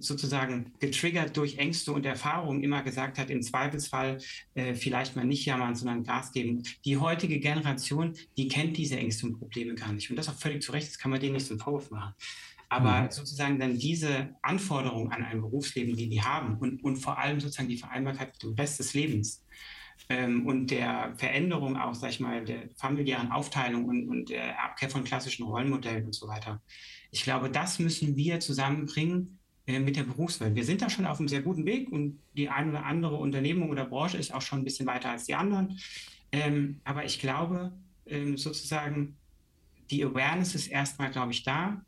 sozusagen 0.00 0.72
getriggert 0.80 1.36
durch 1.36 1.58
Ängste 1.58 1.92
und 1.92 2.06
Erfahrungen 2.06 2.62
immer 2.62 2.82
gesagt 2.82 3.18
hat, 3.18 3.30
im 3.30 3.42
Zweifelsfall 3.42 4.18
äh, 4.54 4.74
vielleicht 4.74 5.16
mal 5.16 5.24
nicht 5.24 5.44
jammern, 5.44 5.74
sondern 5.74 6.04
Gas 6.04 6.32
geben. 6.32 6.62
Die 6.84 6.96
heutige 6.96 7.38
Generation, 7.38 8.14
die 8.36 8.48
kennt 8.48 8.76
diese 8.76 8.96
Ängste 8.96 9.26
und 9.26 9.38
Probleme 9.38 9.74
gar 9.74 9.92
nicht. 9.92 10.10
Und 10.10 10.16
das 10.16 10.28
auch 10.28 10.34
völlig 10.34 10.62
zu 10.62 10.72
Recht, 10.72 10.88
das 10.88 10.98
kann 10.98 11.10
man 11.10 11.20
denen 11.20 11.34
nicht 11.34 11.46
so 11.46 11.54
einen 11.54 11.60
Vorwurf 11.60 11.90
machen. 11.90 12.14
Aber 12.68 13.02
mhm. 13.02 13.10
sozusagen 13.10 13.58
dann 13.58 13.78
diese 13.78 14.36
Anforderungen 14.42 15.10
an 15.12 15.24
ein 15.24 15.40
Berufsleben, 15.40 15.96
die 15.96 16.08
die 16.08 16.22
haben 16.22 16.56
und, 16.58 16.84
und 16.84 16.96
vor 16.96 17.18
allem 17.18 17.40
sozusagen 17.40 17.68
die 17.68 17.76
Vereinbarkeit 17.76 18.32
mit 18.32 18.42
dem 18.42 18.54
Rest 18.54 18.78
des 18.78 18.94
Lebens 18.94 19.44
ähm, 20.08 20.46
und 20.46 20.70
der 20.70 21.12
Veränderung 21.16 21.76
auch, 21.76 21.94
sag 21.94 22.10
ich 22.10 22.20
mal, 22.20 22.44
der 22.44 22.68
familiären 22.76 23.32
Aufteilung 23.32 23.86
und, 23.86 24.08
und 24.08 24.30
der 24.30 24.62
Abkehr 24.62 24.88
von 24.88 25.04
klassischen 25.04 25.44
Rollenmodellen 25.44 26.06
und 26.06 26.14
so 26.14 26.28
weiter. 26.28 26.62
Ich 27.10 27.24
glaube, 27.24 27.50
das 27.50 27.80
müssen 27.80 28.16
wir 28.16 28.38
zusammenbringen, 28.38 29.39
mit 29.78 29.96
der 29.96 30.04
Berufswelt. 30.04 30.54
Wir 30.54 30.64
sind 30.64 30.82
da 30.82 30.90
schon 30.90 31.06
auf 31.06 31.18
einem 31.18 31.28
sehr 31.28 31.42
guten 31.42 31.64
Weg 31.66 31.92
und 31.92 32.18
die 32.36 32.48
eine 32.48 32.70
oder 32.70 32.84
andere 32.84 33.16
Unternehmung 33.16 33.70
oder 33.70 33.84
Branche 33.84 34.16
ist 34.16 34.34
auch 34.34 34.42
schon 34.42 34.60
ein 34.60 34.64
bisschen 34.64 34.86
weiter 34.86 35.10
als 35.10 35.24
die 35.26 35.34
anderen. 35.34 35.78
Ähm, 36.32 36.80
aber 36.84 37.04
ich 37.04 37.20
glaube, 37.20 37.72
ähm, 38.06 38.36
sozusagen, 38.36 39.16
die 39.90 40.04
Awareness 40.04 40.54
ist 40.54 40.68
erstmal, 40.68 41.10
glaube 41.10 41.32
ich, 41.32 41.42
da. 41.42 41.84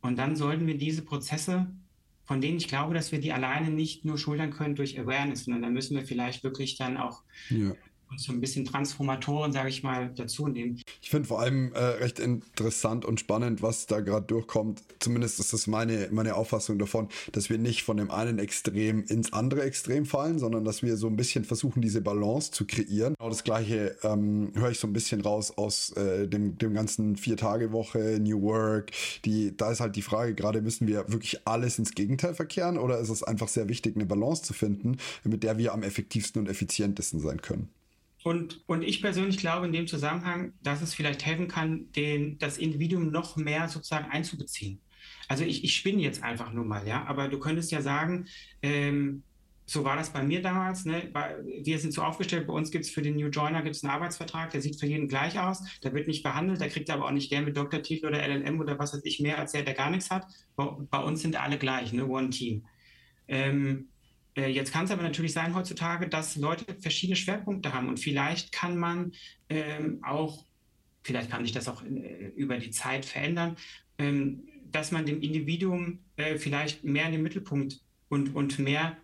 Und 0.00 0.16
dann 0.18 0.36
sollten 0.36 0.66
wir 0.66 0.78
diese 0.78 1.02
Prozesse, 1.02 1.66
von 2.24 2.40
denen 2.40 2.58
ich 2.58 2.68
glaube, 2.68 2.94
dass 2.94 3.12
wir 3.12 3.20
die 3.20 3.32
alleine 3.32 3.70
nicht 3.70 4.04
nur 4.04 4.18
schultern 4.18 4.50
können 4.50 4.74
durch 4.74 4.98
Awareness, 4.98 5.44
sondern 5.44 5.62
da 5.62 5.70
müssen 5.70 5.96
wir 5.96 6.06
vielleicht 6.06 6.44
wirklich 6.44 6.76
dann 6.76 6.96
auch 6.96 7.22
ja 7.50 7.72
und 8.10 8.20
so 8.20 8.32
ein 8.32 8.40
bisschen 8.40 8.64
Transformatoren, 8.64 9.52
sage 9.52 9.68
ich 9.68 9.82
mal, 9.82 10.10
dazu 10.14 10.48
nehmen. 10.48 10.80
Ich 11.02 11.10
finde 11.10 11.28
vor 11.28 11.40
allem 11.40 11.72
äh, 11.72 11.78
recht 11.78 12.18
interessant 12.18 13.04
und 13.04 13.20
spannend, 13.20 13.62
was 13.62 13.86
da 13.86 14.00
gerade 14.00 14.26
durchkommt. 14.26 14.82
Zumindest 14.98 15.40
ist 15.40 15.52
das 15.52 15.66
meine, 15.66 16.08
meine 16.12 16.36
Auffassung 16.36 16.78
davon, 16.78 17.08
dass 17.32 17.50
wir 17.50 17.58
nicht 17.58 17.82
von 17.82 17.96
dem 17.96 18.10
einen 18.10 18.38
Extrem 18.38 19.04
ins 19.04 19.32
andere 19.32 19.62
Extrem 19.62 20.06
fallen, 20.06 20.38
sondern 20.38 20.64
dass 20.64 20.82
wir 20.82 20.96
so 20.96 21.08
ein 21.08 21.16
bisschen 21.16 21.44
versuchen, 21.44 21.82
diese 21.82 22.00
Balance 22.00 22.52
zu 22.52 22.66
kreieren. 22.66 23.14
Genau 23.18 23.30
das 23.30 23.44
gleiche 23.44 23.96
ähm, 24.02 24.52
höre 24.54 24.70
ich 24.70 24.78
so 24.78 24.86
ein 24.86 24.92
bisschen 24.92 25.20
raus 25.20 25.56
aus 25.56 25.90
äh, 25.92 26.28
dem, 26.28 26.58
dem 26.58 26.74
ganzen 26.74 27.16
Vier-Tage-Woche, 27.16 28.18
New 28.20 28.42
Work. 28.42 28.92
Die, 29.24 29.56
da 29.56 29.72
ist 29.72 29.80
halt 29.80 29.96
die 29.96 30.02
Frage, 30.02 30.34
gerade 30.34 30.62
müssen 30.62 30.86
wir 30.86 31.10
wirklich 31.10 31.46
alles 31.46 31.78
ins 31.78 31.92
Gegenteil 31.92 32.34
verkehren 32.34 32.78
oder 32.78 32.98
ist 32.98 33.08
es 33.08 33.22
einfach 33.22 33.48
sehr 33.48 33.68
wichtig, 33.68 33.96
eine 33.96 34.06
Balance 34.06 34.42
zu 34.42 34.52
finden, 34.52 34.98
mit 35.24 35.42
der 35.42 35.58
wir 35.58 35.72
am 35.72 35.82
effektivsten 35.82 36.40
und 36.42 36.48
effizientesten 36.48 37.20
sein 37.20 37.40
können? 37.42 37.68
Und, 38.26 38.64
und 38.66 38.82
ich 38.82 39.02
persönlich 39.02 39.36
glaube 39.36 39.66
in 39.66 39.72
dem 39.72 39.86
Zusammenhang, 39.86 40.52
dass 40.60 40.82
es 40.82 40.94
vielleicht 40.94 41.24
helfen 41.24 41.46
kann, 41.46 41.92
den, 41.92 42.38
das 42.38 42.58
Individuum 42.58 43.12
noch 43.12 43.36
mehr 43.36 43.68
sozusagen 43.68 44.10
einzubeziehen. 44.10 44.80
Also 45.28 45.44
ich, 45.44 45.62
ich 45.62 45.76
spinne 45.76 46.02
jetzt 46.02 46.24
einfach 46.24 46.52
nur 46.52 46.64
mal, 46.64 46.84
ja, 46.88 47.04
aber 47.04 47.28
du 47.28 47.38
könntest 47.38 47.70
ja 47.70 47.82
sagen, 47.82 48.26
ähm, 48.62 49.22
so 49.64 49.84
war 49.84 49.94
das 49.94 50.12
bei 50.12 50.24
mir 50.24 50.42
damals. 50.42 50.86
Ne? 50.86 51.08
Wir 51.62 51.78
sind 51.78 51.94
so 51.94 52.02
aufgestellt, 52.02 52.48
bei 52.48 52.52
uns 52.52 52.72
gibt 52.72 52.84
es 52.84 52.90
für 52.90 53.00
den 53.00 53.14
New 53.14 53.28
Joiner 53.28 53.62
gibt's 53.62 53.84
einen 53.84 53.92
Arbeitsvertrag, 53.92 54.50
der 54.50 54.60
sieht 54.60 54.80
für 54.80 54.86
jeden 54.86 55.06
gleich 55.06 55.38
aus, 55.38 55.62
der 55.84 55.94
wird 55.94 56.08
nicht 56.08 56.24
behandelt, 56.24 56.60
der 56.60 56.68
kriegt 56.68 56.90
aber 56.90 57.04
auch 57.04 57.12
nicht 57.12 57.30
der 57.30 57.42
mit 57.42 57.56
Doktortitel 57.56 58.06
oder 58.06 58.26
LLM 58.26 58.58
oder 58.58 58.76
was 58.76 58.92
weiß 58.92 59.04
ich 59.04 59.20
mehr 59.20 59.38
als 59.38 59.52
der, 59.52 59.62
der 59.62 59.74
gar 59.74 59.90
nichts 59.90 60.10
hat. 60.10 60.26
Bei, 60.56 60.66
bei 60.90 60.98
uns 60.98 61.22
sind 61.22 61.40
alle 61.40 61.58
gleich, 61.58 61.92
ne? 61.92 62.04
One 62.04 62.30
Team. 62.30 62.66
Ähm, 63.28 63.86
äh, 63.88 63.95
jetzt 64.36 64.72
kann 64.72 64.84
es 64.84 64.90
aber 64.90 65.02
natürlich 65.02 65.32
sein 65.32 65.54
heutzutage, 65.54 66.08
dass 66.08 66.36
Leute 66.36 66.76
verschiedene 66.80 67.16
Schwerpunkte 67.16 67.72
haben 67.72 67.88
und 67.88 67.98
vielleicht 67.98 68.52
kann 68.52 68.76
man 68.76 69.12
ähm, 69.48 70.00
auch 70.02 70.44
vielleicht 71.06 71.30
kann 71.30 71.44
sich 71.44 71.52
das 71.52 71.68
auch 71.68 71.82
äh, 71.84 72.32
über 72.36 72.58
die 72.58 72.70
Zeit 72.70 73.04
verändern, 73.04 73.56
ähm, 73.98 74.48
dass 74.70 74.92
man 74.92 75.06
dem 75.06 75.22
Individuum 75.22 76.00
äh, 76.16 76.36
vielleicht 76.36 76.84
mehr 76.84 77.06
in 77.06 77.12
den 77.12 77.22
Mittelpunkt 77.22 77.80
und, 78.08 78.34
und 78.34 78.58
mehr, 78.58 78.96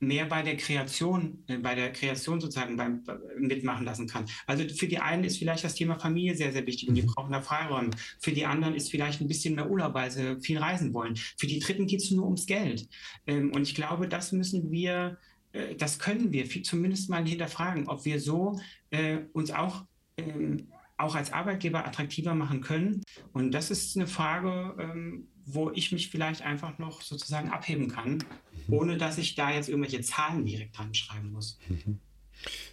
mehr 0.00 0.26
bei 0.26 0.42
der 0.42 0.56
Kreation, 0.56 1.44
äh, 1.46 1.58
bei 1.58 1.74
der 1.74 1.92
Kreation 1.92 2.40
sozusagen 2.40 2.76
beim, 2.76 3.02
mitmachen 3.38 3.84
lassen 3.84 4.06
kann. 4.06 4.26
Also 4.46 4.68
für 4.68 4.86
die 4.86 4.98
einen 4.98 5.24
ist 5.24 5.38
vielleicht 5.38 5.64
das 5.64 5.74
Thema 5.74 5.98
Familie 5.98 6.34
sehr, 6.34 6.52
sehr 6.52 6.66
wichtig 6.66 6.88
und 6.88 6.94
die 6.94 7.02
mhm. 7.02 7.06
brauchen 7.06 7.32
da 7.32 7.40
Freiräume. 7.40 7.90
Für 8.20 8.32
die 8.32 8.46
anderen 8.46 8.74
ist 8.74 8.90
vielleicht 8.90 9.20
ein 9.20 9.28
bisschen 9.28 9.54
mehr 9.54 9.70
Urlaub, 9.70 9.94
weil 9.94 10.10
sie 10.10 10.40
viel 10.40 10.58
reisen 10.58 10.94
wollen. 10.94 11.16
Für 11.16 11.46
die 11.46 11.58
Dritten 11.58 11.86
geht 11.86 12.02
es 12.02 12.10
nur 12.10 12.24
ums 12.24 12.46
Geld. 12.46 12.88
Ähm, 13.26 13.52
und 13.52 13.62
ich 13.62 13.74
glaube, 13.74 14.08
das 14.08 14.32
müssen 14.32 14.70
wir, 14.70 15.18
äh, 15.52 15.74
das 15.76 15.98
können 15.98 16.32
wir 16.32 16.48
zumindest 16.62 17.08
mal 17.08 17.26
hinterfragen, 17.26 17.88
ob 17.88 18.04
wir 18.04 18.20
so 18.20 18.60
äh, 18.90 19.18
uns 19.32 19.50
auch 19.50 19.84
ähm, 20.16 20.68
auch 20.96 21.14
als 21.14 21.32
Arbeitgeber 21.32 21.86
attraktiver 21.86 22.34
machen 22.34 22.60
können. 22.60 23.02
Und 23.32 23.52
das 23.52 23.70
ist 23.70 23.96
eine 23.96 24.06
Frage, 24.06 24.74
ähm, 24.78 25.28
wo 25.44 25.70
ich 25.70 25.92
mich 25.92 26.08
vielleicht 26.08 26.42
einfach 26.42 26.78
noch 26.78 27.02
sozusagen 27.02 27.50
abheben 27.50 27.88
kann. 27.88 28.22
Ohne 28.68 28.96
dass 28.96 29.18
ich 29.18 29.34
da 29.34 29.50
jetzt 29.50 29.68
irgendwelche 29.68 30.00
Zahlen 30.00 30.44
direkt 30.44 30.78
dran 30.78 30.94
schreiben 30.94 31.32
muss. 31.32 31.58
Mhm. 31.68 31.98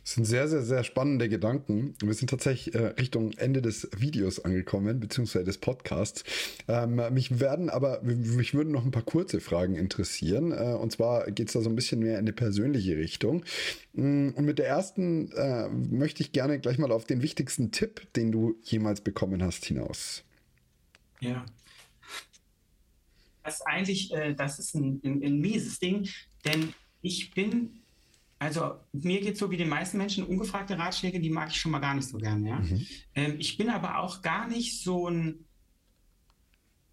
Das 0.03 0.13
sind 0.15 0.25
sehr, 0.25 0.47
sehr, 0.47 0.63
sehr 0.63 0.83
spannende 0.83 1.29
Gedanken. 1.29 1.93
Wir 2.01 2.13
sind 2.13 2.29
tatsächlich 2.29 2.75
äh, 2.75 2.87
Richtung 2.87 3.31
Ende 3.33 3.61
des 3.61 3.89
Videos 3.95 4.43
angekommen, 4.43 4.99
beziehungsweise 4.99 5.45
des 5.45 5.57
Podcasts. 5.59 6.23
Ähm, 6.67 7.01
mich 7.11 7.39
werden 7.39 7.69
aber, 7.69 8.01
mich 8.01 8.53
würden 8.53 8.71
noch 8.71 8.83
ein 8.83 8.91
paar 8.91 9.03
kurze 9.03 9.39
Fragen 9.39 9.75
interessieren. 9.75 10.51
Äh, 10.51 10.73
und 10.73 10.91
zwar 10.91 11.29
geht 11.31 11.47
es 11.47 11.53
da 11.53 11.61
so 11.61 11.69
ein 11.69 11.75
bisschen 11.75 11.99
mehr 11.99 12.13
in 12.13 12.19
eine 12.19 12.33
persönliche 12.33 12.97
Richtung. 12.97 13.45
Mm, 13.93 14.29
und 14.29 14.45
mit 14.45 14.59
der 14.59 14.67
ersten 14.67 15.31
äh, 15.33 15.69
möchte 15.69 16.23
ich 16.23 16.31
gerne 16.31 16.59
gleich 16.59 16.77
mal 16.77 16.91
auf 16.91 17.05
den 17.05 17.21
wichtigsten 17.21 17.71
Tipp, 17.71 18.11
den 18.13 18.31
du 18.31 18.55
jemals 18.63 19.01
bekommen 19.01 19.43
hast, 19.43 19.65
hinaus. 19.65 20.23
Ja. 21.19 21.45
Das 23.43 23.55
ist 23.55 23.67
eigentlich, 23.67 24.13
äh, 24.13 24.33
das 24.33 24.59
ist 24.59 24.75
ein, 24.75 25.01
ein, 25.03 25.23
ein 25.23 25.39
mieses 25.39 25.79
Ding, 25.79 26.07
denn 26.45 26.73
ich 27.01 27.31
bin 27.31 27.81
also 28.41 28.73
mir 28.91 29.21
geht 29.21 29.33
es 29.33 29.39
so 29.39 29.51
wie 29.51 29.57
den 29.57 29.69
meisten 29.69 29.99
Menschen, 29.99 30.23
ungefragte 30.23 30.75
Ratschläge, 30.75 31.19
die 31.19 31.29
mag 31.29 31.49
ich 31.51 31.57
schon 31.57 31.71
mal 31.71 31.77
gar 31.77 31.93
nicht 31.93 32.07
so 32.07 32.17
gern. 32.17 32.43
Ja? 32.43 32.55
Mhm. 32.55 32.87
Ähm, 33.13 33.35
ich 33.37 33.55
bin 33.55 33.69
aber 33.69 33.99
auch 33.99 34.23
gar 34.23 34.47
nicht 34.47 34.81
so 34.81 35.07
ein, 35.07 35.45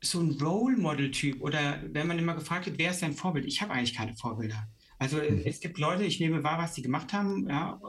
so 0.02 0.20
ein 0.20 0.32
Role 0.42 0.76
Model-Typ 0.76 1.40
oder 1.40 1.82
wenn 1.90 2.06
man 2.06 2.18
immer 2.18 2.34
gefragt 2.34 2.66
wird, 2.66 2.78
wer 2.78 2.90
ist 2.90 3.00
dein 3.00 3.14
Vorbild? 3.14 3.46
Ich 3.46 3.62
habe 3.62 3.72
eigentlich 3.72 3.94
keine 3.94 4.14
Vorbilder. 4.14 4.68
Also 4.98 5.16
mhm. 5.16 5.40
es 5.46 5.60
gibt 5.60 5.78
Leute, 5.78 6.04
ich 6.04 6.20
nehme 6.20 6.44
wahr, 6.44 6.58
was 6.58 6.74
sie 6.74 6.82
gemacht 6.82 7.14
haben. 7.14 7.48
Ja? 7.48 7.80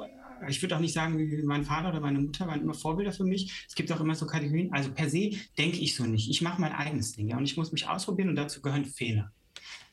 Ich 0.48 0.62
würde 0.62 0.76
auch 0.76 0.80
nicht 0.80 0.94
sagen, 0.94 1.18
wie 1.18 1.44
mein 1.44 1.64
Vater 1.64 1.90
oder 1.90 2.00
meine 2.00 2.20
Mutter 2.20 2.48
waren 2.48 2.62
immer 2.62 2.74
Vorbilder 2.74 3.12
für 3.12 3.24
mich. 3.24 3.66
Es 3.68 3.76
gibt 3.76 3.92
auch 3.92 4.00
immer 4.00 4.16
so 4.16 4.26
Kategorien. 4.26 4.72
Also 4.72 4.92
per 4.92 5.10
se 5.10 5.32
denke 5.58 5.78
ich 5.78 5.96
so 5.96 6.06
nicht. 6.06 6.30
Ich 6.30 6.42
mache 6.42 6.62
mein 6.62 6.72
eigenes 6.72 7.14
Ding 7.14 7.28
ja? 7.28 7.38
und 7.38 7.44
ich 7.44 7.58
muss 7.58 7.72
mich 7.72 7.88
ausprobieren 7.88 8.30
und 8.30 8.36
dazu 8.36 8.62
gehören 8.62 8.86
Fehler. 8.86 9.32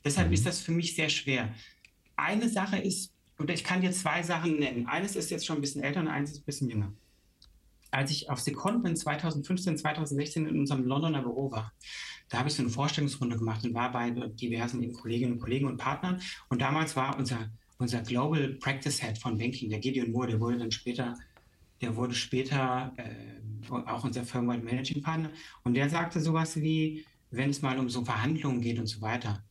Deshalb 0.05 0.29
mhm. 0.29 0.35
ist 0.35 0.47
das 0.47 0.61
für 0.61 0.73
mich 0.73 0.95
sehr 0.95 1.09
schwer. 1.09 1.53
Eine 2.15 2.49
Sache 2.49 2.79
ist, 2.79 3.13
und 3.39 3.51
ich 3.51 3.65
kann 3.65 3.81
dir 3.81 3.93
zwei 3.93 4.23
Sachen 4.23 4.59
nennen. 4.59 4.87
Eines 4.87 5.17
ist 5.17 5.31
jetzt 5.31 5.45
schon 5.45 5.57
ein 5.57 5.61
bisschen 5.61 5.83
älter 5.83 6.01
und 6.01 6.09
eines 6.09 6.33
ist 6.33 6.39
ein 6.39 6.45
bisschen 6.45 6.71
jünger. 6.71 6.93
Als 7.91 8.11
ich 8.11 8.31
auf 8.31 8.41
Secondment 8.41 8.99
2015, 8.99 9.79
2016 9.79 10.47
in 10.47 10.61
unserem 10.61 10.85
Londoner 10.85 11.23
Büro 11.23 11.51
war, 11.51 11.73
da 12.29 12.39
habe 12.39 12.49
ich 12.49 12.55
so 12.55 12.63
eine 12.63 12.71
Vorstellungsrunde 12.71 13.39
gemacht 13.39 13.65
und 13.65 13.75
war 13.75 13.93
bei 13.93 14.11
diversen 14.11 14.93
Kolleginnen 14.93 15.35
und 15.35 15.41
Kollegen 15.41 15.67
und 15.67 15.77
Partnern. 15.77 16.21
Und 16.49 16.61
damals 16.61 16.97
war 16.97 17.17
unser, 17.19 17.51
unser 17.79 18.03
Global 18.03 18.55
Practice 18.55 19.03
Head 19.03 19.19
von 19.19 19.37
Banking, 19.39 19.71
der 19.71 19.81
Gideon 19.81 20.11
Moore, 20.11 20.29
der 20.29 20.41
wurde 20.41 20.59
dann 20.59 20.71
später, 20.71 21.15
der 21.81 21.97
wurde 21.97 22.15
später 22.15 22.93
äh, 22.97 23.71
auch 23.71 24.05
unser 24.05 24.25
Firmwide 24.25 24.63
Managing 24.63 25.03
Partner. 25.03 25.31
Und 25.65 25.75
der 25.75 25.91
sagte 25.91 26.21
sowas 26.21 26.57
wie, 26.57 27.05
wenn 27.31 27.51
es 27.51 27.63
mal 27.63 27.79
um 27.79 27.89
so 27.89 28.05
Verhandlungen 28.05 28.61
geht 28.61 28.79
und 28.79 28.87
so 28.87 29.01
weiter, 29.01 29.43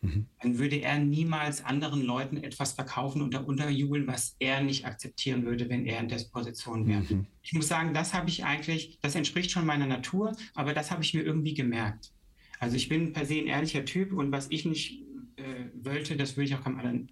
Mhm. 0.00 0.26
Dann 0.40 0.58
würde 0.58 0.76
er 0.76 0.98
niemals 0.98 1.64
anderen 1.64 2.02
Leuten 2.02 2.36
etwas 2.36 2.72
verkaufen 2.72 3.22
oder 3.22 3.46
unterjubeln, 3.46 4.06
was 4.06 4.36
er 4.38 4.62
nicht 4.62 4.86
akzeptieren 4.86 5.44
würde, 5.44 5.68
wenn 5.68 5.86
er 5.86 6.00
in 6.00 6.08
der 6.08 6.20
Position 6.30 6.86
wäre. 6.86 7.02
Mhm. 7.02 7.26
Ich 7.42 7.52
muss 7.52 7.68
sagen, 7.68 7.94
das 7.94 8.14
habe 8.14 8.28
ich 8.28 8.44
eigentlich, 8.44 8.98
das 9.02 9.14
entspricht 9.14 9.50
schon 9.50 9.66
meiner 9.66 9.86
Natur, 9.86 10.36
aber 10.54 10.72
das 10.72 10.90
habe 10.90 11.02
ich 11.02 11.14
mir 11.14 11.22
irgendwie 11.22 11.54
gemerkt. 11.54 12.12
Also 12.60 12.76
ich 12.76 12.88
bin 12.88 13.12
per 13.12 13.24
se 13.24 13.34
ein 13.34 13.46
ehrlicher 13.46 13.84
Typ 13.84 14.12
und 14.12 14.32
was 14.32 14.50
ich 14.50 14.64
nicht 14.64 15.02
äh, 15.38 15.84
wollte, 15.84 16.16
das 16.16 16.36
würde 16.36 16.48
ich 16.48 16.54
auch 16.54 16.62
keinem 16.62 16.78
anderen 16.78 17.10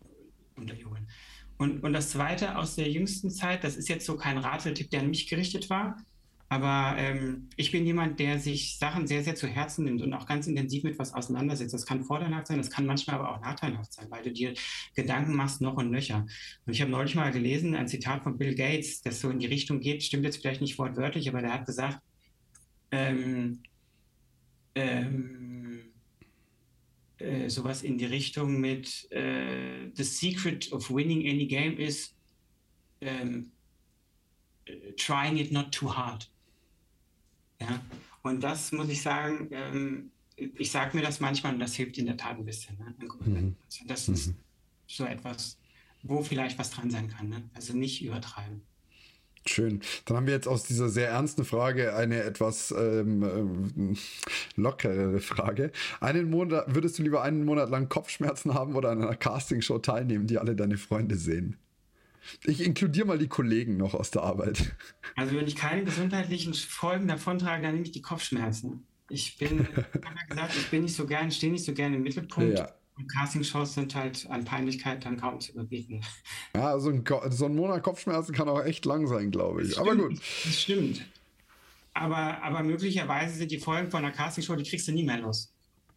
unterjubeln. 0.57 1.07
Und, 1.59 1.83
und 1.83 1.93
das 1.93 2.11
Zweite 2.11 2.59
aus 2.59 2.77
der 2.77 2.91
jüngsten 2.91 3.31
Zeit, 3.31 3.65
das 3.65 3.77
ist 3.77 3.89
jetzt 3.89 4.05
so 4.05 4.17
kein 4.17 4.39
Ratetipp, 4.39 4.91
der 4.91 5.01
an 5.01 5.11
mich 5.11 5.27
gerichtet 5.27 5.71
war, 5.71 5.97
aber 6.49 6.97
ähm, 6.99 7.49
ich 7.57 7.73
bin 7.73 7.85
jemand, 7.87 8.21
der 8.21 8.39
sich 8.39 8.79
Sachen 8.79 9.09
sehr, 9.09 9.25
sehr 9.25 9.35
zu 9.35 9.49
Herzen 9.49 9.85
nimmt 9.85 10.03
und 10.03 10.13
auch 10.13 10.27
ganz 10.27 10.47
intensiv 10.47 10.85
mit 10.85 10.97
was 10.99 11.13
auseinandersetzt. 11.13 11.75
Das 11.75 11.87
kann 11.87 12.05
vorteilhaft 12.05 12.47
sein, 12.47 12.59
das 12.59 12.71
kann 12.71 12.87
manchmal 12.87 13.17
aber 13.17 13.33
auch 13.33 13.41
nachteilhaft 13.41 13.93
sein, 13.93 14.07
weil 14.11 14.23
du 14.23 14.31
dir 14.31 14.55
Gedanken 14.95 15.35
machst 15.35 15.61
noch 15.61 15.77
und 15.77 15.91
nöcher. 15.91 16.25
Und 16.65 16.73
ich 16.73 16.81
habe 16.81 16.91
neulich 16.91 17.17
mal 17.17 17.33
gelesen, 17.33 17.75
ein 17.75 17.89
Zitat 17.89 18.23
von 18.23 18.39
Bill 18.39 18.55
Gates, 18.55 19.03
das 19.03 19.21
so 19.21 19.31
in 19.31 19.41
die 19.41 19.47
Richtung 19.47 19.81
geht, 19.81 20.05
stimmt 20.05 20.25
jetzt 20.25 20.37
vielleicht 20.37 20.61
nicht 20.61 20.79
wortwörtlich, 20.79 21.29
aber 21.29 21.41
der 21.41 21.53
hat 21.53 21.67
gesagt, 21.67 21.99
ähm, 22.93 23.63
ähm, 24.77 25.56
äh, 27.19 27.49
sowas 27.49 27.83
in 27.83 27.99
die 27.99 28.07
Richtung 28.07 28.61
mit 28.61 29.11
äh, 29.11 29.91
The 29.95 30.05
secret 30.05 30.73
of 30.73 30.91
winning 30.91 31.21
any 31.29 31.47
game 31.47 31.79
is 31.79 32.15
ähm, 33.01 33.51
trying 34.97 35.39
it 35.39 35.53
not 35.53 35.73
too 35.73 35.95
hard. 35.95 36.31
Ja? 37.61 37.81
Und 38.23 38.41
das 38.43 38.73
muss 38.73 38.89
ich 38.89 39.01
sagen, 39.01 39.49
ähm, 39.53 40.11
ich 40.37 40.71
sage 40.71 40.97
mir 40.97 41.03
das 41.03 41.21
manchmal 41.21 41.55
und 41.55 41.61
das 41.61 41.75
hilft 41.75 41.97
in 41.99 42.07
der 42.07 42.17
Tat 42.17 42.37
ein 42.37 42.45
bisschen. 42.45 42.77
Ne? 42.79 42.95
Mhm. 43.25 43.57
Also 43.65 43.85
das 43.87 44.09
ist 44.09 44.27
mhm. 44.29 44.37
so 44.87 45.05
etwas, 45.05 45.59
wo 46.03 46.23
vielleicht 46.23 46.59
was 46.59 46.71
dran 46.71 46.91
sein 46.91 47.09
kann. 47.09 47.29
Ne? 47.29 47.49
Also 47.55 47.75
nicht 47.75 48.03
übertreiben. 48.03 48.63
Schön. 49.49 49.81
Dann 50.05 50.17
haben 50.17 50.27
wir 50.27 50.35
jetzt 50.35 50.49
aus 50.49 50.65
dieser 50.65 50.89
sehr 50.89 51.09
ernsten 51.09 51.45
Frage 51.45 51.95
eine 51.95 52.23
etwas 52.23 52.73
ähm, 52.73 53.23
ähm, 53.23 53.97
lockerere 54.57 55.21
Frage. 55.21 55.73
Einen 56.01 56.31
Monat, 56.31 56.75
würdest 56.75 56.99
du 56.99 57.03
lieber 57.03 57.23
einen 57.23 57.45
Monat 57.45 57.71
lang 57.71 57.89
Kopfschmerzen 57.89 58.55
haben 58.55 58.75
oder 58.75 58.91
an 58.91 59.03
einer 59.03 59.17
Castingshow 59.17 59.79
teilnehmen, 59.79 60.27
die 60.27 60.39
alle 60.39 60.57
deine 60.57 60.79
Freunde 60.79 61.17
sehen? 61.17 61.57
Ich 62.45 62.61
inkludiere 62.61 63.07
mal 63.07 63.19
die 63.19 63.29
Kollegen 63.29 63.77
noch 63.77 63.95
aus 63.95 64.11
der 64.11 64.23
Arbeit. 64.23 64.75
Also 65.15 65.37
wenn 65.37 65.47
ich 65.47 65.57
keine 65.57 65.85
gesundheitlichen 65.85 66.53
Folgen 66.55 67.07
davontrage, 67.07 67.63
dann 67.63 67.73
nehme 67.73 67.87
ich 67.87 67.93
die 67.93 68.03
Kopfschmerzen. 68.03 68.85
Ich 69.09 69.39
bin, 69.39 69.61
ich 69.61 70.05
habe 70.05 70.17
ja 70.17 70.27
gesagt, 70.29 70.57
ich 70.57 70.69
bin 70.69 70.83
nicht 70.83 70.97
so 70.97 71.07
gern, 71.07 71.31
stehe 71.31 71.53
nicht 71.53 71.65
so 71.65 71.73
gerne 71.73 71.97
im 71.97 72.03
Mittelpunkt. 72.03 72.59
Ja. 72.59 72.75
Und 72.97 73.09
Castingshows 73.13 73.75
sind 73.75 73.95
halt 73.95 74.27
an 74.31 74.45
Peinlichkeit 74.45 75.05
dann 75.05 75.19
kaum 75.19 75.39
zu 75.41 75.53
überbieten. 75.53 76.03
Ja, 76.55 76.79
so 76.79 76.91
ein, 76.91 77.05
so 77.31 77.45
ein 77.45 77.55
Monat 77.55 77.83
Kopfschmerzen 77.83 78.35
kann 78.35 78.49
auch 78.49 78.65
echt 78.65 78.87
lang 78.87 79.07
sein, 79.07 79.31
glaube 79.31 79.63
ich. 79.63 79.73
Stimmt, 79.73 79.89
aber 79.89 79.97
gut. 79.97 80.19
Das 80.45 80.61
stimmt. 80.63 81.07
Aber, 81.93 82.43
aber 82.43 82.63
möglicherweise 82.63 83.37
sind 83.37 83.51
die 83.51 83.59
Folgen 83.59 83.91
von 83.91 84.05
einer 84.05 84.13
Castingshow, 84.13 84.57
die 84.57 84.65
kriegst 84.65 84.89
du 84.89 84.93
nie 84.93 85.05
mehr 85.05 85.19
los. 85.19 85.53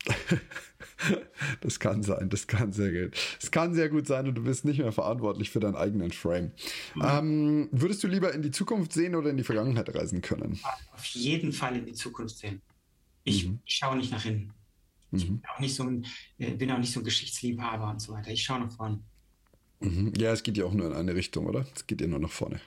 das 1.62 1.80
kann 1.80 2.04
sein, 2.04 2.30
das 2.30 2.47
kann 2.47 2.72
sehr 2.72 2.91
gut. 2.91 3.18
Es 3.41 3.52
kann 3.52 3.74
sehr 3.74 3.89
gut 3.89 4.08
sein 4.08 4.28
und 4.28 4.36
du 4.36 4.43
bist 4.43 4.66
nicht 4.66 4.80
mehr 4.80 4.91
verantwortlich 4.91 5.50
für 5.50 5.60
deinen 5.60 5.76
eigenen 5.76 6.12
Frame. 6.12 6.52
Mhm. 6.95 7.02
Ähm, 7.04 7.70
würdest 7.72 8.04
du 8.04 8.08
lieber 8.08 8.34
in 8.34 8.41
die 8.41 8.52
Zukunft 8.52 8.93
sehen 8.93 9.16
oder 9.16 9.30
in 9.30 9.38
die 9.38 9.43
Vergangenheit 9.43 9.93
reisen 9.93 10.22
können? 10.22 10.60
Auf 10.93 11.06
jeden 11.06 11.52
Fall 11.52 11.76
in 11.76 11.86
die 11.86 11.93
Zukunft 11.93 12.38
sehen. 12.38 12.62
Ich, 13.24 13.47
mhm. 13.47 13.60
ich 13.66 13.76
schaue 13.76 13.97
nicht 13.97 14.12
nach 14.12 14.24
hinten. 14.24 14.54
Ich 15.12 15.30
mhm. 15.30 15.39
bin 15.39 15.49
auch 15.53 15.60
nicht 15.60 15.76
so 15.76 15.84
ein, 15.84 16.05
äh, 16.38 16.51
bin 16.51 16.72
auch 16.72 16.78
nicht 16.78 16.91
so 16.91 16.99
ein 16.99 17.03
Geschichtsliebhaber 17.03 17.89
und 17.89 18.01
so 18.01 18.14
weiter. 18.14 18.32
Ich 18.32 18.43
schaue 18.43 18.60
nach 18.60 18.72
vorne. 18.72 18.99
Mhm. 19.80 20.14
Ja, 20.18 20.32
es 20.32 20.43
geht 20.43 20.57
ja 20.57 20.66
auch 20.66 20.74
nur 20.74 20.88
in 20.88 20.93
eine 20.93 21.16
Richtung, 21.16 21.45
oder? 21.47 21.66
Es 21.76 21.88
geht 21.88 22.01
ja 22.01 22.07
nur 22.07 22.20
nach 22.20 22.30
vorne. 22.30 22.60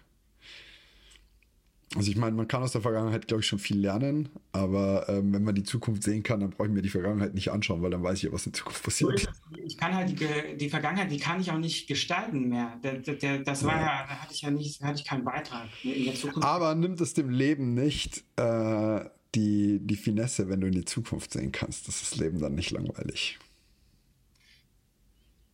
Also 1.95 2.11
ich 2.11 2.16
meine, 2.16 2.34
man 2.34 2.49
kann 2.49 2.62
aus 2.62 2.72
der 2.72 2.80
Vergangenheit, 2.80 3.28
glaube 3.28 3.43
ich, 3.43 3.47
schon 3.47 3.59
viel 3.59 3.78
lernen, 3.78 4.30
aber 4.53 5.11
ähm, 5.11 5.34
wenn 5.34 5.45
man 5.45 5.55
die 5.55 5.62
Zukunft 5.62 6.03
sehen 6.03 6.22
kann, 6.22 6.40
dann 6.40 6.49
brauche 6.49 6.68
ich 6.68 6.72
mir 6.72 6.80
die 6.80 6.88
Vergangenheit 6.88 7.34
nicht 7.34 7.51
anschauen, 7.51 7.82
weil 7.82 7.90
dann 7.90 8.03
weiß 8.03 8.16
ich 8.16 8.22
ja, 8.24 8.32
was 8.32 8.47
in 8.47 8.55
Zukunft 8.55 8.82
passiert. 8.82 9.28
Ich 9.62 9.76
kann 9.76 9.95
halt 9.95 10.09
die, 10.09 10.57
die 10.57 10.70
Vergangenheit, 10.70 11.11
die 11.11 11.18
kann 11.18 11.38
ich 11.40 11.51
auch 11.51 11.59
nicht 11.59 11.86
gestalten 11.86 12.49
mehr. 12.49 12.80
Der, 12.82 13.40
das 13.40 13.64
war 13.64 13.74
ja. 13.74 13.82
ja, 13.82 14.07
da 14.09 14.22
hatte 14.22 14.32
ich 14.32 14.40
ja 14.40 14.51
nicht, 14.51 14.82
hatte 14.82 15.01
ich 15.01 15.05
keinen 15.05 15.24
Beitrag 15.24 15.68
in 15.82 16.05
der 16.05 16.14
Zukunft. 16.14 16.49
Aber 16.49 16.74
nimmt 16.74 16.99
es 17.03 17.12
dem 17.12 17.28
Leben 17.28 17.74
nicht 17.74 18.24
äh, 18.36 19.05
die, 19.35 19.78
die 19.80 19.97
Finesse, 19.97 20.49
wenn 20.49 20.61
du 20.61 20.66
in 20.66 20.74
die 20.74 20.85
Zukunft 20.85 21.33
sehen 21.33 21.53
kannst, 21.53 21.89
das 21.89 22.03
ist 22.03 22.12
das 22.12 22.18
Leben 22.18 22.41
dann 22.41 22.55
nicht 22.55 22.70
langweilig. 22.70 23.39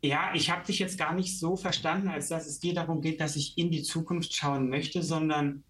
Ja, 0.02 0.30
ich 0.34 0.50
habe 0.50 0.64
dich 0.64 0.78
jetzt 0.78 0.96
gar 0.96 1.14
nicht 1.14 1.38
so 1.38 1.56
verstanden, 1.56 2.08
als 2.08 2.28
dass 2.28 2.46
es 2.46 2.60
dir 2.60 2.74
darum 2.74 3.00
geht, 3.00 3.20
dass 3.20 3.34
ich 3.36 3.58
in 3.58 3.70
die 3.70 3.82
Zukunft 3.82 4.32
schauen 4.34 4.68
möchte, 4.68 5.02
sondern 5.02 5.64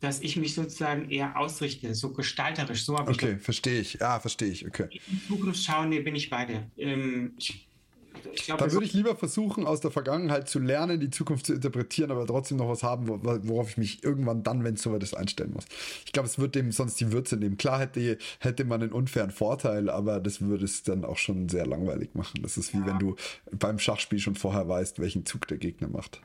dass 0.00 0.20
ich 0.20 0.36
mich 0.36 0.54
sozusagen 0.54 1.10
eher 1.10 1.38
ausrichte, 1.38 1.94
so 1.94 2.12
gestalterisch. 2.12 2.84
So 2.84 2.98
okay, 2.98 3.38
verstehe 3.38 3.80
ich. 3.80 3.94
Ja, 3.94 4.18
verstehe 4.18 4.48
ich. 4.48 4.66
Okay. 4.66 4.88
In 4.92 5.00
die 5.16 5.28
Zukunft 5.28 5.62
schauen, 5.62 5.90
nee, 5.90 6.00
bin 6.00 6.16
ich 6.16 6.28
bei 6.28 6.44
dir. 6.44 6.70
Ähm, 6.76 7.34
ich, 7.38 7.68
Glaub, 8.44 8.58
Dann 8.58 8.72
würde 8.72 8.86
ich 8.86 8.92
lieber 8.92 9.16
versuchen, 9.16 9.66
aus 9.66 9.80
der 9.80 9.90
Vergangenheit 9.90 10.48
zu 10.48 10.58
lernen, 10.58 11.00
die 11.00 11.10
Zukunft 11.10 11.46
zu 11.46 11.54
interpretieren, 11.54 12.10
aber 12.10 12.26
trotzdem 12.26 12.58
noch 12.58 12.68
was 12.68 12.82
haben, 12.82 13.08
worauf 13.08 13.70
ich 13.70 13.76
mich 13.76 14.04
irgendwann 14.04 14.42
dann, 14.42 14.64
wenn 14.64 14.74
es 14.74 14.82
soweit 14.82 15.02
ist, 15.02 15.14
einstellen 15.14 15.52
muss. 15.52 15.66
Ich 16.04 16.12
glaube, 16.12 16.28
es 16.28 16.38
wird 16.38 16.54
dem 16.54 16.72
sonst 16.72 17.00
die 17.00 17.12
Würze 17.12 17.36
nehmen. 17.36 17.56
Klar 17.56 17.80
hätte, 17.80 18.18
hätte 18.40 18.64
man 18.64 18.82
einen 18.82 18.92
unfairen 18.92 19.30
Vorteil, 19.30 19.90
aber 19.90 20.20
das 20.20 20.40
würde 20.40 20.64
es 20.64 20.82
dann 20.82 21.04
auch 21.04 21.18
schon 21.18 21.48
sehr 21.48 21.66
langweilig 21.66 22.14
machen. 22.14 22.42
Das 22.42 22.56
ist 22.56 22.72
wie 22.72 22.78
ja. 22.78 22.86
wenn 22.86 22.98
du 22.98 23.16
beim 23.50 23.78
Schachspiel 23.78 24.18
schon 24.18 24.34
vorher 24.34 24.68
weißt, 24.68 24.98
welchen 24.98 25.26
Zug 25.26 25.46
der 25.48 25.58
Gegner 25.58 25.88
macht. 25.88 26.20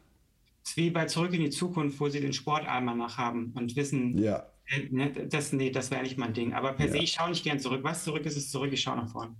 Das 0.63 0.71
ist 0.71 0.77
wie 0.77 0.89
bei 0.89 1.05
Zurück 1.05 1.33
in 1.33 1.41
die 1.41 1.49
Zukunft, 1.49 1.99
wo 1.99 2.09
sie 2.09 2.19
den 2.19 2.33
Sportalmanach 2.33 3.17
haben 3.17 3.53
und 3.55 3.75
wissen, 3.75 4.17
ja. 4.17 4.45
Äh, 4.67 4.87
ne, 4.91 5.11
das, 5.11 5.53
nee, 5.53 5.71
das 5.71 5.91
wäre 5.91 6.03
nicht 6.03 6.17
mein 6.17 6.33
Ding. 6.33 6.53
Aber 6.53 6.73
per 6.73 6.87
ja. 6.87 6.91
se, 6.91 6.97
ich 6.99 7.11
schaue 7.11 7.29
nicht 7.29 7.43
gern 7.43 7.59
zurück. 7.59 7.83
Was 7.83 8.03
zurück 8.03 8.25
ist, 8.25 8.35
ist 8.35 8.51
zurück, 8.51 8.71
ich 8.73 8.81
schaue 8.81 8.97
nach 8.97 9.09
vorne. 9.09 9.33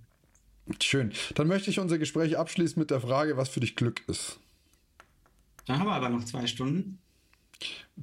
Schön. 0.82 1.12
Dann 1.34 1.48
möchte 1.48 1.70
ich 1.70 1.80
unser 1.80 1.98
Gespräch 1.98 2.36
abschließen 2.38 2.78
mit 2.78 2.90
der 2.90 3.00
Frage, 3.00 3.36
was 3.36 3.48
für 3.48 3.60
dich 3.60 3.76
Glück 3.76 4.02
ist. 4.06 4.38
Da 5.66 5.78
haben 5.78 5.86
wir 5.86 5.92
aber 5.92 6.08
noch 6.08 6.24
zwei 6.24 6.46
Stunden. 6.46 6.98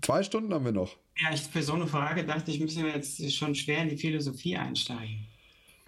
Zwei 0.01 0.23
Stunden 0.23 0.53
haben 0.53 0.65
wir 0.65 0.71
noch. 0.71 0.97
Ja, 1.17 1.33
ich, 1.33 1.41
für 1.41 1.63
so 1.63 1.73
eine 1.73 1.87
Frage 1.87 2.25
dachte 2.25 2.51
ich, 2.51 2.59
müssen 2.59 2.83
wir 2.83 2.91
jetzt 2.91 3.33
schon 3.33 3.55
schwer 3.55 3.83
in 3.83 3.89
die 3.89 3.97
Philosophie 3.97 4.57
einsteigen. 4.57 5.25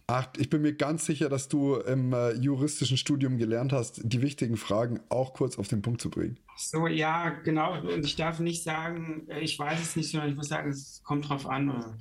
Ach, 0.09 0.29
ich 0.37 0.49
bin 0.49 0.61
mir 0.61 0.73
ganz 0.73 1.05
sicher, 1.05 1.27
dass 1.27 1.49
du 1.49 1.75
im 1.75 2.13
äh, 2.13 2.31
juristischen 2.35 2.95
Studium 2.95 3.37
gelernt 3.37 3.73
hast, 3.73 3.99
die 4.05 4.21
wichtigen 4.21 4.55
Fragen 4.55 5.01
auch 5.09 5.33
kurz 5.33 5.59
auf 5.59 5.67
den 5.67 5.81
Punkt 5.81 5.99
zu 5.99 6.09
bringen. 6.09 6.39
Ach 6.47 6.57
so, 6.57 6.87
ja, 6.87 7.29
genau. 7.29 7.77
Und 7.81 8.05
ich 8.05 8.15
darf 8.15 8.39
nicht 8.39 8.63
sagen, 8.63 9.27
äh, 9.27 9.41
ich 9.41 9.59
weiß 9.59 9.81
es 9.81 9.95
nicht, 9.97 10.09
sondern 10.09 10.29
ich 10.29 10.37
muss 10.37 10.47
sagen, 10.47 10.69
es 10.69 11.01
kommt 11.03 11.27
drauf 11.27 11.45
an. 11.45 11.69
Oder, 11.71 11.97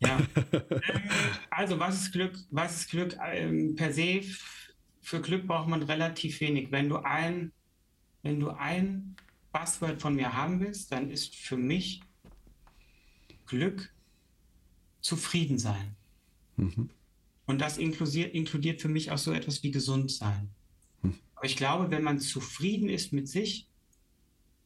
ja. 0.00 0.18
ähm, 0.52 1.10
also, 1.48 1.80
was 1.80 2.02
ist 2.02 2.12
Glück? 2.12 2.34
Was 2.50 2.76
ist 2.76 2.90
Glück? 2.90 3.16
Ähm, 3.24 3.74
per 3.74 3.90
se, 3.90 4.20
für 5.00 5.22
Glück 5.22 5.46
braucht 5.46 5.70
man 5.70 5.82
relativ 5.82 6.42
wenig. 6.42 6.70
Wenn 6.70 6.90
du 6.90 6.98
ein, 6.98 7.52
wenn 8.22 8.38
du 8.38 8.50
ein 8.50 9.16
Passwort 9.50 10.02
von 10.02 10.14
mir 10.14 10.34
haben 10.34 10.60
willst, 10.60 10.92
dann 10.92 11.10
ist 11.10 11.34
für 11.34 11.56
mich 11.56 12.02
Glück 13.46 13.94
zufrieden 15.00 15.58
sein. 15.58 15.96
Mhm. 16.56 16.90
Und 17.46 17.60
das 17.60 17.78
inkludiert, 17.78 18.34
inkludiert 18.34 18.80
für 18.80 18.88
mich 18.88 19.10
auch 19.10 19.18
so 19.18 19.32
etwas 19.32 19.62
wie 19.62 19.70
gesund 19.70 20.10
sein. 20.10 20.50
Hm. 21.02 21.14
Aber 21.36 21.46
ich 21.46 21.56
glaube, 21.56 21.90
wenn 21.90 22.02
man 22.02 22.18
zufrieden 22.18 22.88
ist 22.88 23.12
mit 23.12 23.28
sich 23.28 23.68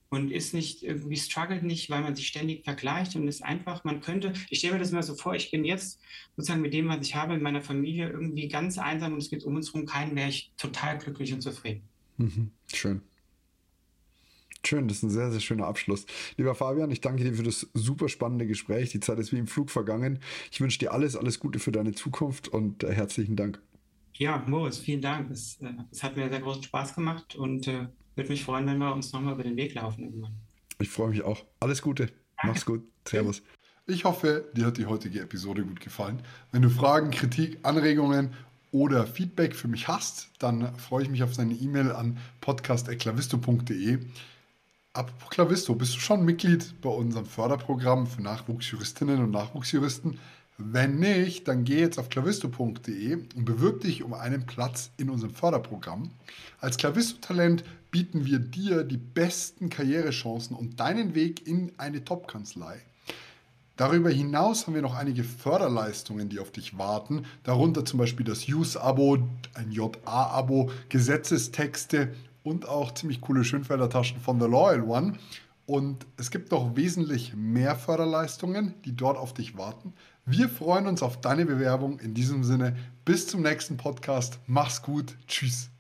und 0.09 0.33
ist 0.33 0.55
nicht 0.55 0.83
irgendwie 0.83 1.17
struggelt 1.17 1.63
nicht, 1.63 1.89
weil 1.91 2.03
man 2.03 2.17
sich 2.17 2.27
ständig 2.27 2.65
vergleicht 2.65 3.15
und 3.17 3.29
ist 3.29 3.45
einfach, 3.45 3.85
man 3.85 4.01
könnte, 4.01 4.33
ich 4.49 4.59
stelle 4.59 4.75
mir 4.75 4.81
das 4.81 4.91
immer 4.91 5.03
so 5.03 5.15
vor, 5.15 5.35
ich 5.35 5.51
bin 5.51 5.65
jetzt 5.65 6.01
sozusagen 6.37 6.63
mit 6.63 6.75
dem, 6.75 6.89
was 6.89 7.07
ich 7.07 7.15
habe 7.15 7.35
in 7.35 7.43
meiner 7.43 7.63
Familie 7.63 8.11
irgendwie 8.11 8.49
ganz 8.49 8.77
einsam 8.79 9.13
und 9.13 9.19
es 9.19 9.31
gibt 9.31 9.45
um 9.45 9.55
uns 9.55 9.73
herum 9.73 9.87
keinen, 9.87 10.17
wäre 10.17 10.29
ich 10.29 10.53
total 10.57 10.99
glücklich 10.99 11.33
und 11.33 11.43
zufrieden. 11.43 11.83
Mhm. 12.17 12.51
Schön. 12.73 13.03
Schön, 14.71 14.87
das 14.87 14.99
ist 14.99 15.03
ein 15.03 15.11
sehr, 15.11 15.33
sehr 15.33 15.41
schöner 15.41 15.67
Abschluss. 15.67 16.07
Lieber 16.37 16.55
Fabian, 16.55 16.93
ich 16.93 17.01
danke 17.01 17.25
dir 17.25 17.35
für 17.35 17.43
das 17.43 17.69
super 17.75 18.09
spannende 18.09 18.47
Gespräch. 18.47 18.91
Die 18.91 19.01
Zeit 19.01 19.19
ist 19.19 19.33
wie 19.33 19.39
im 19.39 19.49
Flug 19.49 19.69
vergangen. 19.69 20.21
Ich 20.53 20.61
wünsche 20.61 20.79
dir 20.79 20.93
alles, 20.93 21.17
alles 21.17 21.41
Gute 21.41 21.59
für 21.59 21.73
deine 21.73 21.91
Zukunft 21.91 22.47
und 22.47 22.85
äh, 22.85 22.95
herzlichen 22.95 23.35
Dank. 23.35 23.61
Ja, 24.15 24.45
Moritz, 24.47 24.79
vielen 24.79 25.01
Dank. 25.01 25.29
Es, 25.29 25.61
äh, 25.61 25.73
es 25.91 26.05
hat 26.05 26.17
mir 26.17 26.31
sehr 26.31 26.39
großen 26.39 26.63
Spaß 26.63 26.95
gemacht 26.95 27.35
und 27.35 27.67
äh, 27.67 27.89
würde 28.15 28.31
mich 28.31 28.45
freuen, 28.45 28.65
wenn 28.69 28.79
wir 28.79 28.95
uns 28.95 29.13
nochmal 29.13 29.35
über 29.35 29.43
den 29.43 29.57
Weg 29.57 29.75
laufen 29.75 30.05
irgendwann. 30.05 30.37
Ich 30.79 30.89
freue 30.89 31.09
mich 31.09 31.23
auch. 31.23 31.45
Alles 31.59 31.83
Gute. 31.83 32.05
Danke. 32.05 32.21
Mach's 32.45 32.65
gut. 32.65 32.85
Servus. 33.09 33.43
Ich 33.89 34.05
hoffe, 34.05 34.53
dir 34.55 34.67
hat 34.67 34.79
die 34.79 34.87
heutige 34.87 35.21
Episode 35.21 35.65
gut 35.65 35.81
gefallen. 35.81 36.23
Wenn 36.53 36.63
du 36.63 36.71
Fragen, 36.71 37.11
Kritik, 37.11 37.59
Anregungen 37.65 38.35
oder 38.71 39.05
Feedback 39.09 39.57
für 39.57 39.67
mich 39.67 39.89
hast, 39.89 40.31
dann 40.39 40.79
freue 40.79 41.03
ich 41.03 41.11
mich 41.11 41.25
auf 41.25 41.35
deine 41.35 41.55
E-Mail 41.55 41.91
an 41.91 42.19
podcast.eklavisto.de. 42.41 43.99
Apropos 44.93 45.31
Klavisto, 45.31 45.77
bist 45.77 45.95
du 45.95 46.01
schon 46.01 46.25
Mitglied 46.25 46.81
bei 46.81 46.91
unserem 46.91 47.25
Förderprogramm 47.25 48.09
für 48.09 48.23
Nachwuchsjuristinnen 48.23 49.23
und 49.23 49.31
Nachwuchsjuristen? 49.31 50.19
Wenn 50.59 50.99
nicht, 50.99 51.47
dann 51.47 51.63
geh 51.63 51.79
jetzt 51.79 51.97
auf 51.97 52.09
klavisto.de 52.09 53.13
und 53.15 53.45
bewirb 53.45 53.83
dich 53.83 54.03
um 54.03 54.15
einen 54.15 54.47
Platz 54.47 54.91
in 54.97 55.09
unserem 55.09 55.33
Förderprogramm. 55.33 56.11
Als 56.61 56.77
Klavisto-Talent 56.77 57.63
bieten 57.93 58.27
wir 58.27 58.41
dir 58.41 58.83
die 58.83 58.97
besten 58.97 59.71
Karrierechancen 59.71 60.57
und 60.57 60.81
deinen 60.81 61.15
Weg 61.15 61.47
in 61.47 61.71
eine 61.79 62.05
Top-Kanzlei. 62.05 62.83
Darüber 63.77 64.11
hinaus 64.11 64.67
haben 64.67 64.75
wir 64.75 64.83
noch 64.83 64.97
einige 64.97 65.23
Förderleistungen, 65.23 66.29
die 66.29 66.41
auf 66.41 66.51
dich 66.51 66.77
warten, 66.77 67.27
darunter 67.45 67.85
zum 67.85 68.01
Beispiel 68.01 68.27
das 68.27 68.49
Use-Abo, 68.49 69.19
ein 69.55 69.71
JA-Abo, 69.71 70.71
Gesetzestexte 70.89 72.13
und 72.43 72.69
auch 72.69 72.95
ziemlich 72.95 73.21
coole 73.21 73.45
Schönfelder-Taschen 73.45 74.21
von 74.21 74.41
The 74.41 74.47
Loyal 74.47 74.83
One. 74.83 75.15
Und 75.67 76.07
es 76.17 76.31
gibt 76.31 76.51
noch 76.51 76.75
wesentlich 76.75 77.35
mehr 77.37 77.77
Förderleistungen, 77.77 78.75
die 78.85 78.97
dort 78.97 79.17
auf 79.17 79.35
dich 79.35 79.57
warten. 79.57 79.93
Wir 80.27 80.49
freuen 80.49 80.87
uns 80.87 81.03
auf 81.03 81.21
deine 81.21 81.47
Bewerbung. 81.47 82.01
In 82.01 82.15
diesem 82.15 82.43
Sinne, 82.45 82.77
bis 83.05 83.29
zum 83.29 83.43
nächsten 83.43 83.77
Podcast. 83.77 84.39
Mach's 84.47 84.83
gut. 84.83 85.17
Tschüss. 85.27 85.71